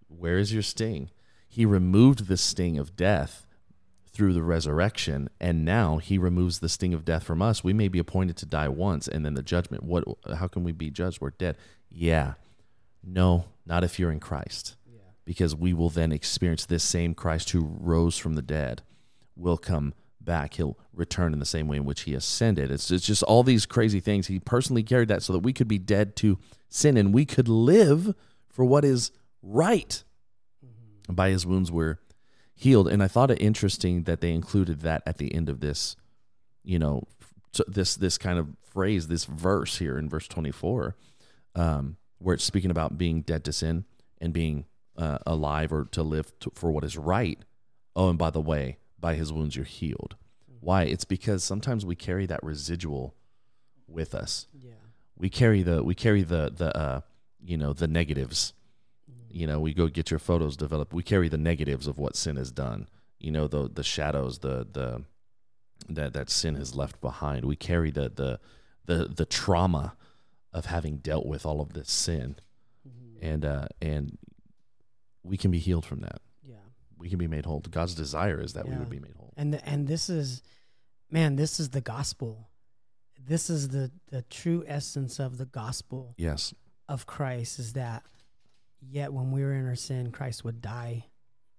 Where 0.07 0.37
is 0.37 0.53
your 0.53 0.63
sting? 0.63 1.11
He 1.49 1.65
removed 1.65 2.27
the 2.27 2.37
sting 2.37 2.79
of 2.79 2.95
death 2.95 3.45
through 4.07 4.31
the 4.31 4.43
resurrection, 4.43 5.29
and 5.41 5.65
now 5.65 5.97
he 5.97 6.17
removes 6.17 6.59
the 6.59 6.69
sting 6.69 6.93
of 6.93 7.03
death 7.03 7.23
from 7.23 7.41
us. 7.41 7.61
We 7.61 7.73
may 7.73 7.89
be 7.89 7.99
appointed 7.99 8.37
to 8.37 8.45
die 8.45 8.69
once, 8.69 9.09
and 9.09 9.25
then 9.25 9.33
the 9.33 9.43
judgment. 9.43 9.83
What? 9.83 10.05
How 10.33 10.47
can 10.47 10.63
we 10.63 10.71
be 10.71 10.89
judged? 10.89 11.19
We're 11.19 11.31
dead. 11.31 11.57
Yeah, 11.91 12.35
no, 13.03 13.45
not 13.65 13.83
if 13.83 13.99
you're 13.99 14.13
in 14.13 14.21
Christ. 14.21 14.77
Because 15.25 15.55
we 15.55 15.73
will 15.73 15.89
then 15.89 16.11
experience 16.11 16.65
this 16.65 16.83
same 16.83 17.13
Christ 17.13 17.49
who 17.49 17.61
rose 17.79 18.17
from 18.17 18.35
the 18.35 18.41
dead 18.41 18.83
will 19.35 19.57
come 19.57 19.93
back. 20.21 20.55
He'll 20.55 20.77
return 20.93 21.33
in 21.33 21.39
the 21.39 21.45
same 21.45 21.67
way 21.67 21.77
in 21.77 21.85
which 21.85 22.01
he 22.01 22.13
ascended. 22.13 22.71
It's, 22.71 22.89
it's 22.91 23.05
just 23.05 23.23
all 23.23 23.43
these 23.43 23.65
crazy 23.65 23.99
things. 23.99 24.27
He 24.27 24.39
personally 24.39 24.83
carried 24.83 25.09
that 25.09 25.23
so 25.23 25.33
that 25.33 25.39
we 25.39 25.53
could 25.53 25.67
be 25.67 25.77
dead 25.77 26.15
to 26.17 26.37
sin 26.69 26.97
and 26.97 27.13
we 27.13 27.25
could 27.25 27.47
live 27.47 28.15
for 28.49 28.63
what 28.63 28.85
is 28.85 29.11
right. 29.41 30.03
And 31.07 31.15
by 31.15 31.29
his 31.29 31.45
wounds 31.45 31.71
we're 31.71 31.99
healed. 32.53 32.87
And 32.87 33.03
I 33.03 33.07
thought 33.07 33.31
it 33.31 33.41
interesting 33.41 34.03
that 34.03 34.21
they 34.21 34.31
included 34.31 34.81
that 34.81 35.03
at 35.05 35.17
the 35.17 35.33
end 35.33 35.49
of 35.49 35.59
this, 35.59 35.95
you 36.63 36.79
know, 36.79 37.03
this 37.67 37.95
this 37.95 38.17
kind 38.17 38.39
of 38.39 38.49
phrase, 38.63 39.07
this 39.07 39.25
verse 39.25 39.77
here 39.77 39.97
in 39.97 40.09
verse 40.09 40.27
24, 40.27 40.95
um, 41.55 41.97
where 42.17 42.33
it's 42.33 42.43
speaking 42.43 42.71
about 42.71 42.97
being 42.97 43.21
dead 43.21 43.43
to 43.45 43.53
sin 43.53 43.85
and 44.19 44.33
being 44.33 44.65
uh, 44.97 45.19
alive 45.25 45.71
or 45.71 45.85
to 45.91 46.03
live 46.03 46.37
to, 46.39 46.51
for 46.55 46.71
what 46.71 46.83
is 46.83 46.97
right. 46.97 47.39
Oh, 47.95 48.09
and 48.09 48.17
by 48.17 48.29
the 48.29 48.41
way, 48.41 48.77
by 48.99 49.15
his 49.15 49.31
wounds 49.31 49.55
you're 49.55 49.65
healed. 49.65 50.15
Why? 50.59 50.83
It's 50.83 51.05
because 51.05 51.43
sometimes 51.43 51.85
we 51.85 51.95
carry 51.95 52.25
that 52.25 52.43
residual 52.43 53.13
with 53.87 54.15
us. 54.15 54.47
Yeah. 54.53 54.71
We 55.17 55.29
carry 55.29 55.61
the 55.61 55.83
we 55.83 55.95
carry 55.95 56.23
the 56.23 56.51
the 56.55 56.75
uh, 56.75 57.01
you 57.43 57.57
know 57.57 57.73
the 57.73 57.87
negatives 57.87 58.53
you 59.29 59.45
know 59.45 59.59
we 59.59 59.73
go 59.73 59.87
get 59.87 60.09
your 60.09 60.19
photos 60.19 60.55
developed 60.55 60.93
we 60.93 61.03
carry 61.03 61.27
the 61.27 61.37
negatives 61.37 61.87
of 61.87 61.99
what 61.99 62.15
sin 62.15 62.37
has 62.37 62.51
done 62.51 62.87
you 63.19 63.29
know 63.29 63.47
the 63.47 63.69
the 63.69 63.83
shadows 63.83 64.39
the 64.39 64.65
the 64.71 65.03
that 65.89 66.13
that 66.13 66.29
sin 66.29 66.55
has 66.55 66.73
left 66.73 66.99
behind 67.01 67.43
we 67.45 67.55
carry 67.55 67.91
the 67.91 68.09
the 68.15 68.39
the 68.85 69.07
the 69.07 69.25
trauma 69.25 69.95
of 70.53 70.67
having 70.67 70.97
dealt 70.97 71.25
with 71.25 71.45
all 71.45 71.59
of 71.59 71.73
this 71.73 71.91
sin 71.91 72.37
and 73.21 73.43
uh 73.43 73.67
and 73.81 74.17
we 75.25 75.37
can 75.37 75.51
be 75.51 75.59
healed 75.59 75.85
from 75.85 76.01
that 76.01 76.21
Yeah. 76.43 76.55
we 76.97 77.09
can 77.09 77.17
be 77.19 77.27
made 77.27 77.45
whole 77.45 77.59
god's 77.59 77.95
desire 77.95 78.39
is 78.41 78.53
that 78.53 78.67
we 78.67 78.75
would 78.77 78.89
be 78.89 78.99
made 78.99 79.15
whole 79.17 79.33
And 79.37 79.53
the, 79.53 79.67
and 79.67 79.87
this 79.87 80.09
is, 80.09 80.41
man, 81.09 81.35
this 81.35 81.59
is 81.59 81.69
the 81.69 81.81
gospel. 81.81 82.49
This 83.27 83.49
is 83.49 83.69
the 83.69 83.91
the 84.11 84.21
true 84.23 84.63
essence 84.67 85.19
of 85.19 85.37
the 85.37 85.45
gospel 85.45 86.13
yes 86.17 86.53
of 86.87 87.05
Christ 87.05 87.57
is 87.59 87.73
that 87.73 88.03
yet 88.79 89.11
when 89.11 89.31
we 89.31 89.41
were 89.41 89.53
in 89.53 89.67
our 89.67 89.75
sin, 89.75 90.11
Christ 90.11 90.43
would 90.43 90.61
die 90.61 91.05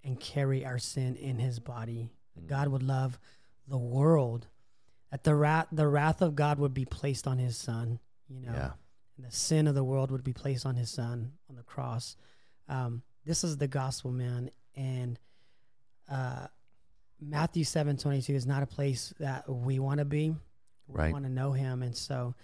and 0.05 0.21
carry 0.21 0.65
our 0.65 0.79
sin 0.79 1.17
in 1.17 1.39
his 1.41 1.59
body. 1.59 2.13
Mm. 2.41 2.47
God 2.47 2.69
would 2.69 2.85
love 2.85 3.19
the 3.67 3.79
world. 3.79 4.47
That 5.11 5.25
the 5.25 5.35
wrath 5.35 5.67
the 5.73 5.89
wrath 5.89 6.23
of 6.23 6.37
God 6.37 6.59
would 6.61 6.73
be 6.75 6.85
placed 6.85 7.27
on 7.27 7.39
his 7.39 7.57
son, 7.57 7.99
you 8.29 8.41
know. 8.41 8.53
yeah 8.53 8.73
And 9.17 9.27
the 9.27 9.33
sin 9.33 9.67
of 9.67 9.75
the 9.75 9.83
world 9.85 10.11
would 10.13 10.23
be 10.25 10.33
placed 10.33 10.65
on 10.67 10.77
his 10.77 10.91
son 10.91 11.33
on 11.51 11.57
the 11.57 11.63
cross. 11.65 12.17
Um, 12.69 13.03
this 13.27 13.45
is 13.45 13.59
the 13.59 13.69
gospel, 13.69 14.11
man. 14.13 14.51
And 14.75 15.19
uh, 16.11 16.47
Matthew 17.21 17.65
seven 17.65 17.97
twenty 17.97 18.23
two 18.23 18.35
is 18.35 18.47
not 18.47 18.63
a 18.63 18.67
place 18.67 19.13
that 19.21 19.49
we 19.49 19.79
want 19.79 19.99
to 19.99 20.05
be. 20.05 20.31
We 20.89 20.95
Right. 20.95 21.13
want 21.13 21.25
to 21.25 21.31
know 21.31 21.53
him. 21.53 21.83
And 21.83 21.97
so 21.97 22.35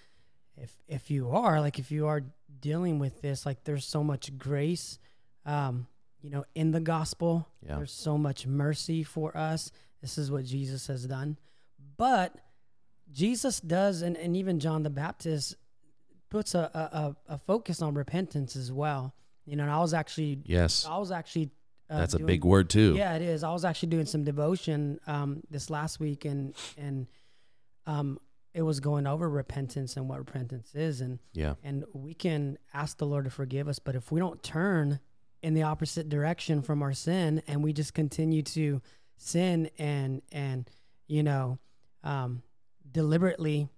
if 0.56 0.72
if 0.88 1.10
you 1.10 1.30
are, 1.30 1.60
like 1.60 1.78
if 1.78 1.90
you 1.90 2.06
are 2.08 2.22
dealing 2.60 2.98
with 2.98 3.22
this, 3.22 3.46
like 3.46 3.64
there's 3.64 3.84
so 3.86 4.02
much 4.04 4.36
grace 4.36 4.98
um, 5.46 5.86
you 6.20 6.30
know, 6.30 6.44
in 6.54 6.70
the 6.70 6.80
gospel. 6.80 7.48
Yeah. 7.66 7.76
There's 7.76 7.92
so 7.92 8.16
much 8.18 8.46
mercy 8.46 9.02
for 9.02 9.36
us. 9.36 9.70
This 10.00 10.18
is 10.18 10.30
what 10.30 10.44
Jesus 10.44 10.86
has 10.88 11.04
done. 11.06 11.36
But 11.96 12.36
Jesus 13.12 13.60
does, 13.60 14.02
and, 14.02 14.16
and 14.16 14.36
even 14.36 14.58
John 14.60 14.82
the 14.84 14.90
Baptist 14.90 15.56
puts 16.30 16.54
a, 16.54 17.14
a- 17.28 17.34
a 17.34 17.38
focus 17.38 17.82
on 17.82 17.94
repentance 17.94 18.54
as 18.56 18.70
well. 18.72 19.14
You 19.44 19.56
know, 19.56 19.64
and 19.64 19.72
I 19.72 19.78
was 19.80 19.92
actually, 19.94 20.40
yes 20.44 20.86
I 20.88 20.98
was 20.98 21.10
actually, 21.10 21.50
uh, 21.90 21.98
that's 21.98 22.14
a 22.14 22.18
big 22.20 22.44
word 22.44 22.70
too 22.70 22.94
yeah, 22.96 23.14
it 23.16 23.22
is. 23.22 23.42
I 23.44 23.52
was 23.52 23.64
actually 23.64 23.90
doing 23.90 24.06
some 24.06 24.24
devotion 24.24 24.98
um, 25.06 25.42
this 25.50 25.68
last 25.70 26.00
week, 26.00 26.24
and 26.24 26.54
and 26.78 27.06
um, 27.86 28.18
it 28.54 28.62
was 28.62 28.80
going 28.80 29.06
over 29.06 29.28
repentance 29.28 29.96
and 29.96 30.08
what 30.08 30.18
repentance 30.18 30.74
is, 30.74 31.00
and 31.00 31.18
yeah 31.32 31.54
and 31.64 31.84
we 31.92 32.14
can 32.14 32.56
ask 32.72 32.98
the 32.98 33.06
Lord 33.06 33.24
to 33.24 33.30
forgive 33.30 33.68
us, 33.68 33.78
but 33.78 33.94
if 33.94 34.12
we 34.12 34.20
don't 34.20 34.42
turn 34.42 35.00
in 35.42 35.54
the 35.54 35.64
opposite 35.64 36.08
direction 36.08 36.62
from 36.62 36.82
our 36.82 36.92
sin, 36.92 37.42
and 37.48 37.62
we 37.64 37.72
just 37.72 37.94
continue 37.94 38.42
to 38.42 38.80
sin 39.16 39.68
and 39.78 40.22
and 40.30 40.70
you 41.08 41.22
know 41.22 41.58
um, 42.04 42.42
deliberately 42.90 43.68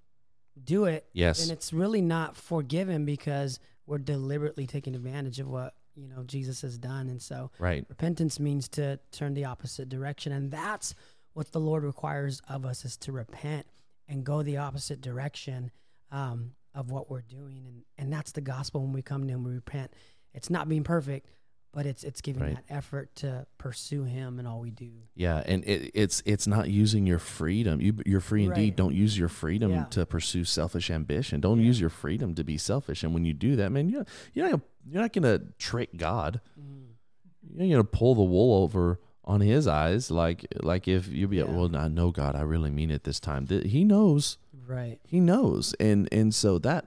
do 0.62 0.84
it, 0.84 1.06
Yes. 1.12 1.42
and 1.42 1.50
it's 1.50 1.72
really 1.72 2.00
not 2.02 2.36
forgiven 2.36 3.04
because 3.04 3.58
we're 3.86 3.98
deliberately 3.98 4.66
taking 4.66 4.94
advantage 4.94 5.40
of 5.40 5.48
what 5.48 5.74
you 5.94 6.08
know 6.08 6.22
Jesus 6.24 6.62
has 6.62 6.78
done. 6.78 7.08
And 7.08 7.20
so 7.20 7.50
right. 7.58 7.84
repentance 7.88 8.40
means 8.40 8.68
to 8.70 8.98
turn 9.12 9.34
the 9.34 9.44
opposite 9.44 9.88
direction, 9.88 10.32
and 10.32 10.50
that's 10.50 10.94
what 11.32 11.52
the 11.52 11.60
Lord 11.60 11.84
requires 11.84 12.40
of 12.48 12.64
us 12.64 12.84
is 12.84 12.96
to 12.98 13.12
repent 13.12 13.66
and 14.08 14.24
go 14.24 14.42
the 14.42 14.58
opposite 14.58 15.00
direction 15.00 15.70
um, 16.12 16.52
of 16.74 16.90
what 16.90 17.10
we're 17.10 17.22
doing, 17.22 17.64
and 17.66 17.82
and 17.98 18.12
that's 18.12 18.32
the 18.32 18.40
gospel 18.40 18.82
when 18.82 18.92
we 18.92 19.02
come 19.02 19.26
to 19.26 19.32
Him, 19.32 19.44
we 19.44 19.52
repent. 19.52 19.92
It's 20.32 20.50
not 20.50 20.68
being 20.68 20.82
perfect, 20.82 21.28
but 21.74 21.86
it's 21.86 22.04
it's 22.04 22.20
giving 22.20 22.42
Right. 22.42 22.54
that 22.54 22.64
effort 22.74 23.14
to 23.16 23.46
pursue 23.58 24.04
Him 24.04 24.38
and 24.38 24.46
all 24.48 24.60
we 24.60 24.70
do. 24.70 24.90
Yeah, 25.16 25.42
and 25.44 25.64
it, 25.64 25.90
it's 25.94 26.22
it's 26.24 26.46
not 26.46 26.70
using 26.70 27.06
your 27.06 27.18
freedom. 27.18 27.80
You 27.80 27.94
you're 28.06 28.20
free 28.20 28.44
indeed. 28.44 28.62
Right. 28.70 28.76
Don't 28.76 28.94
use 28.94 29.18
your 29.18 29.28
freedom 29.28 29.70
Yeah. 29.72 29.84
to 29.90 30.06
pursue 30.06 30.44
selfish 30.44 30.90
ambition. 30.90 31.40
Don't 31.40 31.60
use 31.60 31.80
your 31.80 31.90
freedom 31.90 32.34
to 32.36 32.44
be 32.44 32.56
selfish. 32.58 33.02
And 33.02 33.12
when 33.12 33.24
you 33.24 33.34
do 33.34 33.56
that, 33.56 33.70
man, 33.72 33.88
you're 33.88 34.06
you're 34.32 34.44
not 34.46 34.50
gonna, 34.52 34.62
you're 34.90 35.02
not 35.02 35.12
gonna 35.12 35.40
trick 35.58 35.96
God. 35.96 36.40
Mm-hmm. 36.58 37.60
You're 37.60 37.76
gonna 37.78 37.84
pull 37.84 38.14
the 38.14 38.22
wool 38.22 38.62
over 38.62 39.00
on 39.24 39.40
His 39.40 39.66
eyes. 39.66 40.10
Like 40.10 40.46
like 40.62 40.86
if 40.88 41.08
you 41.08 41.28
be 41.28 41.36
Yeah. 41.38 41.44
well, 41.44 41.74
I 41.76 41.88
know 41.88 42.10
God. 42.10 42.36
I 42.36 42.42
really 42.42 42.70
mean 42.70 42.90
it 42.90 43.04
this 43.04 43.20
time. 43.20 43.46
He 43.48 43.84
knows. 43.84 44.38
Right. 44.66 44.98
He 45.06 45.20
knows, 45.20 45.74
and 45.78 46.08
and 46.10 46.34
so 46.34 46.58
that 46.60 46.86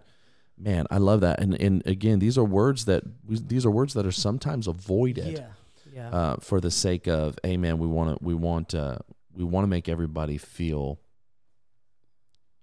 man, 0.58 0.86
I 0.91 0.98
love 0.98 1.22
that. 1.22 1.39
And 1.39 1.54
and 1.62 1.86
again, 1.86 2.20
these 2.20 2.38
are 2.38 2.43
words 2.43 2.86
that 2.86 3.04
these 3.28 3.65
are 3.65 3.72
words 3.72 3.93
that 3.93 4.06
are 4.06 4.12
sometimes 4.12 4.67
avoided 4.67 5.38
Yeah. 5.39 5.48
Yeah. 5.93 6.10
uh, 6.10 6.36
for 6.39 6.60
the 6.62 6.72
sake 6.72 7.08
of, 7.08 7.38
hey 7.43 7.58
man, 7.58 7.78
we 7.80 7.88
want 7.88 8.17
to 8.20 8.24
we 8.26 8.34
want 8.34 8.74
uh, 8.76 8.98
we 9.36 9.43
want 9.43 9.63
to 9.63 9.67
make 9.67 9.89
everybody 9.89 10.38
feel. 10.38 11.00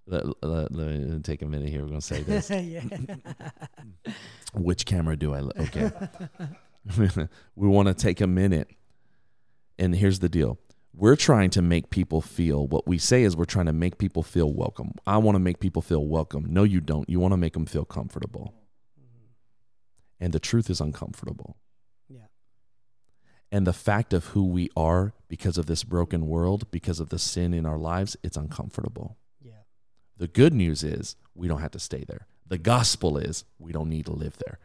Let, 0.07 0.27
let, 0.45 0.71
let 0.71 0.89
me 0.99 1.19
take 1.21 1.41
a 1.41 1.47
minute 1.47 1.71
here. 1.71 1.81
We're 1.83 1.89
gonna 1.89 2.01
say 2.03 2.23
this. 2.23 2.51
Which 4.55 4.87
camera 4.87 5.17
do 5.17 5.35
I? 5.35 5.39
l- 5.39 5.53
Okay. 5.59 5.91
we 7.57 7.69
want 7.69 7.89
to 7.89 7.95
take 7.95 8.21
a 8.21 8.27
minute, 8.27 8.69
and 9.79 9.95
here's 9.97 10.19
the 10.19 10.29
deal. 10.29 10.59
We're 10.97 11.17
trying 11.17 11.51
to 11.51 11.63
make 11.63 11.91
people 11.91 12.21
feel 12.21 12.69
what 12.69 12.87
we 12.87 12.99
say 12.99 13.25
is 13.25 13.37
we're 13.37 13.47
trying 13.47 13.67
to 13.67 13.73
make 13.73 13.99
people 13.99 14.23
feel 14.23 14.53
welcome. 14.53 14.93
I 15.07 15.19
want 15.19 15.35
to 15.35 15.41
make 15.41 15.59
people 15.59 15.83
feel 15.83 16.07
welcome. 16.07 16.47
No, 16.49 16.63
you 16.63 16.81
don't. 16.81 17.09
You 17.09 17.19
want 17.19 17.33
to 17.33 17.37
make 17.37 17.55
them 17.55 17.67
feel 17.67 17.85
comfortable. 17.85 18.55
And 20.21 20.33
the 20.33 20.39
truth 20.39 20.71
is 20.71 20.81
uncomfortable. 20.81 21.57
Yeah. 22.09 22.27
And 23.51 23.67
the 23.67 23.73
fact 23.73 24.13
of 24.13 24.27
who 24.27 24.47
we 24.47 24.71
are 24.77 25.15
because 25.29 25.59
of 25.59 25.67
this 25.67 25.83
broken 25.83 26.29
world, 26.29 26.71
because 26.71 27.01
of 27.01 27.09
the 27.09 27.19
sin 27.19 27.53
in 27.53 27.67
our 27.67 27.79
lives, 27.79 28.17
it's 28.23 28.37
uncomfortable. 28.37 29.17
Yeah. 29.43 29.65
The 30.17 30.29
good 30.29 30.55
news 30.55 30.85
is 30.85 31.17
we 31.35 31.49
don't 31.49 31.61
have 31.61 31.73
to 31.73 31.81
stay 31.81 32.05
there. 32.07 32.27
The 32.47 32.59
gospel 32.59 33.19
is 33.19 33.45
we 33.59 33.73
don't 33.73 33.89
need 33.89 34.07
to 34.07 34.13
live 34.13 34.39
there. 34.47 34.61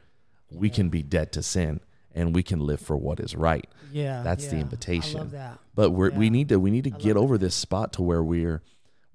We 0.51 0.69
can 0.69 0.89
be 0.89 1.01
dead 1.01 1.31
to 1.33 1.41
sin 1.41 1.79
and 2.13 2.35
we 2.35 2.43
can 2.43 2.59
live 2.59 2.79
for 2.79 2.97
what 2.97 3.19
is 3.19 3.35
right. 3.35 3.67
Yeah. 3.91 4.21
That's 4.23 4.47
the 4.47 4.57
invitation. 4.57 5.31
That. 5.31 5.59
But 5.75 5.91
we're, 5.91 6.11
we 6.11 6.29
need 6.29 6.49
to 6.49 6.59
we 6.59 6.71
need 6.71 6.85
to 6.85 6.93
I 6.93 6.97
get 6.97 7.17
over 7.17 7.37
this 7.37 7.55
spot 7.55 7.93
to 7.93 8.01
where 8.01 8.23
we're 8.23 8.61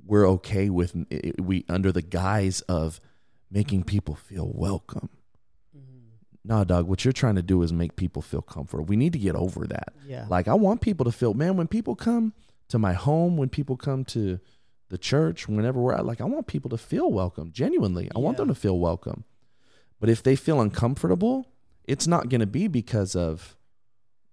we're 0.05 0.29
okay 0.31 0.71
with 0.71 0.95
we 1.39 1.65
under 1.69 1.93
the 1.93 2.03
guise 2.03 2.61
of 2.63 3.01
making 3.51 3.85
people 3.85 4.15
feel 4.15 4.51
welcome. 4.53 5.09
Mm-hmm. 5.77 6.09
Nah, 6.45 6.65
dog, 6.65 6.87
what 6.89 7.05
you're 7.05 7.13
trying 7.13 7.37
to 7.37 7.43
do 7.43 7.63
is 7.63 7.73
make 7.73 7.97
people 7.97 8.23
feel 8.23 8.43
comfortable. 8.43 8.85
We 8.85 8.97
need 8.97 9.13
to 9.13 9.19
get 9.19 9.35
over 9.35 9.67
that. 9.67 9.95
Yeah. 10.07 10.27
Like 10.29 10.49
I 10.49 10.55
want 10.55 10.81
people 10.81 11.05
to 11.05 11.13
feel, 11.13 11.35
man, 11.35 11.57
when 11.57 11.69
people 11.69 11.95
come 11.97 12.33
to 12.69 12.79
my 12.79 12.93
home, 12.93 13.37
when 13.37 13.49
people 13.49 13.77
come 13.77 14.05
to 14.07 14.41
the 14.89 14.99
church, 14.99 15.49
whenever 15.49 15.81
we're 15.81 15.95
at, 15.95 16.07
like 16.07 16.21
I 16.21 16.25
want 16.25 16.47
people 16.47 16.71
to 16.71 16.79
feel 16.79 17.11
welcome. 17.11 17.53
Genuinely. 17.53 18.11
I 18.15 18.19
want 18.19 18.37
them 18.37 18.49
to 18.49 18.55
feel 18.55 18.79
welcome. 18.79 19.25
But 20.01 20.11
if 20.11 20.23
they 20.23 20.37
feel 20.37 20.61
uncomfortable, 20.61 21.47
it's 21.85 22.07
not 22.07 22.29
going 22.29 22.41
to 22.41 22.47
be 22.47 22.69
because 22.69 23.15
of 23.15 23.57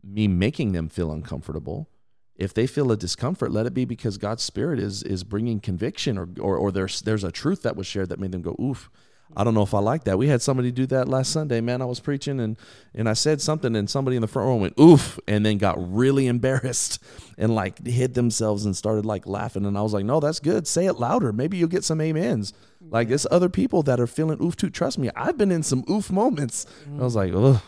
me 0.04 0.28
making 0.28 0.72
them 0.72 0.90
feel 0.90 1.12
uncomfortable. 1.12 1.90
If 2.36 2.54
they 2.54 2.66
feel 2.66 2.92
a 2.92 2.98
discomfort, 2.98 3.52
let 3.52 3.66
it 3.66 3.74
be 3.74 3.86
because 3.86 4.18
God's 4.18 4.42
spirit 4.42 4.80
is 4.80 5.04
is 5.04 5.24
bringing 5.24 5.60
conviction 5.60 6.18
or 6.18 6.30
or, 6.40 6.58
or 6.58 6.72
there's 6.72 7.02
there's 7.02 7.24
a 7.24 7.32
truth 7.32 7.62
that 7.64 7.76
was 7.76 7.86
shared 7.86 8.10
that 8.10 8.20
made 8.20 8.32
them 8.32 8.42
go, 8.42 8.56
"Oof, 8.60 8.90
I 9.36 9.44
don't 9.44 9.54
know 9.54 9.62
if 9.64 9.74
I 9.74 9.80
like 9.80 10.04
that." 10.06 10.18
We 10.18 10.28
had 10.28 10.42
somebody 10.42 10.72
do 10.72 10.86
that 10.88 11.08
last 11.08 11.32
Sunday, 11.32 11.62
man. 11.62 11.82
I 11.82 11.86
was 11.86 12.00
preaching 12.00 12.40
and 12.40 12.58
and 12.94 13.08
I 13.10 13.14
said 13.14 13.42
something 13.42 13.76
and 13.76 13.90
somebody 13.90 14.16
in 14.18 14.22
the 14.22 14.28
front 14.28 14.48
row 14.48 14.56
went, 14.58 14.80
"Oof," 14.80 15.20
and 15.28 15.46
then 15.46 15.58
got 15.58 15.76
really 15.94 16.28
embarrassed 16.36 17.00
and 17.38 17.54
like 17.56 17.86
hid 17.86 18.14
themselves 18.14 18.66
and 18.66 18.76
started 18.76 19.06
like 19.06 19.26
laughing 19.28 19.66
and 19.66 19.78
I 19.78 19.82
was 19.82 19.94
like, 19.94 20.06
"No, 20.06 20.20
that's 20.20 20.40
good. 20.40 20.68
Say 20.68 20.86
it 20.86 20.94
louder. 21.00 21.32
Maybe 21.34 21.58
you'll 21.58 21.70
get 21.70 21.84
some 21.84 22.02
amens." 22.02 22.54
Like 22.90 23.08
there's 23.10 23.28
other 23.32 23.48
people 23.50 23.84
that 23.84 24.00
are 24.00 24.08
feeling 24.08 24.42
oof 24.42 24.56
too. 24.56 24.70
Trust 24.70 24.98
me, 24.98 25.10
I've 25.16 25.38
been 25.38 25.52
in 25.52 25.64
some 25.64 25.84
oof 25.90 26.12
moments. 26.12 26.66
I 27.00 27.04
was 27.04 27.16
like, 27.16 27.32
"Oh, 27.34 27.62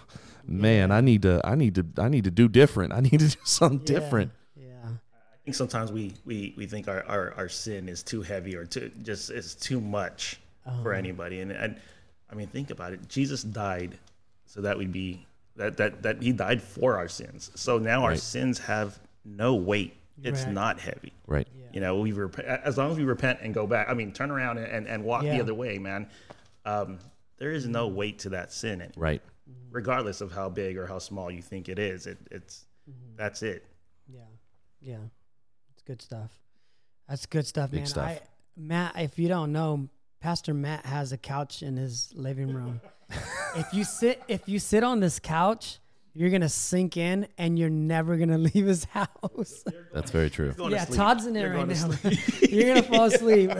man, 0.45 0.91
I 0.91 0.99
need 1.01 1.21
to 1.21 1.39
I 1.45 1.55
need 1.55 1.75
to 1.75 1.85
I 1.97 2.09
need 2.09 2.25
to 2.25 2.31
do 2.31 2.47
different. 2.49 2.91
I 2.93 2.99
need 2.99 3.19
to 3.19 3.29
do 3.29 3.35
something 3.45 3.79
Yeah. 3.87 3.99
different." 3.99 4.31
Yeah. 4.57 4.65
I 4.85 5.45
think 5.45 5.55
sometimes 5.55 5.91
we 5.91 6.13
we, 6.25 6.53
we 6.57 6.65
think 6.65 6.87
our, 6.87 7.03
our, 7.07 7.33
our 7.37 7.49
sin 7.49 7.87
is 7.89 8.03
too 8.03 8.21
heavy 8.21 8.55
or 8.55 8.65
too 8.65 8.91
just 9.01 9.29
it's 9.29 9.55
too 9.55 9.79
much 9.79 10.39
for 10.81 10.93
anybody. 10.93 11.39
And 11.41 11.51
and 11.51 11.79
I 12.29 12.35
mean 12.35 12.47
think 12.47 12.69
about 12.69 12.93
it. 12.93 13.07
Jesus 13.09 13.43
died 13.43 13.97
so 14.45 14.61
that 14.61 14.77
we'd 14.77 14.91
be 14.91 15.25
that 15.55 15.77
that 15.77 16.01
that 16.03 16.21
he 16.21 16.31
died 16.31 16.61
for 16.61 16.97
our 16.97 17.07
sins. 17.07 17.51
So 17.55 17.77
now 17.77 18.03
our 18.03 18.15
sins 18.15 18.59
have 18.59 18.99
no 19.25 19.55
weight. 19.55 19.95
It's 20.21 20.43
Right. 20.43 20.53
not 20.53 20.79
heavy. 20.79 21.11
Right. 21.27 21.47
You 21.73 21.81
know, 21.81 21.99
we 21.99 22.11
rep- 22.11 22.37
as 22.39 22.77
long 22.77 22.91
as 22.91 22.97
we 22.97 23.03
repent 23.03 23.39
and 23.41 23.51
go 23.53 23.65
back. 23.65 23.89
I 23.89 23.95
mean, 23.95 24.11
turn 24.11 24.29
around 24.29 24.59
and, 24.59 24.67
and, 24.67 24.87
and 24.87 25.03
walk 25.03 25.23
Yeah. 25.23 25.33
the 25.37 25.41
other 25.41 25.55
way, 25.55 25.79
man. 25.79 26.07
Um, 26.65 26.99
there 27.37 27.51
is 27.51 27.65
no 27.65 27.87
weight 27.87 28.19
to 28.19 28.29
that 28.29 28.53
sin, 28.53 28.79
and 28.81 28.93
Right. 28.95 29.21
regardless 29.71 30.21
of 30.21 30.31
how 30.31 30.49
big 30.49 30.77
or 30.77 30.85
how 30.85 30.99
small 30.99 31.31
you 31.31 31.41
think 31.41 31.67
it 31.69 31.79
is. 31.79 32.05
It, 32.05 32.19
it's 32.29 32.65
that's 33.15 33.41
it. 33.41 33.65
Yeah, 34.07 34.19
yeah, 34.79 34.99
it's 35.73 35.81
good 35.81 36.01
stuff. 36.01 36.31
That's 37.09 37.25
good 37.25 37.47
stuff, 37.47 37.71
Big 37.71 37.81
man. 37.81 37.87
stuff. 37.87 38.05
I, 38.07 38.21
Matt, 38.55 38.93
if 38.99 39.17
you 39.17 39.27
don't 39.27 39.51
know, 39.51 39.89
Pastor 40.23 40.53
Matt 40.53 40.85
has 40.85 41.11
a 41.11 41.17
couch 41.17 41.61
in 41.61 41.75
his 41.75 42.13
living 42.15 42.47
room. 42.47 42.79
if 43.57 43.73
you 43.73 43.83
sit, 43.83 44.23
if 44.29 44.47
you 44.47 44.57
sit 44.57 44.81
on 44.81 45.01
this 45.01 45.19
couch, 45.19 45.79
you're 46.15 46.29
gonna 46.29 46.49
sink 46.49 46.95
in, 46.97 47.27
and 47.37 47.57
you're 47.57 47.69
never 47.69 48.17
gonna 48.17 48.37
leave 48.53 48.65
his 48.65 48.85
house. 48.85 49.63
That's 49.93 50.11
very 50.11 50.29
true. 50.29 50.53
Going 50.53 50.71
to 50.71 50.75
yeah. 50.75 50.85
Todd's 50.85 51.25
in 51.25 51.33
there 51.33 51.47
You're 51.47 51.65
right 51.65 51.67
going 51.67 51.99
to 51.99 52.09
now. 52.09 52.17
you're 52.49 52.67
gonna 52.67 52.83
fall 52.83 53.05
asleep. 53.13 53.51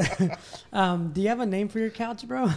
um, 0.72 1.12
do 1.14 1.22
you 1.22 1.30
have 1.30 1.40
a 1.40 1.46
name 1.46 1.68
for 1.68 1.80
your 1.80 1.90
couch, 1.90 2.28
bro? 2.28 2.50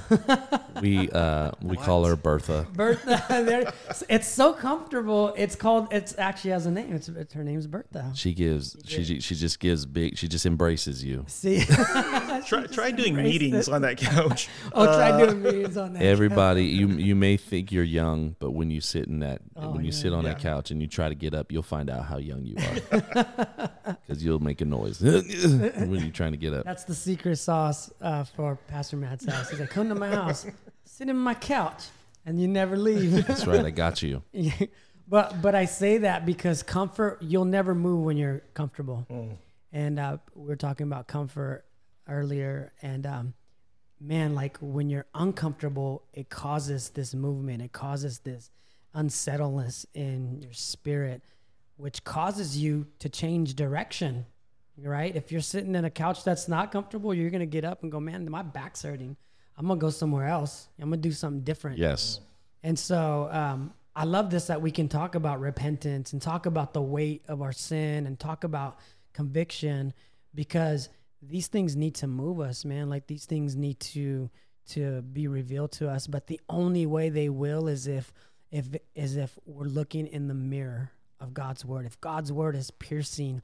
We 0.82 1.10
uh 1.10 1.52
we 1.62 1.76
call 1.76 2.04
her 2.04 2.16
Bertha. 2.16 2.66
Bertha. 2.74 3.72
It's 4.08 4.28
so 4.28 4.52
comfortable. 4.52 5.32
It's 5.36 5.56
called. 5.56 5.88
It's 5.92 6.16
actually 6.18 6.50
has 6.50 6.66
a 6.66 6.70
name. 6.70 6.94
It's, 6.94 7.08
it's 7.08 7.32
her 7.32 7.44
name's 7.44 7.66
Bertha. 7.66 8.12
She 8.14 8.34
gives 8.34 8.76
she 8.84 9.20
she 9.20 9.34
just 9.34 9.60
gives 9.60 9.86
big 9.86 10.18
she 10.18 10.28
just 10.28 10.44
embraces 10.44 11.02
you. 11.02 11.24
See, 11.28 11.64
try 11.64 12.66
try 12.70 12.90
doing 12.90 13.16
meetings 13.16 13.68
on 13.68 13.82
that 13.82 13.96
couch. 13.96 14.48
I'll 14.74 14.86
try 14.86 15.24
doing 15.24 15.42
meetings 15.42 15.76
on 15.76 15.94
that. 15.94 16.02
Everybody 16.02 16.66
you 16.66 16.88
you 16.88 17.14
may 17.14 17.36
think 17.38 17.72
you're 17.72 17.84
young, 17.84 18.36
but 18.38 18.50
when 18.50 18.70
you 18.70 18.80
sit 18.80 19.06
in 19.06 19.20
that 19.20 19.40
Oh, 19.58 19.70
when 19.70 19.85
you 19.86 19.92
sit 19.92 20.12
on 20.12 20.24
that 20.24 20.38
couch 20.38 20.70
and 20.70 20.80
you 20.80 20.86
try 20.86 21.08
to 21.08 21.14
get 21.14 21.32
up, 21.34 21.50
you'll 21.50 21.62
find 21.62 21.88
out 21.88 22.04
how 22.04 22.18
young 22.18 22.44
you 22.44 22.56
are. 22.56 23.96
Cuz 24.06 24.22
you'll 24.24 24.40
make 24.40 24.60
a 24.60 24.64
noise 24.64 25.00
when 25.02 26.00
you're 26.00 26.10
trying 26.10 26.32
to 26.32 26.38
get 26.38 26.52
up. 26.52 26.64
That's 26.64 26.84
the 26.84 26.94
secret 26.94 27.36
sauce 27.36 27.90
uh, 28.00 28.24
for 28.24 28.56
Pastor 28.68 28.96
Matt's 28.96 29.24
house. 29.24 29.50
He's 29.50 29.60
like, 29.60 29.70
come 29.70 29.88
to 29.88 29.94
my 29.94 30.08
house, 30.08 30.46
sit 30.84 31.08
in 31.08 31.16
my 31.16 31.34
couch, 31.34 31.84
and 32.24 32.40
you 32.40 32.48
never 32.48 32.76
leave. 32.76 33.26
That's 33.26 33.46
right, 33.46 33.64
I 33.64 33.70
got 33.70 34.02
you. 34.02 34.22
but 35.08 35.40
but 35.40 35.54
I 35.54 35.64
say 35.64 35.98
that 35.98 36.26
because 36.26 36.62
comfort, 36.62 37.18
you'll 37.22 37.44
never 37.44 37.74
move 37.74 38.04
when 38.04 38.16
you're 38.16 38.42
comfortable. 38.54 39.06
And 39.72 39.98
uh, 39.98 40.18
we 40.34 40.52
are 40.52 40.56
talking 40.56 40.86
about 40.86 41.06
comfort 41.06 41.64
earlier, 42.08 42.72
and 42.82 43.06
um, 43.06 43.34
man, 44.00 44.34
like 44.34 44.58
when 44.60 44.88
you're 44.88 45.06
uncomfortable, 45.14 46.02
it 46.12 46.28
causes 46.30 46.90
this 46.90 47.14
movement. 47.14 47.62
It 47.62 47.72
causes 47.72 48.20
this 48.20 48.50
unsettledness 48.96 49.86
in 49.94 50.40
your 50.40 50.52
spirit, 50.52 51.22
which 51.76 52.02
causes 52.02 52.58
you 52.58 52.86
to 52.98 53.08
change 53.08 53.54
direction. 53.54 54.26
Right? 54.78 55.14
If 55.14 55.32
you're 55.32 55.40
sitting 55.40 55.74
in 55.74 55.84
a 55.84 55.90
couch 55.90 56.22
that's 56.24 56.48
not 56.48 56.70
comfortable, 56.70 57.14
you're 57.14 57.30
gonna 57.30 57.46
get 57.46 57.64
up 57.64 57.82
and 57.82 57.92
go, 57.92 58.00
man, 58.00 58.28
my 58.30 58.42
back's 58.42 58.82
hurting. 58.82 59.16
I'm 59.56 59.66
gonna 59.68 59.80
go 59.80 59.90
somewhere 59.90 60.26
else. 60.26 60.68
I'm 60.80 60.90
gonna 60.90 61.00
do 61.00 61.12
something 61.12 61.44
different. 61.44 61.78
Yes. 61.78 62.20
And 62.62 62.78
so 62.78 63.28
um, 63.30 63.72
I 63.94 64.04
love 64.04 64.28
this 64.28 64.48
that 64.48 64.60
we 64.60 64.70
can 64.70 64.88
talk 64.88 65.14
about 65.14 65.40
repentance 65.40 66.12
and 66.12 66.20
talk 66.20 66.44
about 66.44 66.74
the 66.74 66.82
weight 66.82 67.22
of 67.28 67.40
our 67.40 67.52
sin 67.52 68.06
and 68.06 68.18
talk 68.18 68.44
about 68.44 68.78
conviction 69.14 69.94
because 70.34 70.90
these 71.22 71.46
things 71.46 71.74
need 71.74 71.94
to 71.96 72.06
move 72.06 72.40
us, 72.40 72.64
man. 72.64 72.90
Like 72.90 73.06
these 73.06 73.24
things 73.24 73.56
need 73.56 73.80
to 73.80 74.30
to 74.68 75.00
be 75.00 75.28
revealed 75.28 75.72
to 75.72 75.88
us. 75.88 76.06
But 76.06 76.26
the 76.26 76.40
only 76.48 76.86
way 76.86 77.08
they 77.08 77.28
will 77.28 77.68
is 77.68 77.86
if 77.86 78.12
if 78.56 78.66
is 78.94 79.16
if 79.16 79.38
we're 79.44 79.64
looking 79.64 80.06
in 80.06 80.28
the 80.28 80.34
mirror 80.34 80.90
of 81.20 81.34
God's 81.34 81.64
word. 81.64 81.86
If 81.86 82.00
God's 82.00 82.32
word 82.32 82.56
is 82.56 82.70
piercing 82.70 83.42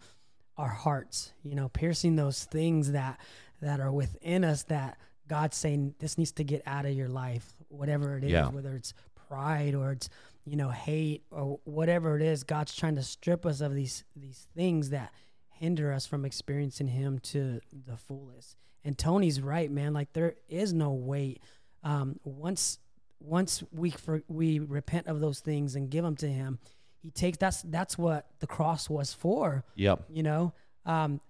our 0.57 0.69
hearts, 0.69 1.33
you 1.43 1.55
know, 1.55 1.69
piercing 1.69 2.17
those 2.17 2.45
things 2.45 2.93
that 2.93 3.19
that 3.61 3.81
are 3.81 3.93
within 3.93 4.45
us 4.45 4.65
that 4.65 4.99
God's 5.29 5.57
saying 5.57 5.95
this 5.99 6.19
needs 6.19 6.33
to 6.33 6.45
get 6.45 6.63
out 6.67 6.85
of 6.85 6.93
your 6.93 7.09
life, 7.09 7.55
whatever 7.69 8.17
it 8.17 8.25
is, 8.25 8.31
Yeah. 8.33 8.49
whether 8.49 8.75
it's 8.75 8.93
pride 9.29 9.75
or 9.75 9.93
it's 9.93 10.09
you 10.45 10.57
know 10.57 10.71
hate 10.71 11.23
or 11.31 11.61
whatever 11.65 12.17
it 12.17 12.23
is. 12.23 12.45
God's 12.45 12.75
trying 12.75 12.97
to 12.97 13.03
strip 13.03 13.47
us 13.47 13.61
of 13.61 13.75
these 13.75 14.05
these 14.17 14.47
things 14.55 14.91
that 14.91 15.13
hinder 15.51 15.93
us 15.93 16.07
from 16.07 16.25
experiencing 16.25 16.89
Him 16.89 17.19
to 17.21 17.61
the 17.87 17.97
fullest. 17.97 18.57
And 18.85 18.99
Tony's 18.99 19.41
right, 19.41 19.71
man. 19.71 19.93
Like 19.95 20.13
there 20.13 20.35
is 20.49 20.73
no 20.73 20.91
weight. 20.93 21.41
Um, 21.85 22.19
once 22.25 22.79
once 23.25 23.63
we 23.73 23.91
for, 23.91 24.23
we 24.29 24.59
repent 24.59 25.07
of 25.07 25.21
those 25.21 25.41
things 25.41 25.75
and 25.77 25.91
give 25.91 26.05
them 26.05 26.17
to 26.17 26.27
Him, 26.29 26.59
He 27.03 27.11
takes 27.11 27.39
that's 27.39 27.63
that's 27.63 27.97
what 27.99 28.27
the 28.41 28.47
cross 28.47 28.89
was 28.91 29.13
for 29.13 29.65
Yep. 29.77 30.05
you 30.11 30.23
know 30.23 30.53
um 30.87 31.21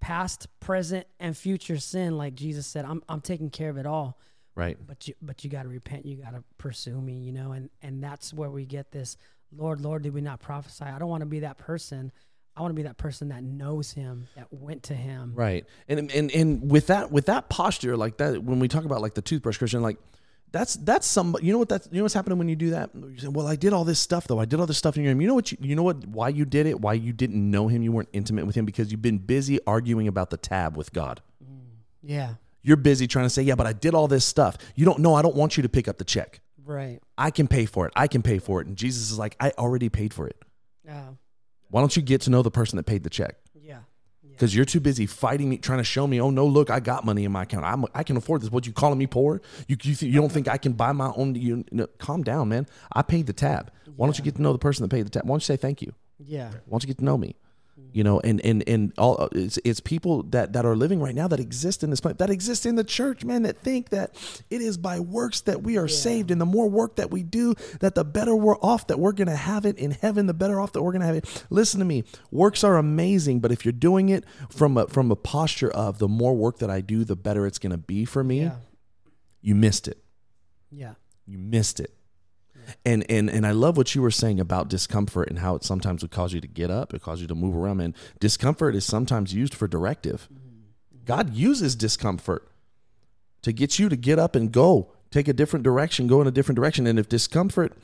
past 0.00 0.48
present 0.60 1.06
and 1.20 1.36
future 1.36 1.78
sin 1.78 2.16
like 2.18 2.34
jesus 2.34 2.66
said 2.66 2.84
i'm, 2.84 3.02
I'm 3.08 3.20
taking 3.20 3.50
care 3.50 3.70
of 3.70 3.76
it 3.76 3.86
all 3.86 4.18
Right. 4.54 4.76
but 4.86 5.08
you 5.08 5.14
but 5.22 5.44
you 5.44 5.50
got 5.50 5.62
to 5.62 5.68
repent 5.68 6.04
you 6.06 6.16
got 6.16 6.32
to 6.34 6.42
pursue 6.58 7.00
me 7.00 7.14
you 7.14 7.32
know 7.32 7.52
and 7.52 7.70
and 7.82 8.02
that's 8.02 8.34
where 8.34 8.50
we 8.50 8.66
get 8.66 8.90
this 8.92 9.16
lord 9.56 9.80
lord 9.80 10.02
did 10.02 10.12
we 10.12 10.20
not 10.20 10.40
prophesy 10.40 10.84
i 10.84 10.98
don't 10.98 11.08
want 11.08 11.20
to 11.22 11.26
be 11.26 11.40
that 11.40 11.56
person 11.56 12.10
i 12.56 12.60
want 12.60 12.70
to 12.72 12.76
be 12.76 12.82
that 12.82 12.96
person 12.98 13.28
that 13.28 13.42
knows 13.44 13.92
him 13.92 14.26
that 14.36 14.52
went 14.52 14.82
to 14.84 14.94
him 14.94 15.32
Right. 15.34 15.64
And 15.88 16.10
and 16.10 16.30
and 16.32 16.70
with 16.70 16.88
that 16.88 17.10
with 17.12 17.26
that 17.26 17.48
posture 17.48 17.96
like 17.96 18.16
that 18.18 18.42
when 18.42 18.58
we 18.58 18.68
talk 18.68 18.84
about 18.84 19.00
like 19.02 19.14
the 19.14 19.22
toothbrush 19.22 19.56
Christian 19.58 19.82
like 19.82 19.98
that's 20.52 20.74
that's 20.76 21.06
some 21.06 21.34
you 21.40 21.50
know 21.50 21.58
what 21.58 21.70
that's 21.70 21.88
you 21.90 21.98
know 21.98 22.04
what's 22.04 22.14
happening 22.14 22.38
when 22.38 22.48
you 22.48 22.56
do 22.56 22.70
that? 22.70 22.90
You 22.94 23.18
say 23.18 23.28
well 23.28 23.46
I 23.46 23.56
did 23.56 23.72
all 23.72 23.84
this 23.84 23.98
stuff 23.98 24.26
though. 24.28 24.38
I 24.38 24.44
did 24.44 24.60
all 24.60 24.66
this 24.66 24.76
stuff 24.76 24.96
in 24.96 25.02
your 25.02 25.12
name. 25.12 25.20
You 25.22 25.28
know 25.28 25.34
what 25.34 25.50
you, 25.50 25.58
you 25.60 25.74
know 25.74 25.82
what 25.82 26.06
why 26.06 26.28
you 26.28 26.44
did 26.44 26.66
it? 26.66 26.80
Why 26.80 26.92
you 26.92 27.12
didn't 27.12 27.50
know 27.50 27.68
him? 27.68 27.82
You 27.82 27.90
weren't 27.90 28.10
intimate 28.12 28.46
with 28.46 28.54
him 28.54 28.66
because 28.66 28.92
you've 28.92 29.02
been 29.02 29.18
busy 29.18 29.58
arguing 29.66 30.08
about 30.08 30.30
the 30.30 30.36
tab 30.36 30.76
with 30.76 30.92
God. 30.92 31.22
Yeah. 32.02 32.34
You're 32.62 32.76
busy 32.76 33.06
trying 33.06 33.24
to 33.24 33.30
say 33.30 33.42
yeah 33.42 33.54
but 33.54 33.66
I 33.66 33.72
did 33.72 33.94
all 33.94 34.08
this 34.08 34.26
stuff. 34.26 34.58
You 34.76 34.84
don't 34.84 34.98
know 34.98 35.14
I 35.14 35.22
don't 35.22 35.34
want 35.34 35.56
you 35.56 35.62
to 35.62 35.68
pick 35.68 35.88
up 35.88 35.96
the 35.96 36.04
check. 36.04 36.40
Right. 36.64 37.00
I 37.16 37.30
can 37.30 37.48
pay 37.48 37.64
for 37.64 37.86
it. 37.86 37.92
I 37.96 38.06
can 38.06 38.22
pay 38.22 38.38
for 38.38 38.60
it. 38.60 38.66
And 38.66 38.76
Jesus 38.76 39.10
is 39.10 39.18
like 39.18 39.36
I 39.40 39.52
already 39.58 39.88
paid 39.88 40.12
for 40.12 40.28
it. 40.28 40.36
Uh, 40.88 41.12
why 41.70 41.80
don't 41.80 41.96
you 41.96 42.02
get 42.02 42.20
to 42.22 42.30
know 42.30 42.42
the 42.42 42.50
person 42.50 42.76
that 42.76 42.84
paid 42.84 43.02
the 43.02 43.10
check 43.10 43.36
because 44.32 44.54
you're 44.54 44.64
too 44.64 44.80
busy 44.80 45.06
fighting 45.06 45.48
me, 45.48 45.58
trying 45.58 45.78
to 45.78 45.84
show 45.84 46.06
me, 46.06 46.20
oh 46.20 46.30
no, 46.30 46.46
look, 46.46 46.70
I 46.70 46.80
got 46.80 47.04
money 47.04 47.24
in 47.24 47.32
my 47.32 47.42
account. 47.42 47.64
I'm, 47.64 47.84
I 47.94 48.02
can 48.02 48.16
afford 48.16 48.42
this. 48.42 48.50
What 48.50 48.66
you 48.66 48.72
calling 48.72 48.98
me 48.98 49.06
poor? 49.06 49.40
You 49.68 49.76
you, 49.82 49.94
th- 49.94 50.12
you 50.12 50.20
don't 50.20 50.32
think 50.32 50.48
I 50.48 50.56
can 50.58 50.72
buy 50.72 50.92
my 50.92 51.12
own? 51.16 51.34
You 51.34 51.64
no, 51.70 51.86
calm 51.98 52.22
down, 52.22 52.48
man. 52.48 52.66
I 52.92 53.02
paid 53.02 53.26
the 53.26 53.32
tab. 53.32 53.70
Why 53.96 54.06
don't 54.06 54.18
you 54.18 54.24
get 54.24 54.36
to 54.36 54.42
know 54.42 54.52
the 54.52 54.58
person 54.58 54.82
that 54.82 54.88
paid 54.88 55.06
the 55.06 55.10
tab? 55.10 55.24
Why 55.24 55.34
don't 55.34 55.42
you 55.42 55.46
say 55.46 55.56
thank 55.56 55.82
you? 55.82 55.92
yeah 56.18 56.50
Why 56.66 56.72
don't 56.72 56.82
you 56.84 56.86
get 56.86 56.98
to 56.98 57.04
know 57.04 57.18
me? 57.18 57.36
You 57.94 58.04
know, 58.04 58.20
and 58.20 58.40
and 58.44 58.66
and 58.68 58.92
all 58.98 59.20
uh, 59.20 59.28
it's 59.32 59.58
it's 59.64 59.80
people 59.80 60.22
that 60.24 60.52
that 60.52 60.66
are 60.66 60.76
living 60.76 61.00
right 61.00 61.14
now 61.14 61.26
that 61.28 61.40
exist 61.40 61.82
in 61.82 61.88
this 61.88 62.00
planet 62.00 62.18
that 62.18 62.28
exist 62.28 62.66
in 62.66 62.74
the 62.74 62.84
church, 62.84 63.24
man, 63.24 63.42
that 63.42 63.58
think 63.58 63.90
that 63.90 64.14
it 64.50 64.60
is 64.60 64.76
by 64.76 65.00
works 65.00 65.40
that 65.42 65.62
we 65.62 65.78
are 65.78 65.88
saved, 65.88 66.30
and 66.30 66.38
the 66.40 66.46
more 66.46 66.68
work 66.68 66.96
that 66.96 67.10
we 67.10 67.22
do, 67.22 67.54
that 67.80 67.94
the 67.94 68.04
better 68.04 68.36
we're 68.36 68.58
off 68.58 68.86
that 68.88 68.98
we're 68.98 69.12
gonna 69.12 69.36
have 69.36 69.64
it 69.64 69.78
in 69.78 69.90
heaven, 69.90 70.26
the 70.26 70.34
better 70.34 70.60
off 70.60 70.72
that 70.72 70.82
we're 70.82 70.92
gonna 70.92 71.06
have 71.06 71.16
it. 71.16 71.44
Listen 71.48 71.80
to 71.80 71.86
me, 71.86 72.04
works 72.30 72.62
are 72.62 72.76
amazing, 72.76 73.40
but 73.40 73.52
if 73.52 73.64
you're 73.64 73.72
doing 73.72 74.10
it 74.10 74.24
from 74.50 74.76
a 74.76 74.86
from 74.88 75.10
a 75.10 75.16
posture 75.16 75.70
of 75.70 75.98
the 75.98 76.08
more 76.08 76.34
work 76.34 76.58
that 76.58 76.70
I 76.70 76.82
do, 76.82 77.04
the 77.04 77.16
better 77.16 77.46
it's 77.46 77.58
gonna 77.58 77.78
be 77.78 78.04
for 78.04 78.22
me, 78.22 78.42
yeah. 78.42 78.56
you 79.40 79.54
missed 79.54 79.88
it. 79.88 80.02
Yeah. 80.70 80.94
You 81.26 81.38
missed 81.38 81.80
it 81.80 81.94
and 82.84 83.04
and 83.10 83.28
and 83.28 83.46
i 83.46 83.50
love 83.50 83.76
what 83.76 83.94
you 83.94 84.02
were 84.02 84.10
saying 84.10 84.40
about 84.40 84.68
discomfort 84.68 85.28
and 85.28 85.38
how 85.38 85.54
it 85.54 85.64
sometimes 85.64 86.02
would 86.02 86.10
cause 86.10 86.32
you 86.32 86.40
to 86.40 86.48
get 86.48 86.70
up 86.70 86.94
it 86.94 87.02
cause 87.02 87.20
you 87.20 87.26
to 87.26 87.34
move 87.34 87.56
around 87.56 87.80
and 87.80 87.94
discomfort 88.20 88.74
is 88.74 88.84
sometimes 88.84 89.34
used 89.34 89.54
for 89.54 89.68
directive. 89.68 90.28
God 91.04 91.34
uses 91.34 91.74
discomfort 91.74 92.48
to 93.42 93.52
get 93.52 93.78
you 93.78 93.88
to 93.88 93.96
get 93.96 94.18
up 94.18 94.36
and 94.36 94.52
go 94.52 94.92
take 95.10 95.26
a 95.28 95.32
different 95.32 95.64
direction 95.64 96.06
go 96.06 96.20
in 96.20 96.26
a 96.26 96.30
different 96.30 96.56
direction. 96.56 96.86
And 96.86 96.98
if 96.98 97.08
discomfort 97.08 97.76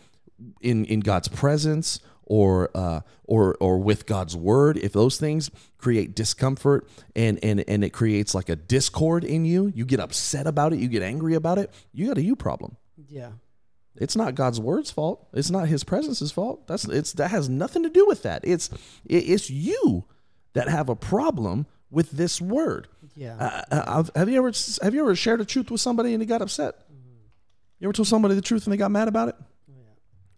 in 0.61 0.85
in 0.85 1.01
god's 1.01 1.29
presence 1.29 2.01
or 2.25 2.71
uh, 2.75 3.01
or 3.25 3.57
or 3.59 3.79
with 3.79 4.07
God's 4.07 4.37
word, 4.37 4.77
if 4.77 4.93
those 4.93 5.19
things 5.19 5.51
create 5.79 6.15
discomfort 6.15 6.89
and 7.17 7.43
and 7.43 7.65
and 7.67 7.83
it 7.83 7.91
creates 7.91 8.35
like 8.35 8.51
a 8.51 8.57
discord 8.57 9.25
in 9.25 9.47
you, 9.47 9.73
you 9.75 9.87
get 9.87 9.99
upset 9.99 10.47
about 10.47 10.73
it, 10.75 10.79
you 10.79 10.89
get 10.89 11.03
angry 11.03 11.35
about 11.35 11.59
it, 11.59 11.73
you 11.93 12.07
got 12.07 12.19
a 12.19 12.23
you 12.23 12.37
problem. 12.37 12.77
yeah 13.09 13.31
It's 14.01 14.17
not 14.17 14.35
God's 14.35 14.61
word's 14.61 14.91
fault. 14.91 15.27
It's 15.33 15.51
not 15.51 15.69
His 15.69 15.85
presence's 15.85 16.31
fault. 16.33 16.67
That's 16.67 16.85
it's 16.85 17.13
that 17.15 17.31
has 17.31 17.49
nothing 17.49 17.83
to 17.83 17.91
do 17.91 18.07
with 18.07 18.23
that. 18.23 18.43
It's 18.45 18.69
it, 19.05 19.29
it's 19.29 19.51
you 19.51 20.05
that 20.55 20.69
have 20.69 20.89
a 20.89 20.97
problem 20.97 21.67
with 21.91 22.11
this 22.13 22.41
word. 22.41 22.89
yeah 23.15 23.65
Uh, 23.71 23.75
uh, 23.75 24.05
have 24.15 24.29
you 24.29 24.39
ever 24.39 24.53
have 24.83 24.95
you 24.95 25.01
ever 25.01 25.15
shared 25.17 25.41
a 25.41 25.45
truth 25.45 25.71
with 25.71 25.81
somebody 25.81 26.13
and 26.13 26.23
they 26.23 26.27
got 26.27 26.43
upset? 26.43 26.75
You 27.81 27.87
ever 27.87 27.93
told 27.93 28.09
somebody 28.09 28.35
the 28.35 28.43
truth 28.43 28.65
and 28.67 28.73
they 28.73 28.77
got 28.77 28.91
mad 28.91 29.09
about 29.09 29.29
it? 29.29 29.37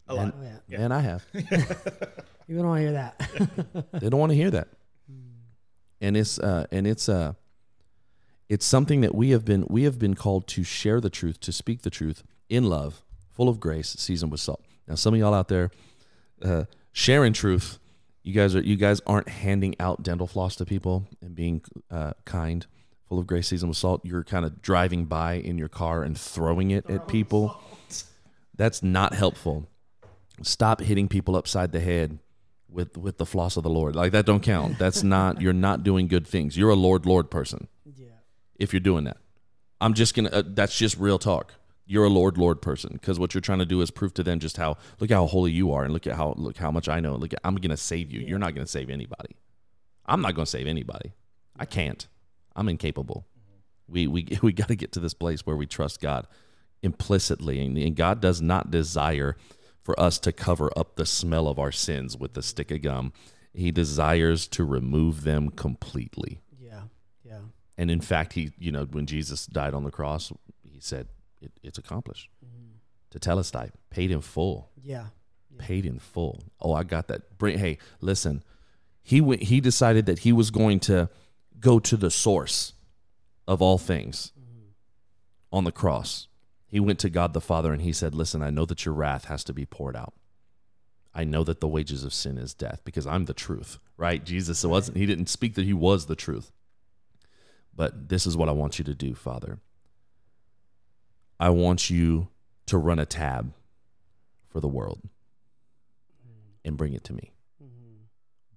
A 0.08 0.14
lot. 0.14 0.34
oh 0.36 0.42
yeah 0.42 0.56
Yeah. 0.68 0.78
Man, 0.78 0.92
I 0.92 1.00
have. 1.00 1.24
you 1.32 2.56
don't 2.56 2.66
want 2.66 2.78
to 2.78 2.82
hear 2.82 2.92
that 2.92 3.92
they 4.00 4.08
don't 4.08 4.20
want 4.20 4.30
to 4.30 4.36
hear 4.36 4.50
that, 4.50 4.68
and 6.00 6.16
it's 6.16 6.38
uh, 6.38 6.66
and 6.72 6.86
it's 6.86 7.08
uh, 7.08 7.34
it's 8.48 8.66
something 8.66 9.00
that 9.02 9.14
we 9.14 9.30
have 9.30 9.44
been 9.44 9.66
we 9.68 9.84
have 9.84 9.98
been 9.98 10.14
called 10.14 10.46
to 10.48 10.64
share 10.64 11.00
the 11.00 11.11
truth, 11.11 11.40
to 11.40 11.52
speak 11.52 11.82
the 11.82 11.90
truth 11.90 12.22
in 12.48 12.64
love, 12.64 13.02
full 13.41 13.49
of 13.49 13.59
grace, 13.59 13.97
seasoned 13.99 14.30
with 14.30 14.38
salt. 14.38 14.62
Now, 14.86 14.97
some 14.97 15.14
of 15.14 15.20
y'all 15.20 15.32
out 15.32 15.49
there 15.49 15.70
uh, 16.43 16.64
sharing 16.93 17.32
truth, 17.32 17.78
you 18.22 18.34
guys 18.34 18.55
are 18.55 18.61
you 18.61 18.76
guys 18.76 19.01
aren't 19.07 19.30
handing 19.30 19.74
out 19.80 20.03
dental 20.03 20.26
floss 20.26 20.57
to 20.57 20.66
people 20.66 21.07
and 21.22 21.34
being 21.34 21.62
uh, 21.91 22.12
kind, 22.26 22.66
full 23.09 23.18
of 23.18 23.26
grace, 23.26 23.49
seasoned 23.49 23.70
with 23.70 23.78
salt. 23.78 24.05
You're 24.05 24.24
kind 24.24 24.45
of 24.45 24.61
driving 24.61 25.07
by 25.07 25.36
in 25.36 25.57
your 25.57 25.70
car 25.70 26.03
and 26.03 26.18
throwing 26.18 26.70
it 26.70 26.91
at 26.91 27.09
people. 27.09 27.59
That's 28.57 28.82
not 28.82 29.14
helpful. 29.14 29.66
Stop 30.43 30.82
hitting 30.82 31.09
people 31.09 31.34
upside 31.34 31.72
the 31.72 31.80
head 31.80 32.18
with 32.68 32.99
with 32.99 33.16
the 33.16 33.24
floss 33.24 33.57
of 33.57 33.62
the 33.62 33.70
Lord. 33.70 33.97
Like 33.97 34.12
that 34.12 34.26
don't 34.26 34.43
count. 34.43 34.78
That's 34.78 35.03
not 35.16 35.41
you're 35.41 35.55
not 35.55 35.82
doing 35.82 36.09
good 36.09 36.26
things. 36.26 36.59
You're 36.59 36.68
a 36.68 36.76
Lord 36.76 37.07
Lord 37.07 37.30
person 37.30 37.68
yeah 37.97 38.09
if 38.59 38.74
you're 38.74 38.80
doing 38.80 39.05
that. 39.05 39.16
I'm 39.80 39.95
just 39.95 40.14
gonna. 40.14 40.28
Uh, 40.28 40.43
that's 40.45 40.76
just 40.76 40.99
real 40.99 41.18
talk. 41.18 41.55
You're 41.91 42.05
a 42.05 42.09
Lord 42.09 42.38
Lord 42.38 42.62
person 42.62 42.91
because 42.93 43.18
what 43.18 43.34
you're 43.34 43.41
trying 43.41 43.59
to 43.59 43.66
do 43.66 43.80
is 43.80 43.91
prove 43.91 44.14
to 44.14 44.22
them 44.22 44.38
just 44.38 44.57
how 44.59 44.76
look 45.01 45.11
how 45.11 45.26
holy 45.26 45.51
you 45.51 45.72
are 45.72 45.82
and 45.82 45.93
look 45.93 46.07
at 46.07 46.14
how 46.14 46.34
look 46.36 46.57
how 46.57 46.70
much 46.70 46.88
I 46.88 47.01
know. 47.01 47.16
Look, 47.16 47.32
at, 47.32 47.41
I'm 47.43 47.57
gonna 47.57 47.76
save 47.76 48.12
you. 48.12 48.20
You're 48.20 48.38
not 48.38 48.55
gonna 48.55 48.68
save 48.68 48.91
anybody. 48.91 49.34
I'm 50.07 50.20
not 50.20 50.36
gonna 50.36 50.47
save 50.47 50.68
anybody. 50.68 51.14
I 51.59 51.64
can't. 51.64 52.07
I'm 52.55 52.68
incapable. 52.68 53.26
We 53.88 54.07
we 54.07 54.28
we 54.43 54.53
got 54.53 54.68
to 54.68 54.76
get 54.76 54.93
to 54.93 55.01
this 55.01 55.14
place 55.14 55.45
where 55.45 55.57
we 55.57 55.66
trust 55.66 56.01
God 56.01 56.28
implicitly, 56.80 57.61
and, 57.61 57.76
and 57.76 57.97
God 57.97 58.20
does 58.20 58.41
not 58.41 58.70
desire 58.70 59.36
for 59.82 59.99
us 59.99 60.20
to 60.20 60.30
cover 60.30 60.70
up 60.76 60.95
the 60.95 61.05
smell 61.05 61.49
of 61.49 61.59
our 61.59 61.72
sins 61.72 62.16
with 62.16 62.34
the 62.34 62.43
stick 62.43 62.70
of 62.70 62.82
gum. 62.82 63.12
He 63.53 63.72
desires 63.72 64.47
to 64.49 64.64
remove 64.64 65.24
them 65.24 65.51
completely. 65.51 66.41
yeah 66.57 66.82
yeah 67.24 67.41
And 67.76 67.91
in 67.91 68.01
fact, 68.01 68.34
he, 68.34 68.53
you 68.61 68.70
know, 68.70 68.84
when 68.84 69.07
Jesus 69.07 69.47
died 69.47 69.74
on 69.74 69.82
the 69.82 69.91
cross, 69.91 70.32
he 70.62 70.78
said, 70.78 71.09
it, 71.41 71.53
"It's 71.62 71.78
accomplished." 71.78 72.28
To 73.11 73.18
tell 73.18 73.41
us 73.41 73.51
Telestai, 73.51 73.70
paid 73.91 74.12
in 74.12 74.20
full, 74.20 74.70
yeah 74.80 75.07
paid 75.61 75.86
in 75.86 75.99
full. 75.99 76.43
Oh, 76.61 76.72
I 76.72 76.82
got 76.82 77.09
that. 77.09 77.38
Bring, 77.38 77.59
hey, 77.59 77.78
listen, 78.01 78.43
he 79.03 79.20
went. 79.20 79.45
He 79.45 79.61
decided 79.61 80.07
that 80.07 80.20
he 80.20 80.32
was 80.32 80.51
going 80.51 80.80
to 80.80 81.09
go 81.59 81.78
to 81.78 81.97
the 81.97 82.11
source 82.11 82.72
of 83.47 83.61
all 83.61 83.78
things 83.78 84.32
mm-hmm. 84.38 84.68
on 85.53 85.64
the 85.64 85.72
cross. 85.72 86.28
He 86.66 86.80
went 86.80 86.99
to 87.01 87.11
God 87.11 87.32
the 87.32 87.41
Father 87.41 87.72
and 87.72 87.82
he 87.82 87.93
said, 87.93 88.14
"Listen, 88.14 88.43
I 88.43 88.51
know 88.51 88.64
that 88.64 88.84
your 88.84 88.95
wrath 88.95 89.26
has 89.26 89.45
to 89.45 89.53
be 89.53 89.66
poured 89.66 89.97
out. 89.97 90.14
I 91.12 91.24
know 91.24 91.45
that 91.45 91.61
the 91.61 91.68
wages 91.68 92.05
of 92.05 92.14
sin 92.14 92.38
is 92.38 92.55
death 92.55 92.80
because 92.84 93.07
I'm 93.07 93.26
the 93.26 93.34
truth." 93.34 93.78
Right? 93.97 94.24
Jesus 94.24 94.64
wasn't. 94.64 94.97
He 94.97 95.07
didn't 95.07 95.28
speak 95.28 95.55
that 95.55 95.66
he 95.66 95.74
was 95.74 96.07
the 96.07 96.16
truth. 96.16 96.53
But 97.74 98.09
this 98.09 98.26
is 98.26 98.36
what 98.36 98.49
I 98.49 98.53
want 98.53 98.78
you 98.78 98.84
to 98.86 98.95
do, 98.95 99.14
Father. 99.14 99.59
I 101.41 101.49
want 101.49 101.88
you 101.88 102.28
to 102.66 102.76
run 102.76 102.99
a 102.99 103.07
tab 103.07 103.55
for 104.51 104.61
the 104.61 104.68
world 104.68 105.01
and 106.64 106.76
bring 106.76 106.93
it 106.93 107.03
to 107.05 107.14
me. 107.14 107.32
Mm-hmm. 107.62 107.95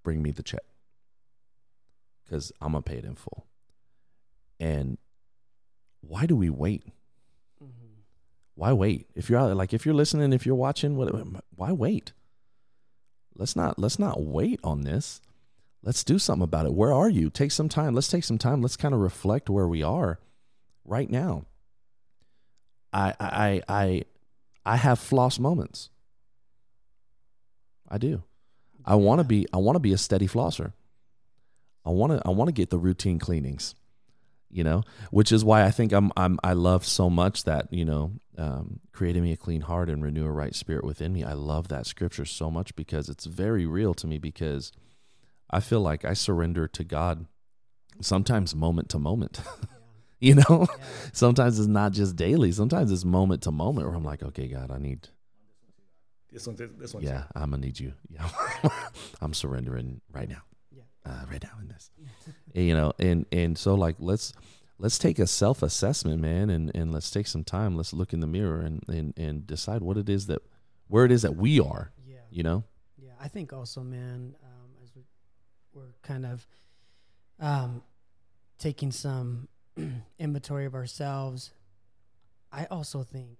Bring 0.03 0.21
me 0.21 0.31
the 0.31 0.43
check 0.43 0.63
because 2.23 2.51
I'm 2.61 2.73
going 2.73 2.83
to 2.83 2.89
pay 2.89 2.97
it 2.97 3.05
in 3.05 3.15
full. 3.15 3.45
And 4.59 4.97
why 6.01 6.25
do 6.25 6.35
we 6.35 6.49
wait? 6.49 6.83
Mm-hmm. 7.63 8.01
Why 8.55 8.73
wait? 8.73 9.07
If 9.15 9.29
you're 9.29 9.39
out, 9.39 9.55
like 9.55 9.73
if 9.73 9.85
you're 9.85 9.95
listening, 9.95 10.33
if 10.33 10.45
you're 10.45 10.53
watching, 10.53 10.97
what, 10.97 11.13
why 11.55 11.71
wait? 11.71 12.11
Let's 13.35 13.55
not 13.55 13.79
let's 13.79 13.97
not 13.97 14.21
wait 14.21 14.59
on 14.63 14.81
this. 14.81 15.21
Let's 15.81 16.03
do 16.03 16.19
something 16.19 16.43
about 16.43 16.65
it. 16.65 16.73
Where 16.73 16.93
are 16.93 17.09
you? 17.09 17.29
Take 17.29 17.51
some 17.51 17.67
time. 17.67 17.95
Let's 17.95 18.09
take 18.09 18.23
some 18.23 18.37
time. 18.37 18.61
Let's 18.61 18.77
kind 18.77 18.93
of 18.93 18.99
reflect 18.99 19.49
where 19.49 19.67
we 19.67 19.81
are 19.81 20.19
right 20.85 21.09
now. 21.09 21.45
I 22.93 23.13
I 23.19 23.61
I 23.67 24.03
I 24.65 24.75
have 24.77 24.99
floss 24.99 25.39
moments. 25.39 25.89
I 27.89 27.97
do. 27.97 28.23
I 28.85 28.95
want 28.95 29.19
to 29.19 29.23
be 29.23 29.47
I 29.53 29.57
want 29.57 29.75
to 29.75 29.79
be 29.79 29.93
a 29.93 29.97
steady 29.97 30.27
flosser. 30.27 30.73
I 31.85 31.89
want 31.89 32.13
to 32.13 32.21
I 32.25 32.31
want 32.31 32.47
to 32.49 32.53
get 32.53 32.69
the 32.69 32.79
routine 32.79 33.19
cleanings, 33.19 33.75
you 34.49 34.63
know, 34.63 34.83
which 35.11 35.31
is 35.31 35.43
why 35.43 35.63
I 35.63 35.71
think 35.71 35.91
I'm 35.91 36.11
I'm 36.15 36.39
I 36.43 36.53
love 36.53 36.85
so 36.85 37.09
much 37.09 37.43
that 37.43 37.71
you 37.73 37.85
know, 37.85 38.13
um, 38.37 38.79
creating 38.91 39.23
me 39.23 39.31
a 39.31 39.37
clean 39.37 39.61
heart 39.61 39.89
and 39.89 40.03
renew 40.03 40.25
a 40.25 40.31
right 40.31 40.55
spirit 40.55 40.85
within 40.85 41.13
me. 41.13 41.23
I 41.23 41.33
love 41.33 41.67
that 41.69 41.85
scripture 41.85 42.25
so 42.25 42.49
much 42.49 42.75
because 42.75 43.09
it's 43.09 43.25
very 43.25 43.65
real 43.65 43.93
to 43.95 44.07
me 44.07 44.17
because 44.17 44.71
I 45.49 45.59
feel 45.59 45.81
like 45.81 46.05
I 46.05 46.13
surrender 46.13 46.67
to 46.69 46.83
God 46.83 47.25
sometimes 48.01 48.55
moment 48.55 48.89
to 48.89 48.99
moment. 48.99 49.41
you 50.27 50.35
know, 50.35 50.67
yeah. 50.69 50.85
sometimes 51.11 51.59
it's 51.59 51.67
not 51.67 51.91
just 51.91 52.15
daily. 52.15 52.53
Sometimes 52.53 52.93
it's 52.93 53.03
moment 53.03 53.41
to 53.43 53.51
moment 53.51 53.87
where 53.87 53.95
I'm 53.95 54.05
like, 54.05 54.23
okay, 54.23 54.47
God, 54.47 54.71
I 54.71 54.77
need 54.77 55.09
this 56.31 56.47
one. 56.47 56.55
This 56.77 56.93
one. 56.93 57.03
Yeah, 57.03 57.25
I'm 57.35 57.49
gonna 57.49 57.65
need 57.65 57.77
you. 57.77 57.91
Yeah, 58.09 58.29
I'm 59.21 59.33
surrendering 59.33 59.99
right 60.13 60.29
now. 60.29 60.43
Yeah, 60.71 60.83
uh, 61.05 61.25
right 61.29 61.43
now 61.43 61.51
in 61.61 61.67
this. 61.67 61.91
and, 62.55 62.65
you 62.65 62.73
know, 62.73 62.93
and 62.99 63.25
and 63.33 63.57
so 63.57 63.75
like 63.75 63.97
let's 63.99 64.31
let's 64.79 64.97
take 64.97 65.19
a 65.19 65.27
self 65.27 65.61
assessment, 65.61 66.21
man, 66.21 66.49
and 66.49 66.71
and 66.73 66.93
let's 66.93 67.11
take 67.11 67.27
some 67.27 67.43
time. 67.43 67.75
Let's 67.75 67.91
look 67.91 68.13
in 68.13 68.21
the 68.21 68.27
mirror 68.27 68.61
and 68.61 68.81
and 68.87 69.13
and 69.17 69.45
decide 69.45 69.81
what 69.81 69.97
it 69.97 70.07
is 70.07 70.27
that 70.27 70.41
where 70.87 71.03
it 71.03 71.11
is 71.11 71.23
that 71.23 71.35
we 71.35 71.59
are. 71.59 71.91
Yeah. 72.07 72.15
You 72.31 72.43
know. 72.43 72.63
Yeah, 72.97 73.11
I 73.19 73.27
think 73.27 73.51
also, 73.51 73.81
man, 73.81 74.35
um, 74.41 74.69
as 74.81 74.89
we, 74.95 75.01
we're 75.73 75.95
kind 76.01 76.25
of 76.25 76.47
um, 77.41 77.83
taking 78.57 78.93
some 78.93 79.49
inventory 80.19 80.65
of 80.65 80.75
ourselves. 80.75 81.51
I 82.51 82.65
also 82.65 83.03
think 83.03 83.37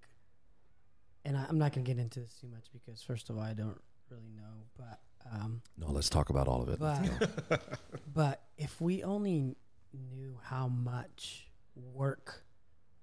and 1.26 1.38
I, 1.38 1.46
am 1.50 1.58
not 1.58 1.74
going 1.74 1.86
to 1.86 1.92
get 1.92 2.00
into 2.00 2.20
this 2.20 2.34
too 2.40 2.48
much 2.48 2.66
because 2.74 3.02
first 3.02 3.30
of 3.30 3.38
all, 3.38 3.44
I 3.44 3.54
don't 3.54 3.80
really 4.10 4.32
know, 4.36 4.66
but 4.78 5.00
um, 5.32 5.62
no, 5.78 5.90
let's 5.90 6.10
talk 6.10 6.30
about 6.30 6.48
all 6.48 6.62
of 6.62 6.70
it. 6.70 6.80
But, 6.80 7.80
but 8.14 8.44
if 8.58 8.82
we 8.82 9.04
only 9.04 9.56
knew 9.94 10.38
how 10.44 10.68
much 10.68 11.48
work 11.76 12.44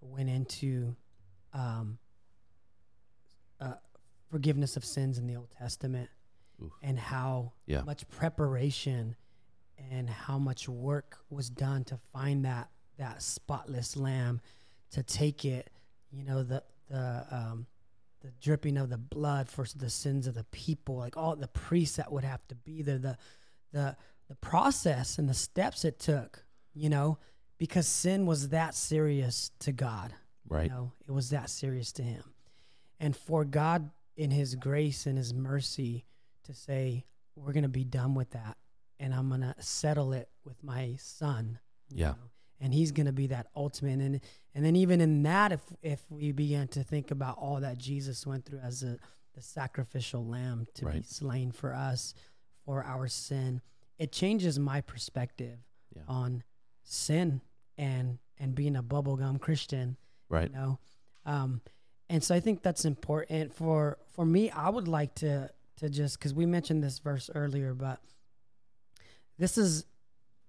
went 0.00 0.28
into 0.28 0.94
um, 1.54 1.98
uh, 3.60 3.74
forgiveness 4.30 4.76
of 4.76 4.84
sins 4.84 5.18
in 5.18 5.26
the 5.26 5.36
Old 5.36 5.50
Testament, 5.58 6.10
Oof. 6.62 6.72
and 6.82 6.98
how 6.98 7.52
yeah. 7.66 7.80
much 7.82 8.08
preparation 8.10 9.16
and 9.90 10.10
how 10.10 10.38
much 10.38 10.68
work 10.68 11.18
was 11.30 11.48
done 11.48 11.84
to 11.84 11.98
find 12.12 12.44
that 12.44 12.68
that 13.00 13.22
spotless 13.22 13.96
lamb, 13.96 14.40
to 14.92 15.02
take 15.02 15.44
it, 15.44 15.70
you 16.12 16.24
know, 16.24 16.42
the 16.42 16.62
the 16.88 17.26
um, 17.30 17.66
the 18.22 18.32
dripping 18.40 18.76
of 18.76 18.90
the 18.90 18.98
blood 18.98 19.48
for 19.48 19.66
the 19.76 19.90
sins 19.90 20.26
of 20.26 20.34
the 20.34 20.44
people, 20.44 20.96
like 20.96 21.16
all 21.16 21.34
the 21.34 21.48
priests 21.48 21.96
that 21.96 22.12
would 22.12 22.24
have 22.24 22.46
to 22.48 22.54
be 22.54 22.82
there, 22.82 22.98
the 22.98 23.18
the 23.72 23.96
the 24.28 24.34
process 24.36 25.18
and 25.18 25.28
the 25.28 25.34
steps 25.34 25.84
it 25.84 25.98
took, 25.98 26.44
you 26.74 26.88
know, 26.88 27.18
because 27.58 27.86
sin 27.88 28.26
was 28.26 28.50
that 28.50 28.74
serious 28.74 29.50
to 29.60 29.72
God. 29.72 30.14
Right. 30.48 30.64
You 30.64 30.70
know, 30.70 30.92
it 31.06 31.12
was 31.12 31.30
that 31.30 31.50
serious 31.50 31.92
to 31.92 32.02
him. 32.02 32.22
And 33.00 33.16
for 33.16 33.44
God 33.44 33.90
in 34.16 34.30
his 34.30 34.54
grace 34.54 35.06
and 35.06 35.16
his 35.16 35.34
mercy 35.34 36.04
to 36.44 36.54
say, 36.54 37.04
We're 37.34 37.52
gonna 37.52 37.68
be 37.68 37.84
done 37.84 38.14
with 38.14 38.30
that 38.30 38.56
and 39.00 39.14
I'm 39.14 39.30
gonna 39.30 39.56
settle 39.58 40.12
it 40.12 40.28
with 40.44 40.62
my 40.62 40.94
son. 40.98 41.58
Yeah. 41.88 42.10
Know? 42.10 42.16
And 42.60 42.74
he's 42.74 42.92
going 42.92 43.06
to 43.06 43.12
be 43.12 43.26
that 43.28 43.46
ultimate 43.56 44.00
and 44.00 44.20
and 44.54 44.64
then 44.64 44.76
even 44.76 45.00
in 45.00 45.22
that 45.22 45.52
if 45.52 45.60
if 45.82 46.02
we 46.10 46.32
begin 46.32 46.68
to 46.68 46.82
think 46.82 47.10
about 47.10 47.38
all 47.38 47.60
that 47.60 47.78
Jesus 47.78 48.26
went 48.26 48.44
through 48.44 48.60
as 48.60 48.82
a 48.82 48.98
the 49.34 49.42
sacrificial 49.42 50.26
lamb 50.26 50.66
to 50.74 50.86
right. 50.86 50.96
be 50.96 51.02
slain 51.02 51.52
for 51.52 51.74
us 51.74 52.14
for 52.64 52.84
our 52.84 53.06
sin 53.06 53.60
it 53.98 54.12
changes 54.12 54.58
my 54.58 54.80
perspective 54.80 55.58
yeah. 55.94 56.02
on 56.08 56.42
sin 56.82 57.40
and 57.78 58.18
and 58.38 58.54
being 58.54 58.76
a 58.76 58.82
bubblegum 58.82 59.40
christian 59.40 59.96
right 60.28 60.50
you 60.50 60.56
know 60.56 60.78
um 61.26 61.60
and 62.08 62.24
so 62.24 62.34
i 62.34 62.40
think 62.40 62.62
that's 62.62 62.84
important 62.84 63.54
for 63.54 63.98
for 64.10 64.24
me 64.24 64.50
i 64.50 64.68
would 64.68 64.88
like 64.88 65.14
to 65.14 65.48
to 65.76 65.88
just 65.88 66.18
because 66.18 66.34
we 66.34 66.44
mentioned 66.44 66.82
this 66.82 66.98
verse 66.98 67.30
earlier 67.34 67.72
but 67.72 68.00
this 69.38 69.56
is 69.56 69.84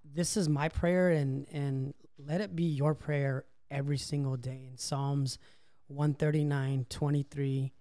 this 0.03 0.35
is 0.35 0.49
my 0.49 0.67
prayer 0.69 1.11
and 1.11 1.47
and 1.51 1.93
let 2.17 2.41
it 2.41 2.55
be 2.55 2.63
your 2.63 2.95
prayer 2.95 3.45
every 3.69 3.97
single 3.97 4.37
day 4.37 4.67
in 4.69 4.77
Psalms 4.77 5.37
139, 5.87 6.85
23, 6.89 7.73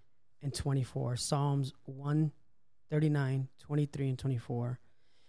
and 0.43 0.55
24. 0.55 1.17
Psalms 1.17 1.73
139, 1.85 3.49
23, 3.59 4.09
and 4.09 4.19
24. 4.19 4.79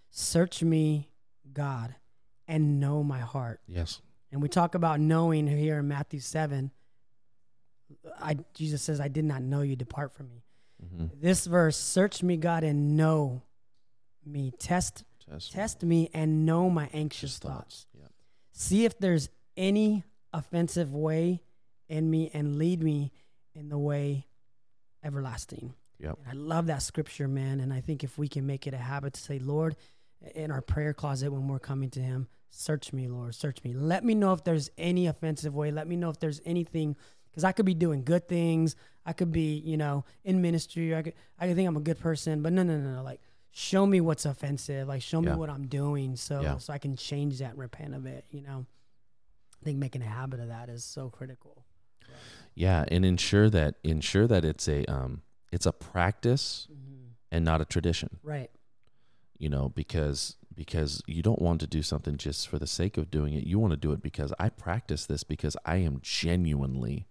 Search 0.09 0.63
me, 0.63 1.09
God, 1.51 1.95
and 2.47 2.79
know 2.79 3.03
my 3.03 3.19
heart. 3.19 3.61
Yes. 3.67 4.01
And 4.31 4.41
we 4.41 4.49
talk 4.49 4.75
about 4.75 4.99
knowing 4.99 5.47
here 5.47 5.79
in 5.79 5.87
Matthew 5.87 6.19
7. 6.19 6.71
I, 8.19 8.37
Jesus 8.53 8.81
says, 8.81 9.01
I 9.01 9.09
did 9.09 9.25
not 9.25 9.41
know 9.41 9.61
you, 9.61 9.75
depart 9.75 10.13
from 10.13 10.29
me. 10.29 10.43
Mm-hmm. 10.83 11.05
This 11.19 11.45
verse, 11.45 11.77
search 11.77 12.23
me, 12.23 12.37
God, 12.37 12.63
and 12.63 12.95
know 12.95 13.43
me. 14.25 14.51
Test 14.57 15.03
Test, 15.29 15.51
Test 15.51 15.83
me 15.83 16.09
and 16.13 16.45
know 16.45 16.69
my 16.69 16.89
anxious 16.93 17.37
thoughts. 17.37 17.53
thoughts. 17.53 17.87
See 18.61 18.85
if 18.85 18.99
there's 18.99 19.27
any 19.57 20.03
offensive 20.31 20.93
way 20.93 21.41
in 21.89 22.11
me 22.11 22.29
and 22.31 22.59
lead 22.59 22.83
me 22.83 23.11
in 23.55 23.69
the 23.69 23.77
way 23.79 24.27
everlasting. 25.03 25.73
Yep. 25.97 26.19
And 26.19 26.29
I 26.29 26.33
love 26.33 26.67
that 26.67 26.83
scripture, 26.83 27.27
man. 27.27 27.59
And 27.59 27.73
I 27.73 27.81
think 27.81 28.03
if 28.03 28.19
we 28.19 28.27
can 28.27 28.45
make 28.45 28.67
it 28.67 28.75
a 28.75 28.77
habit 28.77 29.13
to 29.13 29.19
say, 29.19 29.39
Lord, 29.39 29.77
in 30.35 30.51
our 30.51 30.61
prayer 30.61 30.93
closet 30.93 31.31
when 31.31 31.47
we're 31.47 31.57
coming 31.57 31.89
to 31.89 31.99
Him, 31.99 32.27
search 32.51 32.93
me, 32.93 33.07
Lord, 33.07 33.33
search 33.33 33.63
me. 33.63 33.73
Let 33.73 34.05
me 34.05 34.13
know 34.13 34.31
if 34.31 34.43
there's 34.43 34.69
any 34.77 35.07
offensive 35.07 35.55
way. 35.55 35.71
Let 35.71 35.87
me 35.87 35.95
know 35.95 36.11
if 36.11 36.19
there's 36.19 36.39
anything, 36.45 36.95
because 37.31 37.43
I 37.43 37.53
could 37.53 37.65
be 37.65 37.73
doing 37.73 38.03
good 38.03 38.27
things. 38.27 38.75
I 39.07 39.13
could 39.13 39.31
be, 39.31 39.55
you 39.65 39.75
know, 39.75 40.05
in 40.23 40.39
ministry. 40.39 40.95
I 40.95 41.01
could, 41.01 41.13
I 41.39 41.47
could 41.47 41.55
think 41.55 41.67
I'm 41.67 41.77
a 41.77 41.81
good 41.81 41.99
person, 41.99 42.43
but 42.43 42.53
no, 42.53 42.61
no, 42.61 42.77
no, 42.77 42.97
no. 42.97 43.01
Like, 43.01 43.21
show 43.51 43.85
me 43.85 44.01
what's 44.01 44.25
offensive. 44.25 44.87
Like 44.87 45.01
show 45.01 45.21
me 45.21 45.31
what 45.31 45.49
I'm 45.49 45.67
doing 45.67 46.15
so 46.15 46.41
yeah. 46.41 46.57
so 46.57 46.73
I 46.73 46.77
can 46.77 46.95
change 46.95 47.39
that 47.39 47.51
and 47.51 47.59
repent 47.59 47.93
of 47.93 48.05
it, 48.05 48.25
you 48.31 48.41
know. 48.41 48.65
I 49.61 49.65
think 49.65 49.77
making 49.77 50.01
a 50.01 50.05
habit 50.05 50.39
of 50.39 50.47
that 50.47 50.69
is 50.69 50.83
so 50.83 51.09
critical. 51.09 51.65
Yeah, 52.55 52.85
and 52.87 53.05
ensure 53.05 53.49
that 53.49 53.75
ensure 53.83 54.27
that 54.27 54.43
it's 54.43 54.67
a 54.67 54.85
um 54.85 55.21
it's 55.51 55.65
a 55.65 55.71
practice 55.71 56.67
mm-hmm. 56.71 57.09
and 57.31 57.45
not 57.45 57.61
a 57.61 57.65
tradition. 57.65 58.19
Right. 58.23 58.49
You 59.37 59.49
know, 59.49 59.69
because 59.69 60.37
because 60.55 61.01
you 61.07 61.21
don't 61.21 61.41
want 61.41 61.59
to 61.61 61.67
do 61.67 61.81
something 61.81 62.17
just 62.17 62.47
for 62.47 62.57
the 62.59 62.67
sake 62.67 62.97
of 62.97 63.11
doing 63.11 63.33
it. 63.33 63.45
You 63.45 63.59
want 63.59 63.71
to 63.71 63.77
do 63.77 63.91
it 63.91 64.01
because 64.01 64.33
I 64.39 64.49
practice 64.49 65.05
this 65.05 65.23
because 65.23 65.55
I 65.65 65.77
am 65.77 65.99
genuinely 66.01 67.07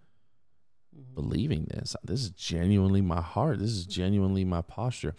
mm-hmm. 0.97 1.15
believing 1.15 1.67
this. 1.71 1.97
This 2.03 2.21
is 2.21 2.31
genuinely 2.31 3.01
my 3.01 3.21
heart. 3.21 3.59
This 3.59 3.71
is 3.71 3.87
genuinely 4.01 4.45
my 4.45 4.63
posture 4.63 5.15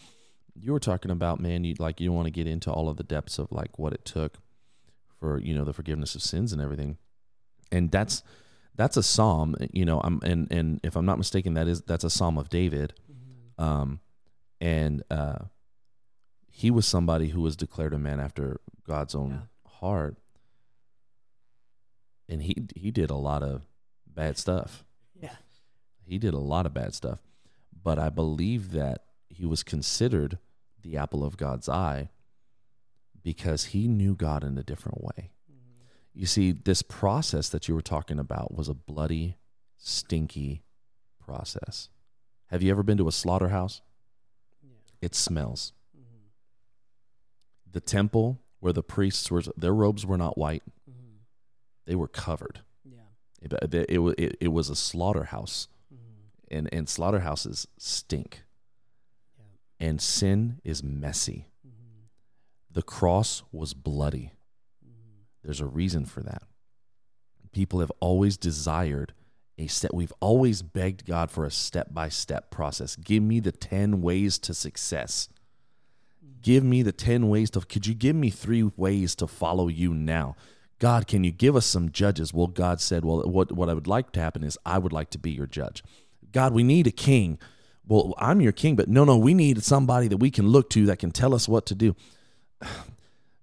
you 0.56 0.72
were 0.72 0.80
talking 0.80 1.12
about, 1.12 1.39
man, 1.39 1.64
you 1.64 1.76
like 1.80 1.99
you 1.99 2.08
don't 2.08 2.16
want 2.16 2.28
to 2.28 2.32
get 2.32 2.47
into 2.47 2.72
all 2.72 2.89
of 2.89 2.97
the 2.97 3.04
depths 3.04 3.39
of 3.39 3.52
like 3.52 3.78
what 3.78 3.93
it 3.93 4.06
took 4.06 4.38
for 5.20 5.39
you 5.39 5.54
know 5.54 5.64
the 5.64 5.74
forgiveness 5.74 6.16
of 6.16 6.22
sins 6.22 6.52
and 6.52 6.62
everything, 6.62 6.97
and 7.72 7.91
that's 7.91 8.24
that's 8.76 8.97
a 8.97 9.04
psalm, 9.04 9.56
you 9.72 9.86
know. 9.86 10.02
I'm 10.04 10.20
and 10.24 10.52
and 10.52 10.80
if 10.84 10.95
I'm 10.95 11.06
not 11.06 11.18
mistaken, 11.18 11.54
that 11.56 11.68
is 11.68 11.82
that's 11.82 12.04
a 12.04 12.10
psalm 12.10 12.38
of 12.38 12.49
David, 12.49 12.93
mm-hmm. 13.12 13.64
um, 13.64 13.99
and 14.60 15.04
uh, 15.10 15.45
he 16.49 16.72
was 16.72 16.86
somebody 16.86 17.30
who 17.30 17.41
was 17.41 17.56
declared 17.56 17.93
a 17.93 17.99
man 17.99 18.20
after 18.20 18.60
God's 18.88 19.16
own 19.16 19.32
yeah. 19.32 19.72
heart, 19.80 20.18
and 22.30 22.41
he 22.41 22.56
he 22.76 22.91
did 22.91 23.10
a 23.10 23.16
lot 23.16 23.43
of 23.43 23.62
bad 24.08 24.38
stuff. 24.38 24.84
Yeah, 25.20 25.36
he 26.04 26.18
did 26.18 26.34
a 26.34 26.39
lot 26.39 26.66
of 26.66 26.74
bad 26.74 26.93
stuff, 26.93 27.20
but 27.84 27.99
I 27.99 28.10
believe 28.10 28.72
that 28.72 29.06
he 29.41 29.47
was 29.47 29.63
considered 29.63 30.37
the 30.83 30.95
apple 30.95 31.23
of 31.23 31.35
God's 31.35 31.67
eye 31.67 32.11
because 33.23 33.65
he 33.65 33.87
knew 33.87 34.13
God 34.13 34.43
in 34.43 34.55
a 34.55 34.61
different 34.61 35.03
way. 35.03 35.31
Mm-hmm. 35.51 35.87
You 36.13 36.27
see, 36.27 36.51
this 36.51 36.83
process 36.83 37.49
that 37.49 37.67
you 37.67 37.73
were 37.73 37.81
talking 37.81 38.19
about 38.19 38.53
was 38.53 38.69
a 38.69 38.75
bloody, 38.75 39.37
stinky 39.77 40.61
process. 41.19 41.89
Have 42.51 42.61
you 42.61 42.69
ever 42.69 42.83
been 42.83 42.99
to 42.99 43.07
a 43.07 43.11
slaughterhouse? 43.11 43.81
Yeah. 44.61 44.77
It 45.01 45.15
smells. 45.15 45.73
Mm-hmm. 45.97 46.27
The 47.71 47.81
temple 47.81 48.41
where 48.59 48.73
the 48.73 48.83
priests 48.83 49.31
were, 49.31 49.41
their 49.57 49.73
robes 49.73 50.05
were 50.05 50.19
not 50.19 50.37
white; 50.37 50.61
mm-hmm. 50.87 51.15
they 51.87 51.95
were 51.95 52.07
covered. 52.07 52.59
Yeah, 52.85 52.99
it, 53.41 53.73
it, 53.73 53.99
it, 54.19 54.37
it 54.39 54.47
was 54.49 54.69
a 54.69 54.75
slaughterhouse, 54.75 55.67
mm-hmm. 55.91 56.55
and 56.55 56.69
and 56.71 56.87
slaughterhouses 56.87 57.67
stink 57.79 58.43
and 59.82 59.99
sin 59.99 60.61
is 60.63 60.84
messy. 60.84 61.47
Mm-hmm. 61.67 62.05
The 62.71 62.84
cross 62.84 63.41
was 63.51 63.73
bloody. 63.73 64.32
Mm-hmm. 64.86 65.23
There's 65.43 65.59
a 65.59 65.65
reason 65.65 66.05
for 66.05 66.21
that. 66.21 66.43
People 67.51 67.79
have 67.79 67.91
always 67.99 68.38
desired 68.38 69.13
a 69.57 69.67
step. 69.67 69.91
We've 69.93 70.13
always 70.21 70.61
begged 70.61 71.05
God 71.05 71.32
for 71.32 71.45
a 71.45 71.51
step 71.51 71.93
by 71.93 72.09
step 72.09 72.51
process. 72.51 72.95
Give 72.95 73.23
me 73.23 73.39
the 73.39 73.51
10 73.51 74.01
ways 74.01 74.39
to 74.39 74.53
success. 74.53 75.27
Give 76.41 76.63
me 76.63 76.84
the 76.84 76.91
10 76.91 77.27
ways 77.27 77.49
to 77.51 77.61
could 77.61 77.88
you 77.88 77.93
give 77.93 78.15
me 78.15 78.29
three 78.29 78.63
ways 78.63 79.15
to 79.15 79.27
follow 79.27 79.67
you 79.67 79.93
now 79.93 80.36
god 80.79 81.05
can 81.05 81.23
you 81.23 81.32
give 81.32 81.55
us 81.55 81.67
some 81.67 81.91
judges 81.91 82.34
well 82.34 82.47
god 82.47 82.82
said 82.82 83.05
well 83.05 83.21
what, 83.29 83.51
what 83.51 83.69
i 83.69 83.73
would 83.75 83.86
like 83.86 84.11
to 84.11 84.19
happen 84.19 84.43
is 84.43 84.57
i 84.65 84.79
would 84.79 84.91
like 84.91 85.11
to 85.11 85.19
be 85.19 85.29
your 85.29 85.45
judge 85.45 85.84
god 86.32 86.51
we 86.51 86.63
need 86.63 86.88
a 86.88 86.91
king 86.91 87.38
well 87.91 88.13
i'm 88.17 88.39
your 88.39 88.53
king 88.53 88.75
but 88.75 88.87
no 88.87 89.03
no 89.03 89.17
we 89.17 89.33
need 89.33 89.61
somebody 89.63 90.07
that 90.07 90.17
we 90.17 90.31
can 90.31 90.47
look 90.47 90.69
to 90.69 90.85
that 90.85 90.97
can 90.97 91.11
tell 91.11 91.35
us 91.35 91.47
what 91.47 91.65
to 91.65 91.75
do. 91.75 91.95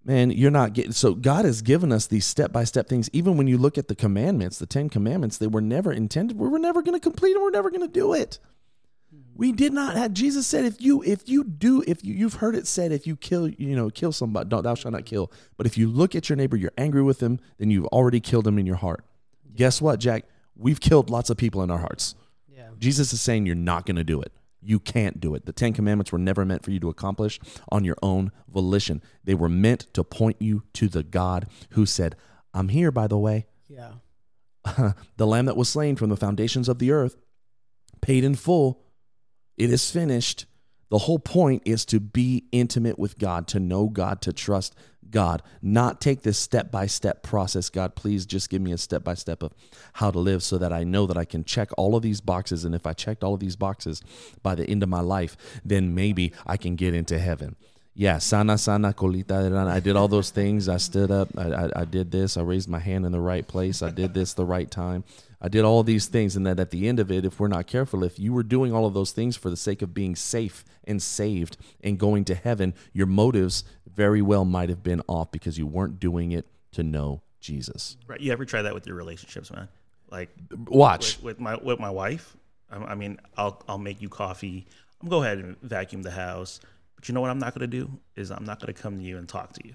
Man 0.05 0.31
you're 0.31 0.51
not 0.51 0.73
getting 0.73 0.93
so 0.93 1.15
god 1.15 1.45
has 1.45 1.61
given 1.61 1.93
us 1.93 2.07
these 2.07 2.25
step-by-step 2.25 2.89
things. 2.89 3.11
Even 3.13 3.37
when 3.37 3.47
you 3.47 3.59
look 3.59 3.77
at 3.77 3.89
the 3.89 3.95
commandments 3.95 4.59
the 4.59 4.65
10 4.65 4.89
commandments 4.89 5.37
they 5.37 5.47
were 5.47 5.61
never 5.61 5.93
intended 5.93 6.39
we 6.39 6.49
were 6.49 6.59
never 6.59 6.81
going 6.81 6.95
to 6.95 7.01
complete 7.01 7.35
them 7.35 7.43
we're 7.43 7.51
never 7.51 7.71
going 7.71 7.83
to 7.83 7.89
do 7.89 8.15
it. 8.15 8.39
We 9.35 9.53
did 9.53 9.73
not 9.75 9.97
have 9.97 10.15
jesus 10.15 10.47
said 10.47 10.65
if 10.65 10.81
you 10.81 11.03
if 11.03 11.29
you 11.29 11.45
do 11.45 11.85
if 11.87 12.03
you, 12.03 12.15
you've 12.15 12.35
heard 12.35 12.57
it 12.57 12.67
said 12.67 12.91
if 12.91 13.07
you 13.07 13.17
kill 13.17 13.49
you 13.49 13.77
know 13.77 13.91
kill 13.91 14.13
somebody 14.13 14.49
don't 14.49 14.63
thou 14.63 14.75
shalt 14.75 14.95
not 14.95 15.05
kill. 15.05 15.31
But 15.59 15.67
if 15.67 15.77
you 15.77 15.89
look 15.89 16.15
at 16.15 16.31
your 16.31 16.37
neighbor 16.37 16.57
you're 16.57 16.73
angry 16.79 17.03
with 17.03 17.21
him 17.21 17.39
then 17.59 17.71
you've 17.71 17.87
already 17.87 18.21
killed 18.21 18.47
him 18.47 18.59
in 18.59 18.65
your 18.65 18.77
heart. 18.77 19.05
Guess 19.55 19.83
what 19.83 20.01
jack? 20.01 20.25
We've 20.57 20.81
killed 20.81 21.11
lots 21.11 21.29
of 21.29 21.37
people 21.37 21.63
in 21.63 21.71
our 21.71 21.79
hearts. 21.79 22.15
Yeah. 22.49 22.71
jesus 22.79 23.13
is 23.13 23.21
saying 23.21 23.45
you're 23.45 23.55
not 23.55 23.85
going 23.85 23.97
to 23.97 24.05
do 24.05 24.23
it 24.23 24.33
you 24.61 24.79
can't 24.81 25.21
do 25.21 25.35
it 25.35 25.47
the 25.47 25.53
10 25.53 25.73
commandments 25.73 26.11
were 26.13 26.19
never 26.19 26.45
meant 26.45 26.65
for 26.65 26.71
you 26.71 26.81
to 26.81 26.89
accomplish 26.89 27.39
on 27.71 27.85
your 27.85 27.97
own 28.03 28.31
volition 28.49 29.03
they 29.25 29.35
were 29.35 29.49
meant 29.49 29.87
to 29.93 30.03
point 30.03 30.37
you 30.41 30.63
to 30.73 30.89
the 30.89 31.03
god 31.03 31.47
who 31.71 31.87
said 31.87 32.17
i'm 32.53 32.69
here 32.69 32.91
by 32.91 33.07
the 33.07 33.19
way 33.19 33.47
Yeah. 33.69 33.93
the 35.17 35.27
lamb 35.27 35.47
that 35.47 35.57
was 35.57 35.69
slain 35.69 35.97
from 35.97 36.11
the 36.11 36.17
foundations 36.17 36.69
of 36.69 36.79
the 36.79 36.91
earth, 36.91 37.17
paid 38.03 38.25
in 38.25 38.35
full. 38.35 38.83
It 39.57 39.71
is 39.71 39.91
finished. 39.91 40.45
The 40.91 40.99
whole 40.99 41.19
point 41.19 41.63
is 41.65 41.85
to 41.87 42.01
be 42.01 42.45
intimate 42.53 42.99
with 42.99 43.19
God, 43.19 43.47
to 43.49 43.61
know 43.61 43.89
God, 43.89 44.23
to 44.23 44.33
trust 44.33 44.75
God, 45.11 45.43
not 45.63 46.01
take 46.01 46.23
this 46.23 46.39
step 46.39 46.71
by 46.71 46.87
step 46.87 47.23
process. 47.23 47.71
God, 47.71 47.95
please 47.95 48.27
just 48.27 48.51
give 48.51 48.61
me 48.61 48.73
a 48.73 48.79
step 48.79 49.05
by 49.05 49.15
step 49.15 49.43
of 49.43 49.53
how 49.95 50.11
to 50.11 50.19
live 50.19 50.43
so 50.43 50.59
that 50.59 50.73
I 50.73 50.85
know 50.85 51.07
that 51.07 51.17
I 51.17 51.25
can 51.25 51.45
check 51.45 51.71
all 51.77 51.97
of 51.97 52.03
these 52.03 52.21
boxes. 52.21 52.65
And 52.65 52.75
if 52.75 52.87
I 52.87 52.93
checked 52.93 53.25
all 53.25 53.35
of 53.35 53.41
these 53.41 53.57
boxes 53.57 54.03
by 54.43 54.55
the 54.55 54.69
end 54.69 54.83
of 54.83 54.89
my 54.89 55.01
life, 55.01 55.37
then 55.65 55.95
maybe 55.95 56.33
I 56.47 56.57
can 56.57 56.77
get 56.77 56.95
into 56.95 57.19
heaven. 57.19 57.57
Yeah, 57.95 58.19
sana 58.19 58.59
sana 58.59 58.93
colita. 58.93 59.67
I 59.67 59.81
did 59.81 59.97
all 59.97 60.07
those 60.07 60.31
things. 60.31 60.69
I 60.69 60.77
stood 60.77 61.11
up. 61.11 61.31
I, 61.37 61.51
I, 61.51 61.71
I 61.81 61.85
did 61.85 62.13
this. 62.13 62.37
I 62.37 62.43
raised 62.43 62.69
my 62.69 62.79
hand 62.79 63.05
in 63.05 63.13
the 63.13 63.21
right 63.21 63.47
place. 63.47 63.83
I 63.83 63.91
did 63.91 64.15
this 64.15 64.35
the 64.35 64.45
right 64.45 64.71
time. 64.71 65.03
I 65.41 65.49
did 65.49 65.65
all 65.65 65.83
these 65.83 66.07
things. 66.07 66.37
And 66.37 66.47
that 66.47 66.59
at 66.61 66.71
the 66.71 66.89
end 66.89 67.01
of 67.01 67.11
it, 67.11 67.25
if 67.25 67.39
we're 67.39 67.49
not 67.49 67.67
careful, 67.67 68.03
if 68.03 68.19
you 68.19 68.33
were 68.33 68.43
doing 68.43 68.73
all 68.73 68.87
of 68.87 68.95
those 68.95 69.13
things 69.13 69.37
for 69.37 69.51
the 69.51 69.57
sake 69.57 69.83
of 69.83 69.95
being 69.95 70.17
safe 70.17 70.65
and 70.85 71.03
saved 71.03 71.57
and 71.81 71.99
going 71.99 72.25
to 72.27 72.35
heaven, 72.35 72.75
your 72.93 73.07
motives 73.07 73.65
very 73.93 74.23
well 74.23 74.45
might 74.45 74.69
have 74.69 74.83
been 74.83 75.03
off 75.07 75.31
because 75.31 75.59
you 75.59 75.67
weren't 75.67 76.01
doing 76.01 76.33
it 76.33 76.47
to 76.73 76.83
know 76.83 77.23
Jesus. 77.41 77.97
Right. 78.07 78.21
You 78.21 78.33
ever 78.33 78.45
try 78.45 78.63
that 78.63 78.75
with 78.75 78.87
your 78.87 78.97
relationships, 78.97 79.51
man? 79.51 79.69
Like 80.11 80.31
Watch. 80.67 81.17
with, 81.19 81.25
with 81.25 81.41
my 81.41 81.57
with 81.57 81.79
my 81.79 81.91
wife. 81.91 82.37
I, 82.71 82.77
I 82.77 82.95
mean, 82.95 83.21
I'll 83.37 83.63
I'll 83.69 83.79
make 83.79 84.01
you 84.01 84.09
coffee. 84.09 84.67
I'm 85.03 85.09
go 85.09 85.23
ahead 85.23 85.39
and 85.39 85.57
vacuum 85.63 86.03
the 86.03 86.11
house. 86.11 86.61
But 86.97 87.09
you 87.09 87.15
know 87.15 87.21
what 87.21 87.31
I'm 87.31 87.39
not 87.39 87.55
going 87.55 87.71
to 87.71 87.77
do 87.79 87.91
is 88.17 88.33
I'm 88.33 88.45
not 88.45 88.59
going 88.59 88.75
to 88.75 88.83
come 88.83 88.99
to 88.99 89.05
you 89.05 89.19
and 89.19 89.29
talk 89.29 89.53
to 89.53 89.61
you. 89.65 89.75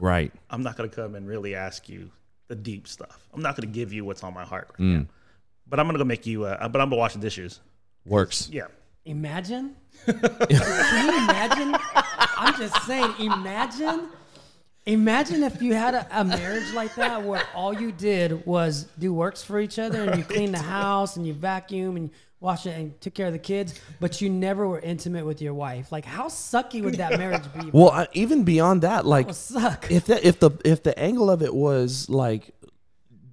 Right. 0.00 0.32
I'm 0.50 0.62
not 0.62 0.76
going 0.76 0.90
to 0.90 0.96
come 0.96 1.14
and 1.14 1.26
really 1.26 1.54
ask 1.54 1.88
you 1.88 2.10
the 2.48 2.54
deep 2.56 2.86
stuff. 2.88 3.26
I'm 3.34 3.42
not 3.42 3.56
going 3.56 3.68
to 3.68 3.72
give 3.74 3.92
you 3.92 4.04
what's 4.04 4.22
on 4.22 4.32
my 4.34 4.44
heart 4.44 4.70
right 4.78 4.84
Mm. 4.86 4.98
now. 5.00 5.06
But 5.68 5.80
I'm 5.80 5.86
going 5.86 5.94
to 5.94 5.98
go 5.98 6.04
make 6.04 6.26
you. 6.26 6.44
Uh, 6.44 6.68
but 6.68 6.80
I'm 6.80 6.88
going 6.88 6.90
to 6.90 6.96
wash 6.96 7.14
the 7.14 7.18
dishes. 7.20 7.60
Works. 8.04 8.48
Yeah. 8.52 8.66
Imagine. 9.04 9.74
Can 10.06 10.14
you 11.08 11.18
imagine? 11.24 11.76
I'm 12.38 12.54
just 12.56 12.80
saying, 12.86 13.12
imagine. 13.18 14.08
Imagine 14.86 15.42
if 15.42 15.60
you 15.60 15.74
had 15.74 15.94
a, 15.94 16.06
a 16.20 16.24
marriage 16.24 16.72
like 16.72 16.94
that 16.94 17.24
where 17.24 17.42
all 17.54 17.72
you 17.72 17.90
did 17.90 18.46
was 18.46 18.84
do 18.98 19.12
works 19.12 19.42
for 19.42 19.58
each 19.58 19.80
other 19.80 20.04
and 20.04 20.16
you 20.18 20.24
clean 20.24 20.52
the 20.52 20.58
house 20.60 21.16
and 21.16 21.26
you 21.26 21.32
vacuum 21.34 21.96
and 21.96 22.10
wash 22.40 22.66
it 22.66 22.76
and 22.76 23.00
took 23.00 23.14
care 23.14 23.26
of 23.28 23.32
the 23.32 23.38
kids, 23.38 23.80
but 24.00 24.20
you 24.20 24.28
never 24.30 24.66
were 24.68 24.80
intimate 24.80 25.24
with 25.26 25.40
your 25.40 25.54
wife. 25.54 25.90
Like, 25.90 26.04
how 26.04 26.26
sucky 26.28 26.82
would 26.82 26.96
that 26.96 27.18
marriage 27.18 27.44
be? 27.58 27.70
Well, 27.72 27.90
I, 27.90 28.08
even 28.12 28.44
beyond 28.44 28.82
that, 28.82 29.06
like 29.06 29.26
would 29.26 29.34
suck. 29.34 29.90
if 29.90 30.06
that 30.06 30.24
if 30.24 30.38
the 30.40 30.50
if 30.64 30.82
the 30.82 30.96
angle 30.98 31.30
of 31.30 31.42
it 31.42 31.54
was 31.54 32.08
like 32.08 32.52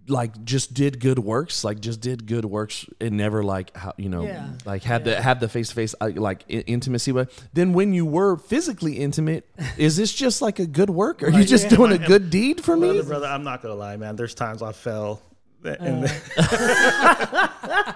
like 0.10 0.44
just 0.44 0.74
did 0.74 1.00
good 1.00 1.18
works 1.18 1.64
like 1.64 1.80
just 1.80 2.02
did 2.02 2.26
good 2.28 2.44
works 2.44 2.86
and 3.00 3.16
never 3.16 3.42
like 3.42 3.74
how 3.78 3.94
you 3.96 4.10
know 4.10 4.26
Yeah. 4.26 4.50
like 4.66 4.84
had 4.84 5.06
the 5.06 5.22
had 5.22 5.40
the 5.40 5.48
face 5.48 5.70
to 5.70 5.76
face 5.76 5.96
like 6.02 6.44
i- 6.50 6.56
intimacy 6.68 7.14
but 7.14 7.32
then 7.54 7.72
when 7.72 7.94
you 7.94 8.06
were 8.06 8.36
physically 8.36 8.98
intimate 9.00 9.48
is 9.78 9.96
this 9.96 10.12
just 10.12 10.42
like 10.42 10.60
a 10.60 10.66
good 10.66 10.90
work 10.90 11.24
are 11.24 11.30
you 11.30 11.46
just 11.46 11.70
doing 11.70 11.94
a 11.94 11.98
good 11.98 12.30
deed 12.30 12.62
for 12.62 12.76
me 12.76 12.88
Brother, 12.90 13.04
brother, 13.04 13.28
I'm 13.28 13.46
not 13.46 13.62
going 13.62 13.74
to 13.74 13.80
lie, 13.80 13.96
man. 13.96 14.18
There's 14.18 14.36
times 14.36 14.62
I 14.62 14.74
fell. 14.74 15.22
And 15.64 16.12
uh. 16.38 17.94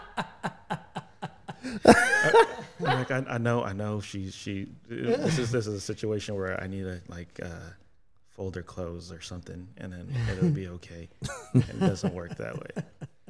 I'm 1.85 2.45
like 2.79 3.11
I, 3.11 3.23
I 3.27 3.37
know, 3.37 3.63
I 3.63 3.73
know. 3.73 3.99
She, 4.01 4.29
she. 4.31 4.67
This 4.87 5.39
is 5.39 5.51
this 5.51 5.67
is 5.67 5.73
a 5.73 5.81
situation 5.81 6.35
where 6.35 6.61
I 6.61 6.67
need 6.67 6.83
to 6.83 7.01
like 7.07 7.39
uh, 7.43 7.49
fold 8.29 8.55
her 8.55 8.61
clothes 8.61 9.11
or 9.11 9.21
something, 9.21 9.67
and 9.77 9.91
then 9.91 10.13
it'll 10.31 10.49
be 10.49 10.67
okay. 10.77 11.09
And 11.53 11.63
it 11.69 11.79
doesn't 11.79 12.13
work 12.13 12.35
that 12.37 12.55
way. 12.55 12.83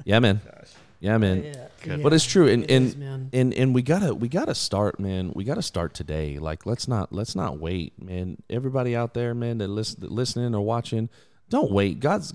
yeah 0.04 0.20
man 0.20 0.40
Gosh. 0.44 0.70
yeah 1.00 1.18
man 1.18 1.42
Yeah, 1.84 1.96
but 1.96 2.12
it's 2.12 2.24
true 2.24 2.46
and 2.46 2.62
it 2.64 2.70
and 2.70 2.86
is, 2.86 2.94
and 3.32 3.52
and 3.54 3.74
we 3.74 3.82
gotta 3.82 4.14
we 4.14 4.28
gotta 4.28 4.54
start 4.54 5.00
man 5.00 5.32
we 5.34 5.42
gotta 5.42 5.60
start 5.62 5.92
today 5.92 6.38
like 6.38 6.66
let's 6.66 6.86
not 6.86 7.12
let's 7.12 7.34
not 7.34 7.58
wait 7.58 8.00
man 8.00 8.36
everybody 8.48 8.94
out 8.94 9.12
there 9.14 9.34
man 9.34 9.58
that 9.58 9.66
listen 9.68 10.00
that 10.00 10.12
listening 10.12 10.54
or 10.54 10.60
watching 10.60 11.08
don't 11.50 11.72
wait 11.72 11.98
god's 11.98 12.32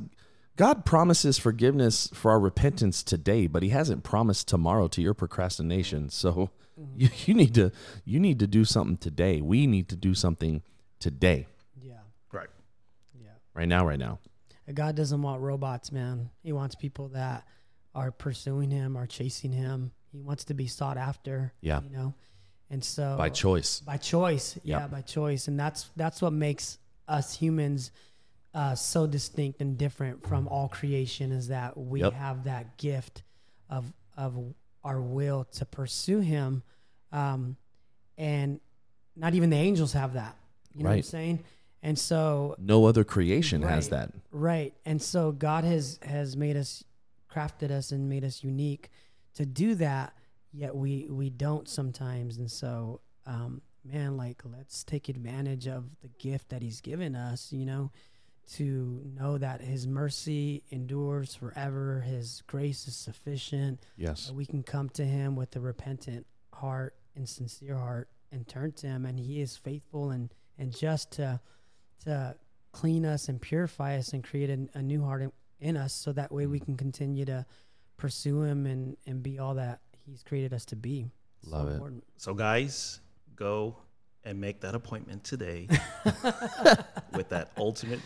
god 0.58 0.86
promises 0.86 1.38
forgiveness 1.38 2.10
for 2.14 2.32
our 2.32 2.40
repentance 2.40 3.04
today 3.04 3.48
but 3.48 3.64
he 3.64 3.70
hasn't 3.70 4.04
promised 4.04 4.48
tomorrow 4.48 4.88
to 4.88 5.02
your 5.02 5.14
procrastination 5.14 6.10
so 6.10 6.50
you, 6.96 7.10
mm-hmm. 7.10 7.32
you 7.32 7.34
need 7.36 7.54
to 7.54 7.72
you 8.06 8.20
need 8.20 8.40
to 8.40 8.48
do 8.48 8.66
something 8.66 8.98
today 8.98 9.42
we 9.42 9.68
need 9.68 9.88
to 9.90 9.96
do 9.96 10.14
something 10.14 10.62
today 11.00 11.48
Yeah, 11.82 11.94
Right. 12.32 12.50
yeah. 13.20 13.30
right 13.54 13.68
now 13.68 13.86
right 13.86 14.00
now 14.00 14.20
God 14.72 14.96
doesn't 14.96 15.22
want 15.22 15.42
robots, 15.42 15.92
man. 15.92 16.30
He 16.42 16.54
wants 16.54 16.76
people 16.76 17.10
that 17.10 17.46
are 17.94 18.12
pursuing 18.12 18.72
him, 18.72 18.96
are 18.96 19.06
chasing 19.08 19.52
him. 19.52 19.92
He 20.12 20.22
wants 20.22 20.46
to 20.46 20.54
be 20.54 20.68
sought 20.68 20.98
after. 20.98 21.54
Yeah. 21.60 21.82
You 21.82 21.90
know? 21.90 22.14
And 22.70 22.84
so 22.84 23.16
by 23.18 23.30
choice 23.30 23.82
by 23.82 23.98
choice. 23.98 24.58
Yeah. 24.64 24.80
Yeah, 24.80 24.88
by 24.88 25.02
choice. 25.02 25.48
And 25.48 25.60
that's 25.60 25.90
that's 25.96 26.22
what 26.22 26.34
makes 26.34 26.78
us 27.08 27.36
humans 27.36 27.92
uh, 28.54 28.76
so 28.76 29.08
distinct 29.08 29.62
and 29.62 29.78
different 29.78 30.22
from 30.28 30.48
all 30.48 30.68
creation 30.68 31.32
is 31.32 31.48
that 31.48 31.76
we 31.78 32.02
Yep. 32.02 32.14
have 32.14 32.44
that 32.46 32.78
gift 32.78 33.24
of 33.70 33.92
of 34.16 34.54
our 34.84 35.02
will 35.02 35.46
to 35.46 35.66
pursue 35.66 36.20
him. 36.20 36.62
Um, 37.12 37.58
and 38.18 38.60
not 39.16 39.34
even 39.34 39.50
the 39.50 39.58
angels 39.58 39.94
have 39.94 40.14
that. 40.14 40.38
You 40.76 40.84
know 40.84 40.90
what 40.90 40.96
I'm 40.98 41.02
saying? 41.04 41.44
And 41.82 41.98
so 41.98 42.56
no 42.60 42.86
other 42.86 43.04
creation 43.04 43.62
has 43.64 43.90
that 43.90 44.12
Right. 44.32 44.74
And 44.86 45.02
so 45.02 45.32
God 45.32 45.64
has 45.64 46.00
has 46.04 46.38
made 46.38 46.56
us 46.56 46.84
crafted 47.32 47.72
us 47.72 47.92
and 47.92 48.08
made 48.08 48.24
us 48.24 48.44
unique 48.44 48.90
to 49.34 49.46
do 49.46 49.74
that, 49.76 50.14
yet 50.52 50.76
we 50.76 51.08
we 51.10 51.30
don't 51.32 51.68
sometimes. 51.68 52.38
And 52.38 52.52
so 52.52 53.02
um 53.26 53.62
man, 53.84 54.16
like 54.16 54.42
let's 54.46 54.84
take 54.84 55.10
advantage 55.10 55.68
of 55.68 55.86
the 56.02 56.08
gift 56.20 56.50
that 56.50 56.62
he's 56.62 56.82
given 56.82 57.16
us, 57.16 57.52
you 57.52 57.66
know, 57.66 57.92
to 58.46 59.02
know 59.18 59.38
that 59.38 59.62
his 59.62 59.88
mercy 59.88 60.64
endures 60.70 61.34
forever, 61.36 62.02
his 62.02 62.44
grace 62.48 62.88
is 62.88 62.96
sufficient. 62.96 63.80
yes 63.98 64.32
we 64.32 64.46
can 64.46 64.64
come 64.64 64.90
to 64.90 65.06
him 65.06 65.36
with 65.36 65.56
a 65.56 65.60
repentant 65.60 66.26
heart 66.54 66.96
and 67.16 67.28
sincere 67.28 67.78
heart 67.78 68.10
and 68.32 68.48
turn 68.48 68.72
to 68.72 68.88
him 68.88 69.06
and 69.06 69.20
he 69.20 69.42
is 69.42 69.56
faithful 69.58 70.12
and 70.12 70.34
and 70.58 70.76
just 70.76 71.12
to 71.12 71.40
to 72.04 72.36
clean 72.72 73.06
us 73.06 73.30
and 73.30 73.42
purify 73.42 73.98
us 73.98 74.14
and 74.14 74.24
create 74.24 74.50
a, 74.50 74.68
a 74.78 74.82
new 74.82 75.04
heart 75.04 75.22
in, 75.22 75.32
in 75.60 75.78
us 75.78 75.94
so 75.94 76.12
that 76.12 76.32
way 76.32 76.46
we 76.48 76.60
mm. 76.60 76.66
can 76.66 76.78
continue 76.78 77.24
to 77.26 77.46
pursue 77.98 78.42
him 78.42 78.66
and 78.66 78.98
and 79.06 79.24
be 79.24 79.40
all 79.40 79.54
that 79.54 79.80
he's 80.06 80.24
created 80.24 80.54
us 80.54 80.66
to 80.66 80.76
be 80.76 81.06
So 81.44 81.52
Love 81.52 81.68
it. 81.70 81.74
important. 81.74 82.04
So 82.18 82.34
guys, 82.34 83.00
go 83.36 83.78
and 84.24 84.40
make 84.40 84.62
that 84.62 84.76
appointment 84.76 85.24
today 85.24 85.68
with 87.14 87.30
that 87.30 87.52
ultimate 87.58 88.00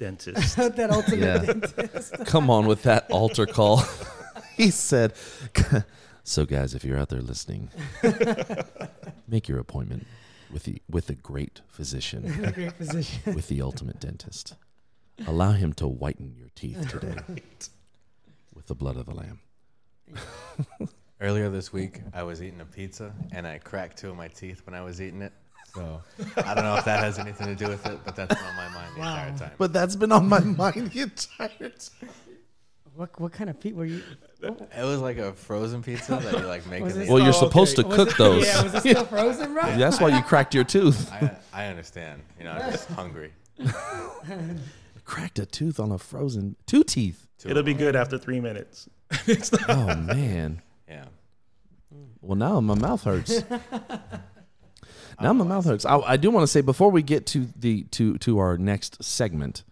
dentist. 0.00 0.56
that 0.56 0.90
ultimate 0.90 1.20
Yeah. 1.20 1.38
dentist. 1.38 2.14
come 2.26 2.50
on 2.50 2.66
with 2.66 2.82
that 2.82 3.08
altar 3.10 3.46
call. 3.46 3.84
he 4.56 4.70
said, 4.70 5.12
"So 6.24 6.44
guys, 6.44 6.74
if 6.74 6.84
you're 6.84 6.98
out 6.98 7.10
there 7.10 7.20
listening, 7.20 7.68
make 9.28 9.46
your 9.48 9.60
appointment 9.60 10.06
with 10.52 10.64
the 10.64 10.82
with 10.90 11.06
the 11.06 11.14
great 11.14 11.60
physician, 11.68 12.52
great 12.54 12.76
position 12.76 13.34
with 13.34 13.46
the 13.46 13.62
ultimate 13.62 14.00
dentist. 14.00 14.54
Allow 15.26 15.52
him 15.52 15.72
to 15.74 15.86
whiten 15.86 16.34
your 16.36 16.48
teeth 16.56 16.88
today 16.88 17.14
with 18.54 18.66
the 18.66 18.74
blood 18.74 18.96
of 18.96 19.06
the 19.06 19.14
lamb." 19.14 19.38
Earlier 21.20 21.50
this 21.50 21.70
week, 21.70 22.00
I 22.14 22.22
was 22.22 22.42
eating 22.42 22.62
a 22.62 22.64
pizza 22.64 23.12
and 23.30 23.46
I 23.46 23.58
cracked 23.58 23.98
two 23.98 24.08
of 24.08 24.16
my 24.16 24.28
teeth 24.28 24.62
when 24.64 24.74
I 24.74 24.80
was 24.80 25.02
eating 25.02 25.20
it. 25.20 25.34
So 25.74 26.02
I 26.36 26.54
don't 26.54 26.64
know 26.64 26.76
if 26.76 26.84
that 26.84 27.00
has 27.00 27.18
anything 27.18 27.46
to 27.46 27.54
do 27.54 27.68
with 27.68 27.84
it, 27.86 27.98
but 28.04 28.16
that's 28.16 28.34
been 28.34 28.44
on 28.44 28.56
my 28.56 28.68
mind 28.70 28.94
the 28.96 29.00
Wow. 29.00 29.26
entire 29.26 29.38
time. 29.38 29.52
But 29.58 29.72
that's 29.72 29.96
been 29.96 30.12
on 30.12 30.28
my 30.28 30.40
mind 30.62 30.90
the 30.92 31.00
entire 31.02 31.48
time. 31.70 32.08
What 32.94 33.18
what 33.20 33.32
kind 33.32 33.48
of 33.48 33.58
pizza 33.60 33.76
were 33.76 33.84
you? 33.84 34.02
It 34.42 34.82
was 34.82 35.00
like 35.00 35.18
a 35.18 35.32
frozen 35.32 35.82
pizza 35.82 36.16
that 36.16 36.32
you 36.38 36.46
like 36.46 36.66
make 36.66 36.82
Was 36.82 36.96
in 36.96 37.02
it- 37.02 37.06
the 37.06 37.12
Well, 37.12 37.22
you're 37.22 37.28
Oh, 37.34 37.38
supposed 37.48 37.78
okay. 37.78 37.88
to 37.88 37.94
cook 37.96 38.16
those. 38.16 38.46
Yeah, 38.46 38.62
was 38.62 38.74
it 38.74 38.80
still 38.80 39.04
frozen, 39.04 39.52
bro? 39.54 39.62
That's 39.76 40.00
why 40.00 40.08
you 40.08 40.22
cracked 40.22 40.54
your 40.54 40.64
tooth. 40.64 41.10
I, 41.12 41.36
I 41.52 41.66
understand. 41.66 42.22
You 42.38 42.44
know, 42.44 42.52
I'm 42.52 42.70
just 42.72 42.88
hungry. 42.90 43.32
Cracked 45.04 45.38
a 45.38 45.46
tooth 45.46 45.80
on 45.80 45.90
a 45.92 45.98
frozen 45.98 46.56
two 46.66 46.84
teeth. 46.84 47.26
It'll 47.44 47.62
be 47.62 47.74
good 47.74 47.96
after 47.96 48.18
three 48.18 48.40
minutes. 48.40 48.88
It's 49.26 49.50
not- 49.52 49.70
Oh 49.70 49.94
man. 49.96 50.62
Yeah. 50.88 51.04
Well, 52.20 52.36
now 52.36 52.60
my 52.60 52.74
mouth 52.74 53.02
hurts. 53.04 53.42
now 55.20 55.32
my 55.32 55.44
mouth 55.44 55.64
hurts. 55.64 55.84
I, 55.84 55.98
I 55.98 56.16
do 56.16 56.30
want 56.30 56.42
to 56.44 56.46
say 56.48 56.60
before 56.60 56.90
we 56.90 57.02
get 57.02 57.26
to 57.26 57.46
the 57.56 57.84
to 57.84 58.18
to 58.18 58.38
our 58.38 58.56
next 58.58 59.02
segment, 59.02 59.64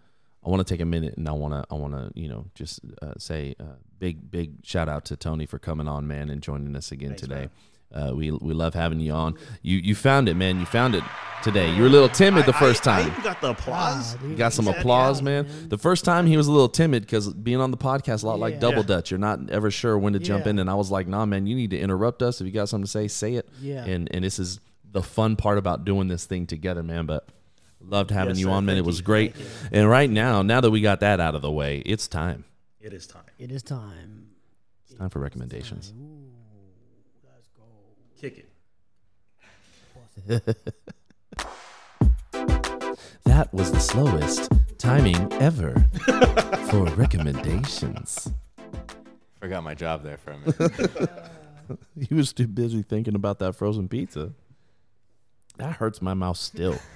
I 0.44 0.50
want 0.50 0.66
to 0.66 0.72
take 0.74 0.80
a 0.80 0.84
minute 0.86 1.16
and 1.16 1.28
I 1.28 1.32
want 1.32 1.54
to 1.54 1.64
I 1.70 1.74
want 1.76 1.94
to 1.94 2.10
you 2.20 2.28
know 2.28 2.46
just 2.54 2.80
uh, 3.02 3.14
say 3.18 3.54
uh, 3.60 3.64
big 3.98 4.30
big 4.30 4.64
shout 4.64 4.88
out 4.88 5.04
to 5.06 5.16
Tony 5.16 5.46
for 5.46 5.58
coming 5.58 5.88
on, 5.88 6.06
man, 6.06 6.30
and 6.30 6.42
joining 6.42 6.74
us 6.76 6.92
again 6.92 7.10
Thanks, 7.10 7.22
today. 7.22 7.48
Uh, 7.94 8.12
we 8.14 8.30
we 8.30 8.52
love 8.52 8.74
having 8.74 9.00
you 9.00 9.12
on. 9.12 9.34
You 9.62 9.78
you 9.78 9.94
found 9.94 10.28
it, 10.28 10.34
man. 10.34 10.60
You 10.60 10.66
found 10.66 10.94
it 10.94 11.02
today. 11.42 11.72
You 11.74 11.80
were 11.82 11.88
a 11.88 11.90
little 11.90 12.08
timid 12.10 12.44
the 12.44 12.54
I- 12.54 12.58
first 12.60 12.86
I, 12.86 12.98
I 12.98 13.02
time. 13.02 13.10
even 13.12 13.22
got 13.24 13.40
the 13.40 13.50
applause. 13.52 14.14
Ah. 14.20 14.26
You 14.26 14.34
got 14.36 14.52
some 14.52 14.68
applause, 14.68 15.20
yeah, 15.20 15.24
man. 15.24 15.46
man. 15.46 15.68
The 15.70 15.78
first 15.78 16.04
time 16.04 16.26
he 16.26 16.36
was 16.36 16.48
a 16.48 16.52
little 16.52 16.68
timid 16.68 17.02
because 17.02 17.32
being 17.32 17.60
on 17.62 17.70
the 17.70 17.78
podcast 17.78 18.24
a 18.24 18.26
lot 18.26 18.38
like 18.38 18.60
double 18.60 18.78
Yeah. 18.80 18.88
dutch. 18.88 19.10
You're 19.10 19.18
not 19.18 19.48
ever 19.48 19.70
sure 19.70 19.96
when 19.96 20.12
to 20.12 20.18
jump 20.18 20.46
in, 20.46 20.58
and 20.58 20.68
I 20.68 20.74
was 20.74 20.90
like, 20.90 21.06
"Nah, 21.08 21.24
man, 21.24 21.46
you 21.46 21.54
need 21.56 21.70
to 21.70 21.78
interrupt 21.78 22.20
us. 22.22 22.42
If 22.42 22.46
you 22.46 22.52
got 22.52 22.68
something 22.68 22.84
to 22.84 22.90
say, 22.90 23.08
say 23.08 23.34
it." 23.36 23.48
Yeah. 23.62 23.84
And 23.86 24.08
and 24.12 24.22
this 24.22 24.38
is 24.38 24.60
the 24.98 25.06
fun 25.06 25.36
part 25.36 25.58
about 25.58 25.84
doing 25.84 26.08
this 26.08 26.24
thing 26.26 26.46
together, 26.46 26.82
man. 26.82 27.06
But 27.06 27.28
loved 27.80 28.10
having 28.10 28.30
Yes, 28.30 28.38
you 28.40 28.46
sir. 28.46 28.50
on, 28.50 28.64
man. 28.66 28.74
Thank 28.76 28.84
it 28.84 28.86
was 28.86 28.98
you. 28.98 29.04
great. 29.04 29.36
And 29.70 29.88
right 29.88 30.10
now, 30.10 30.42
now 30.42 30.60
that 30.60 30.70
we 30.70 30.80
got 30.80 31.00
that 31.00 31.20
out 31.20 31.34
of 31.34 31.42
the 31.42 31.50
way, 31.52 31.78
it's 31.86 32.08
time. 32.08 32.44
It 32.80 32.92
is 32.92 33.06
time. 33.06 33.22
It 33.38 33.50
is 33.52 33.62
time. 33.62 34.28
It's 34.86 34.98
time 34.98 35.10
for 35.10 35.20
recommendations. 35.20 35.92
Ooh, 35.96 36.30
let's 37.24 37.48
go. 37.56 37.62
Kick 38.20 38.38
it. 38.38 38.48
That 43.24 43.52
was 43.54 43.70
the 43.70 43.78
slowest 43.78 44.50
timing 44.78 45.32
ever 45.34 45.74
for 46.70 46.84
recommendations. 46.96 48.30
Forgot 49.38 49.62
my 49.62 49.74
job 49.74 50.02
there 50.02 50.16
for 50.16 50.32
a 50.32 50.38
minute. 50.38 51.10
He 52.08 52.14
was 52.14 52.32
too 52.32 52.46
busy 52.46 52.80
thinking 52.82 53.14
about 53.14 53.38
that 53.40 53.52
frozen 53.54 53.88
pizza. 53.88 54.32
That 55.58 55.74
hurts 55.74 56.00
my 56.00 56.14
mouth 56.14 56.36
still. 56.36 56.78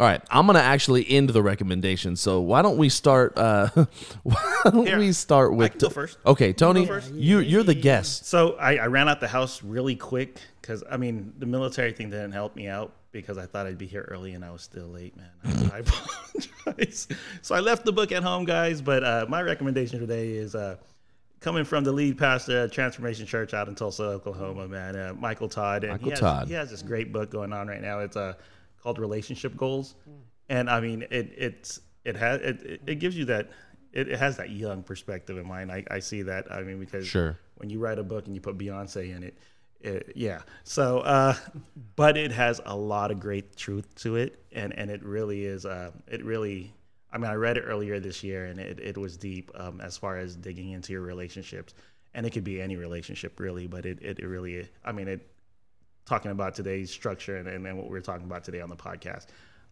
All 0.00 0.06
right, 0.06 0.22
I'm 0.30 0.46
gonna 0.46 0.60
actually 0.60 1.10
end 1.10 1.30
the 1.30 1.42
recommendation. 1.42 2.14
So 2.14 2.40
why 2.40 2.62
don't 2.62 2.76
we 2.76 2.88
start? 2.88 3.36
Uh, 3.36 3.68
why 4.22 4.60
don't 4.64 4.86
Here, 4.86 4.96
we 4.98 5.10
start 5.10 5.52
with? 5.52 5.58
I 5.58 5.64
with? 5.64 5.72
can 5.72 5.78
go 5.80 5.88
first. 5.90 6.18
Okay, 6.24 6.52
Tony, 6.52 6.86
first? 6.86 7.12
you 7.12 7.40
you're 7.40 7.64
the 7.64 7.74
guest. 7.74 8.26
So 8.26 8.52
I, 8.58 8.76
I 8.76 8.86
ran 8.86 9.08
out 9.08 9.18
the 9.18 9.26
house 9.26 9.60
really 9.64 9.96
quick 9.96 10.40
because 10.60 10.84
I 10.88 10.98
mean 10.98 11.32
the 11.38 11.46
military 11.46 11.92
thing 11.92 12.10
didn't 12.10 12.30
help 12.30 12.54
me 12.54 12.68
out 12.68 12.92
because 13.10 13.38
I 13.38 13.46
thought 13.46 13.66
I'd 13.66 13.78
be 13.78 13.86
here 13.86 14.06
early 14.08 14.34
and 14.34 14.44
I 14.44 14.52
was 14.52 14.62
still 14.62 14.86
late, 14.86 15.16
man. 15.16 15.30
I, 15.72 15.78
I 15.78 15.78
apologize. 16.66 17.08
So 17.42 17.56
I 17.56 17.60
left 17.60 17.84
the 17.84 17.92
book 17.92 18.12
at 18.12 18.22
home, 18.22 18.44
guys. 18.44 18.80
But 18.80 19.02
uh, 19.02 19.26
my 19.28 19.42
recommendation 19.42 19.98
today 19.98 20.30
is 20.30 20.54
uh, 20.54 20.76
coming 21.40 21.64
from 21.64 21.84
the 21.84 21.92
lead 21.92 22.18
pastor 22.18 22.64
at 22.64 22.72
Transformation 22.72 23.26
Church 23.26 23.54
out 23.54 23.68
in 23.68 23.74
Tulsa, 23.74 24.04
Oklahoma, 24.04 24.68
man, 24.68 24.96
uh, 24.96 25.14
Michael 25.14 25.48
Todd. 25.48 25.84
And 25.84 25.92
Michael 25.92 26.04
he 26.06 26.10
has, 26.10 26.20
Todd. 26.20 26.48
He 26.48 26.54
has 26.54 26.70
this 26.70 26.82
great 26.82 27.12
book 27.12 27.30
going 27.30 27.52
on 27.52 27.68
right 27.68 27.80
now. 27.82 28.00
It's 28.00 28.16
uh, 28.16 28.34
called 28.82 28.98
Relationship 28.98 29.56
Goals, 29.56 29.94
and 30.48 30.68
I 30.68 30.80
mean 30.80 31.02
it 31.10 31.32
it's 31.36 31.80
it 32.04 32.16
has 32.16 32.40
it, 32.40 32.80
it, 32.86 32.98
gives 32.98 33.16
you 33.16 33.24
that. 33.26 33.50
It, 33.92 34.08
it 34.08 34.18
has 34.18 34.36
that 34.36 34.50
young 34.50 34.82
perspective 34.82 35.38
in 35.38 35.46
mind. 35.46 35.72
I, 35.72 35.82
I 35.90 35.98
see 36.00 36.22
that. 36.22 36.52
I 36.52 36.62
mean, 36.62 36.78
because 36.78 37.06
Sure. 37.06 37.38
when 37.56 37.70
you 37.70 37.78
write 37.78 37.98
a 37.98 38.02
book 38.02 38.26
and 38.26 38.34
you 38.34 38.40
put 38.40 38.58
Beyonce 38.58 39.16
in 39.16 39.22
it, 39.22 39.38
it 39.80 40.12
yeah. 40.14 40.42
So, 40.64 40.98
uh, 41.00 41.34
but 41.96 42.18
it 42.18 42.30
has 42.30 42.60
a 42.66 42.76
lot 42.76 43.10
of 43.10 43.18
great 43.18 43.56
truth 43.56 43.94
to 43.96 44.16
it, 44.16 44.44
and 44.52 44.76
and 44.76 44.90
it 44.90 45.02
really 45.02 45.44
is. 45.44 45.64
Uh, 45.64 45.92
it 46.06 46.24
really. 46.24 46.74
I 47.12 47.18
mean, 47.18 47.30
I 47.30 47.34
read 47.34 47.56
it 47.56 47.62
earlier 47.62 48.00
this 48.00 48.22
year, 48.22 48.46
and 48.46 48.60
it, 48.60 48.78
it 48.80 48.98
was 48.98 49.16
deep 49.16 49.50
um, 49.54 49.80
as 49.80 49.96
far 49.96 50.18
as 50.18 50.36
digging 50.36 50.72
into 50.72 50.92
your 50.92 51.02
relationships, 51.02 51.74
and 52.14 52.26
it 52.26 52.30
could 52.30 52.44
be 52.44 52.60
any 52.60 52.76
relationship 52.76 53.40
really, 53.40 53.66
but 53.66 53.86
it 53.86 53.98
it, 54.02 54.18
it 54.18 54.26
really. 54.26 54.68
I 54.84 54.92
mean, 54.92 55.08
it 55.08 55.26
talking 56.08 56.30
about 56.30 56.54
today's 56.54 56.90
structure 56.90 57.36
and, 57.36 57.46
and 57.46 57.64
then 57.64 57.76
what 57.76 57.90
we're 57.90 58.00
talking 58.00 58.24
about 58.24 58.42
today 58.42 58.60
on 58.60 58.70
the 58.70 58.76
podcast. 58.76 59.26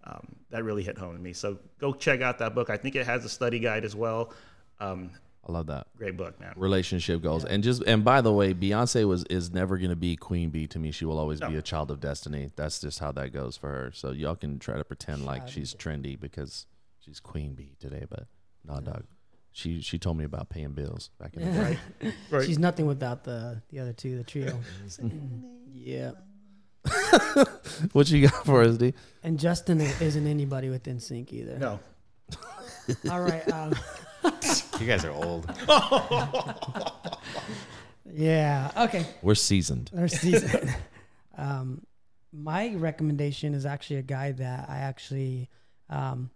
Um, 0.04 0.36
that 0.50 0.62
really 0.62 0.84
hit 0.84 0.96
home 0.96 1.16
to 1.16 1.20
me. 1.20 1.32
So 1.32 1.58
go 1.80 1.92
check 1.92 2.20
out 2.20 2.38
that 2.38 2.54
book. 2.54 2.70
I 2.70 2.76
think 2.76 2.94
it 2.94 3.06
has 3.06 3.24
a 3.24 3.28
study 3.28 3.58
guide 3.58 3.84
as 3.84 3.96
well. 3.96 4.32
Um, 4.78 5.10
I 5.48 5.52
love 5.52 5.66
that 5.66 5.86
great 5.96 6.16
book, 6.16 6.38
man. 6.40 6.52
relationship 6.56 7.22
goals. 7.22 7.44
And 7.44 7.62
just 7.62 7.82
and 7.86 8.04
by 8.04 8.20
the 8.20 8.32
way, 8.32 8.52
Beyonce 8.52 9.06
was 9.06 9.24
is 9.24 9.52
never 9.52 9.78
gonna 9.78 9.96
be 9.96 10.16
Queen 10.16 10.50
Bee 10.50 10.66
to 10.68 10.78
me. 10.78 10.90
She 10.90 11.04
will 11.04 11.18
always 11.18 11.40
be 11.40 11.56
a 11.56 11.62
child 11.62 11.90
of 11.90 12.00
destiny. 12.00 12.50
That's 12.56 12.80
just 12.80 12.98
how 12.98 13.12
that 13.12 13.32
goes 13.32 13.56
for 13.56 13.68
her. 13.68 13.92
So 13.94 14.10
y'all 14.10 14.36
can 14.36 14.58
try 14.58 14.76
to 14.76 14.84
pretend 14.84 15.24
like 15.24 15.48
she's 15.48 15.74
trendy 15.74 16.18
because 16.18 16.66
she's 17.06 17.20
Queen 17.20 17.54
Bee 17.54 17.76
today, 17.78 18.04
but 18.10 18.26
no, 18.66 18.80
dog. 18.80 19.04
She 19.52 19.80
she 19.80 19.98
told 19.98 20.18
me 20.18 20.24
about 20.24 20.50
paying 20.50 20.72
bills 20.72 21.08
back 21.18 21.34
in 21.34 21.44
the 21.44 21.50
day. 21.50 21.78
Right. 22.02 22.14
Right. 22.30 22.44
She's 22.46 22.58
nothing 22.58 22.84
without 22.86 23.24
the 23.24 23.62
the 23.70 23.78
other 23.78 23.92
two, 23.94 24.18
the 24.18 24.24
trio. 24.24 24.58
yeah. 25.72 26.10
What 27.92 28.10
you 28.10 28.28
got 28.28 28.44
for 28.44 28.62
us, 28.62 28.76
D? 28.76 28.92
And 29.22 29.38
Justin 29.38 29.80
isn't 29.80 30.26
anybody 30.26 30.68
with 30.68 30.84
NSYNC 30.84 31.32
either. 31.32 31.58
no. 31.58 31.80
All 33.10 33.20
right. 33.20 33.50
Um, 33.52 33.74
You 34.78 34.86
guys 34.86 35.04
are 35.04 35.10
old. 35.10 35.50
yeah. 38.12 38.70
Okay. 38.76 39.06
We're 39.22 39.34
seasoned. 39.34 39.90
Their 39.92 40.08
season. 40.08 40.70
um, 41.36 41.82
my 42.32 42.74
recommendation 42.74 43.54
is 43.54 43.66
actually 43.66 43.96
a 43.96 44.02
guy 44.02 44.32
that 44.32 44.68
I 44.68 44.78
actually 44.78 45.48
um, 45.90 46.30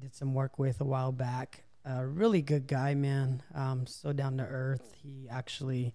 did 0.00 0.14
some 0.14 0.34
work 0.34 0.58
with 0.58 0.80
a 0.80 0.84
while 0.84 1.12
back. 1.12 1.64
A 1.84 2.04
really 2.04 2.42
good 2.42 2.66
guy, 2.66 2.94
man. 2.94 3.42
Um, 3.54 3.86
so 3.86 4.12
down 4.12 4.38
to 4.38 4.44
earth. 4.44 4.94
He 5.02 5.28
actually 5.30 5.94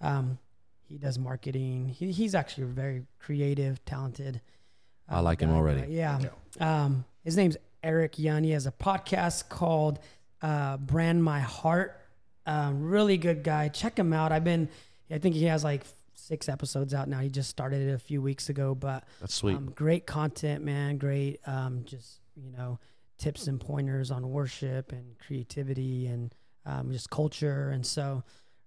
um, 0.00 0.38
he 0.88 0.98
does 0.98 1.18
marketing. 1.18 1.88
He, 1.88 2.12
he's 2.12 2.34
actually 2.34 2.64
very 2.68 3.04
creative, 3.18 3.84
talented. 3.84 4.40
I 5.08 5.20
like 5.20 5.40
him 5.40 5.50
already. 5.50 5.80
but 5.80 5.90
Yeah. 5.90 6.20
Um, 6.60 7.04
his 7.24 7.36
name's 7.36 7.56
Eric 7.82 8.18
Young. 8.18 8.44
He 8.44 8.50
has 8.50 8.66
a 8.66 8.72
podcast 8.72 9.48
called 9.48 9.98
uh, 10.42 10.76
Brand 10.78 11.22
My 11.22 11.40
Heart. 11.40 12.00
Um, 12.46 12.82
really 12.82 13.18
good 13.18 13.42
guy. 13.42 13.68
Check 13.68 13.98
him 13.98 14.12
out. 14.12 14.32
I've 14.32 14.44
been, 14.44 14.68
I 15.10 15.18
think 15.18 15.34
he 15.34 15.44
has 15.44 15.62
like 15.62 15.84
six 16.14 16.48
episodes 16.48 16.94
out 16.94 17.08
now. 17.08 17.20
He 17.20 17.28
just 17.28 17.50
started 17.50 17.88
it 17.88 17.92
a 17.92 17.98
few 17.98 18.22
weeks 18.22 18.48
ago, 18.48 18.74
but 18.74 19.04
That's 19.20 19.34
sweet. 19.34 19.56
um, 19.56 19.70
great 19.74 20.06
content, 20.06 20.64
man. 20.64 20.98
Great, 20.98 21.40
um, 21.46 21.82
just 21.84 22.20
you 22.34 22.50
know, 22.50 22.78
tips 23.18 23.46
and 23.46 23.60
pointers 23.60 24.10
on 24.10 24.30
worship 24.30 24.92
and 24.92 25.18
creativity 25.18 26.06
and 26.06 26.34
um, 26.64 26.92
just 26.92 27.10
culture. 27.10 27.70
And 27.70 27.84
so, 27.84 28.22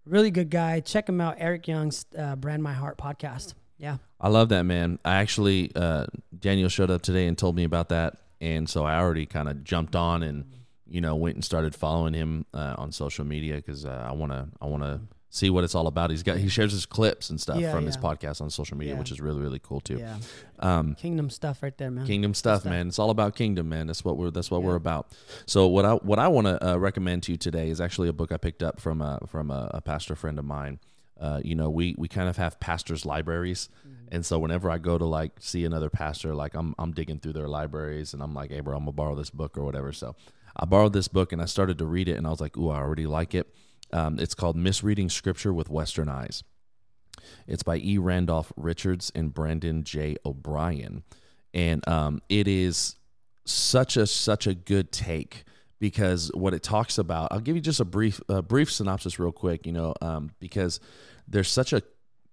really 0.06 0.32
good 0.32 0.50
guy. 0.50 0.80
Check 0.80 1.08
him 1.08 1.22
out. 1.22 1.36
Eric 1.38 1.68
Young's 1.68 2.06
uh, 2.18 2.36
Brand 2.36 2.62
My 2.62 2.74
Heart 2.74 2.98
podcast. 2.98 3.54
Yeah. 3.78 3.98
I 4.20 4.30
love 4.30 4.50
that 4.50 4.64
man. 4.64 5.00
I 5.04 5.16
actually 5.16 5.72
uh, 5.76 6.06
Daniel 6.38 6.70
showed 6.70 6.92
up 6.92 7.02
today 7.02 7.28
and 7.28 7.38
told 7.38 7.56
me 7.56 7.64
about 7.64 7.90
that, 7.90 8.18
and 8.40 8.70
so 8.70 8.86
I 8.86 9.00
already 9.00 9.26
kind 9.26 9.50
of 9.50 9.64
jumped 9.64 9.96
on 9.96 10.22
and 10.22 10.46
you 10.88 11.02
know 11.02 11.16
went 11.16 11.36
and 11.36 11.44
started 11.44 11.74
following 11.74 12.14
him 12.14 12.46
uh, 12.54 12.76
on 12.78 12.92
social 12.92 13.26
media 13.26 13.56
because 13.56 13.86
uh, 13.86 14.06
I 14.08 14.12
want 14.12 14.32
to 14.34 14.48
I 14.62 14.68
want 14.68 14.84
to 14.84 15.02
see 15.34 15.50
what 15.50 15.64
it's 15.64 15.74
all 15.74 15.88
about. 15.88 16.10
He's 16.12 16.22
got 16.24 16.38
he 16.38 16.50
shares 16.50 16.72
his 16.74 16.86
clips 16.86 17.30
and 17.32 17.40
stuff 17.42 17.58
Yeah, 17.60 17.72
from 17.74 17.86
his 17.86 17.98
podcast 17.98 18.42
on 18.42 18.50
social 18.50 18.78
media, 18.78 18.94
Yeah. 18.94 19.00
which 19.00 19.12
is 19.12 19.20
really 19.20 19.42
really 19.42 19.60
cool 19.60 19.80
too. 19.82 19.98
Yeah. 19.98 20.18
Um, 20.60 20.94
Kingdom 20.96 21.30
stuff 21.32 21.64
right 21.64 21.76
there, 21.78 21.90
man. 21.90 22.06
Kingdom 22.06 22.34
stuff, 22.36 22.62
stuff. 22.62 22.70
man. 22.70 22.88
It's 22.90 23.00
all 23.00 23.10
about 23.10 23.36
kingdom, 23.36 23.70
man. 23.70 23.88
That's 23.88 24.04
what 24.06 24.18
we're 24.18 24.30
that's 24.30 24.52
what 24.52 24.60
Yeah. 24.62 24.68
we're 24.68 24.76
about. 24.76 25.08
So 25.48 25.66
what 25.68 25.86
I 25.86 25.94
what 25.96 26.20
I 26.20 26.28
want 26.28 26.48
to 26.48 26.72
uh, 26.74 26.76
recommend 26.78 27.24
to 27.24 27.32
you 27.32 27.38
today 27.38 27.70
is 27.70 27.82
actually 27.82 28.10
a 28.10 28.14
book 28.14 28.32
I 28.32 28.38
picked 28.38 28.62
up 28.62 28.80
from 28.80 29.02
a 29.02 29.20
from 29.26 29.50
a, 29.50 29.72
a 29.74 29.82
pastor 29.82 30.16
friend 30.16 30.38
of 30.38 30.46
mine. 30.46 30.80
Uh, 31.20 31.40
you 31.44 31.56
know, 31.56 31.70
we 31.70 31.96
we 31.98 32.08
kind 32.08 32.28
of 32.28 32.36
have 32.38 32.60
pastors' 32.60 33.06
libraries, 33.06 33.70
and 34.12 34.26
so 34.26 34.40
whenever 34.40 34.72
I 34.72 34.80
go 34.80 34.98
to 34.98 35.06
like 35.06 35.34
see 35.40 35.64
another 35.66 35.90
pastor, 35.90 36.34
like 36.34 36.56
I'm 36.56 36.74
I'm 36.80 36.92
digging 36.94 37.20
through 37.20 37.34
their 37.34 37.48
libraries, 37.48 38.14
and 38.14 38.22
I'm 38.24 38.34
like, 38.34 38.50
hey, 38.52 38.60
bro, 38.60 38.76
I'm 38.76 38.82
gonna 38.84 38.92
borrow 38.94 39.16
this 39.16 39.30
book 39.30 39.56
or 39.58 39.64
whatever. 39.64 39.94
So 39.94 40.16
I 40.58 40.66
borrowed 40.66 40.94
this 40.94 41.08
book 41.08 41.32
and 41.32 41.40
I 41.42 41.46
started 41.46 41.78
to 41.78 41.86
read 41.86 42.10
it, 42.10 42.18
and 42.18 42.26
I 42.28 42.32
was 42.32 42.42
like, 42.42 42.58
ooh, 42.58 42.70
I 42.70 42.78
already 42.78 43.06
like 43.06 43.34
it. 43.36 43.54
Um, 43.94 44.20
it's 44.20 44.34
called 44.34 44.56
Misreading 44.56 45.10
Scripture 45.10 45.54
with 45.54 45.70
Western 45.70 46.10
Eyes. 46.10 46.44
It's 47.48 47.64
by 47.64 47.78
E. 47.78 47.98
Randolph 47.98 48.52
Richards 48.56 49.12
and 49.14 49.34
Brandon 49.34 49.84
J. 49.84 50.16
O'Brien, 50.26 51.04
and 51.54 51.88
um, 51.88 52.22
it 52.30 52.48
is 52.48 52.96
such 53.46 53.98
a 53.98 54.08
such 54.08 54.48
a 54.48 54.54
good 54.54 54.92
take 54.92 55.44
because 55.80 56.32
what 56.34 56.54
it 56.54 56.64
talks 56.64 56.98
about. 56.98 57.32
I'll 57.32 57.40
give 57.40 57.56
you 57.56 57.62
just 57.62 57.80
a 57.80 57.86
brief 57.86 58.22
a 58.30 58.42
brief 58.42 58.72
synopsis 58.72 59.20
real 59.20 59.32
quick. 59.32 59.66
You 59.66 59.74
know, 59.74 59.94
um, 60.02 60.32
because 60.40 60.80
there's 61.28 61.50
such 61.50 61.74
a 61.74 61.82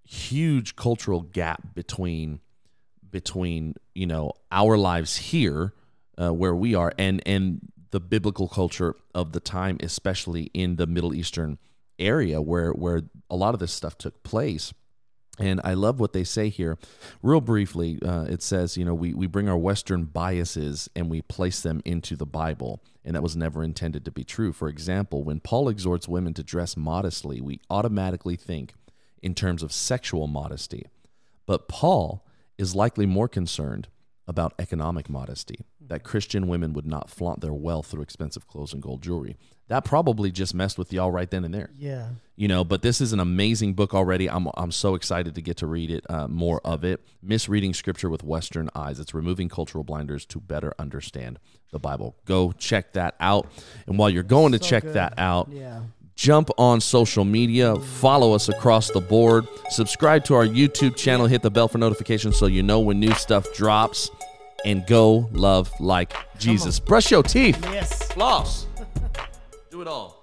huge 0.05 0.77
cultural 0.77 1.21
gap 1.21 1.75
between 1.75 2.41
between 3.11 3.75
you 3.95 4.07
know 4.07 4.33
our 4.51 4.77
lives 4.77 5.17
here 5.17 5.75
uh, 6.21 6.33
where 6.33 6.55
we 6.55 6.75
are 6.75 6.93
and 6.99 7.23
and 7.27 7.61
the 7.91 8.01
biblical 8.01 8.49
culture 8.49 8.95
of 9.15 9.33
the 9.33 9.41
time 9.41 9.77
especially 9.81 10.51
in 10.55 10.77
the 10.77 10.87
middle 10.87 11.15
eastern 11.15 11.59
area 11.99 12.41
where 12.41 12.71
where 12.73 13.03
a 13.31 13.37
lot 13.37 13.55
of 13.55 13.61
this 13.61 13.73
stuff 13.73 13.97
took 13.99 14.23
place 14.23 14.73
and 15.39 15.61
I 15.63 15.75
love 15.75 16.01
what 16.01 16.13
they 16.13 16.25
say 16.25 16.49
here. 16.49 16.79
Real 17.23 17.41
briefly, 17.41 17.99
uh, 18.05 18.25
it 18.25 18.43
says, 18.43 18.77
you 18.77 18.85
know, 18.85 18.95
we, 18.95 19.15
we 19.15 19.27
bring 19.27 19.49
our 19.49 19.57
Western 19.57 20.05
biases 20.05 20.91
and 20.97 21.09
we 21.09 21.23
place 21.23 21.61
them 21.61 21.81
into 21.85 22.17
the 22.17 22.27
Bible. 22.27 22.83
And 23.05 23.15
that 23.15 23.23
was 23.23 23.37
never 23.37 23.63
intended 23.63 24.05
to 24.05 24.11
be 24.11 24.25
true. 24.25 24.53
For 24.53 24.69
example, 24.69 25.23
when 25.23 25.41
Paul 25.41 25.69
exhorts 25.69 26.09
women 26.09 26.35
to 26.35 26.43
dress 26.43 26.77
modestly, 26.77 27.41
we 27.41 27.61
automatically 27.71 28.37
think 28.37 28.75
in 29.23 29.35
terms 29.35 29.63
of 29.63 29.73
sexual 29.73 30.27
modesty. 30.27 30.87
But 31.47 31.69
Paul 31.69 32.27
is 32.59 32.75
likely 32.75 33.07
more 33.07 33.29
concerned 33.29 33.89
about 34.29 34.53
economic 34.61 35.09
modesty, 35.11 35.65
that 35.89 36.05
Christian 36.05 36.47
women 36.47 36.73
would 36.75 36.87
not 36.87 37.11
flaunt 37.11 37.41
their 37.41 37.53
wealth 37.53 37.87
through 37.87 38.03
expensive 38.03 38.47
clothes 38.47 38.73
and 38.73 38.81
gold 38.83 39.03
jewelry. 39.03 39.37
That 39.69 39.85
probably 39.85 40.31
just 40.31 40.55
messed 40.55 40.79
with 40.79 40.93
y'all 40.93 41.11
right 41.11 41.31
then 41.31 41.45
and 41.45 41.53
there 41.53 41.71
Yeah. 41.77 42.09
you 42.37 42.47
know 42.49 42.63
but 42.65 42.81
this 42.83 43.01
is 43.03 43.13
an 43.13 43.21
amazing 43.21 43.75
book 43.75 43.93
already 43.95 44.29
i'm, 44.31 44.49
I'm 44.57 44.73
so 44.73 44.95
excited 44.95 45.35
to 45.35 45.43
get 45.43 45.59
to 45.59 45.67
read 45.67 45.91
it 45.91 46.07
uh, 46.09 46.27
more 46.27 46.63
of 46.65 46.85
it 46.85 47.05
misreading 47.23 47.75
scripture 47.75 48.09
with 48.09 48.23
western 48.25 48.71
eyes 48.75 48.99
it's 48.99 49.13
removing 49.13 49.51
cultural 49.51 49.85
blinders 49.85 50.25
to 50.27 50.41
better 50.41 50.73
understand 50.79 51.39
the 51.71 51.79
bible 51.79 52.17
go 52.25 52.53
check 52.53 52.93
that 52.95 53.15
out 53.21 53.47
and 53.87 53.99
while 53.99 54.09
you're 54.09 54.23
going 54.23 54.53
to 54.53 54.59
So 54.59 54.65
check 54.71 54.85
good. 54.85 54.95
that 54.95 55.13
out 55.19 55.51
Yeah. 55.53 55.83
jump 56.17 56.49
on 56.57 56.81
social 56.81 57.27
media 57.27 57.77
follow 57.77 58.33
us 58.33 58.49
across 58.49 58.91
the 58.91 59.03
board 59.03 59.47
subscribe 59.69 60.25
to 60.25 60.35
our 60.35 60.47
youtube 60.47 60.97
channel 60.97 61.27
hit 61.27 61.43
the 61.43 61.51
bell 61.51 61.69
for 61.69 61.77
notifications 61.77 62.39
so 62.39 62.47
you 62.47 62.63
know 62.63 62.81
when 62.81 62.99
new 62.99 63.13
stuff 63.13 63.45
drops 63.55 64.11
and 64.65 64.87
go 64.87 65.29
love 65.33 65.71
like 65.81 66.13
jesus. 66.39 66.79
brush 66.81 67.11
your 67.11 67.23
teeth. 67.23 67.59
Yes. 67.65 68.11
floss. 68.13 68.67
Do 69.71 69.83
it 69.83 69.89
all 69.89 70.18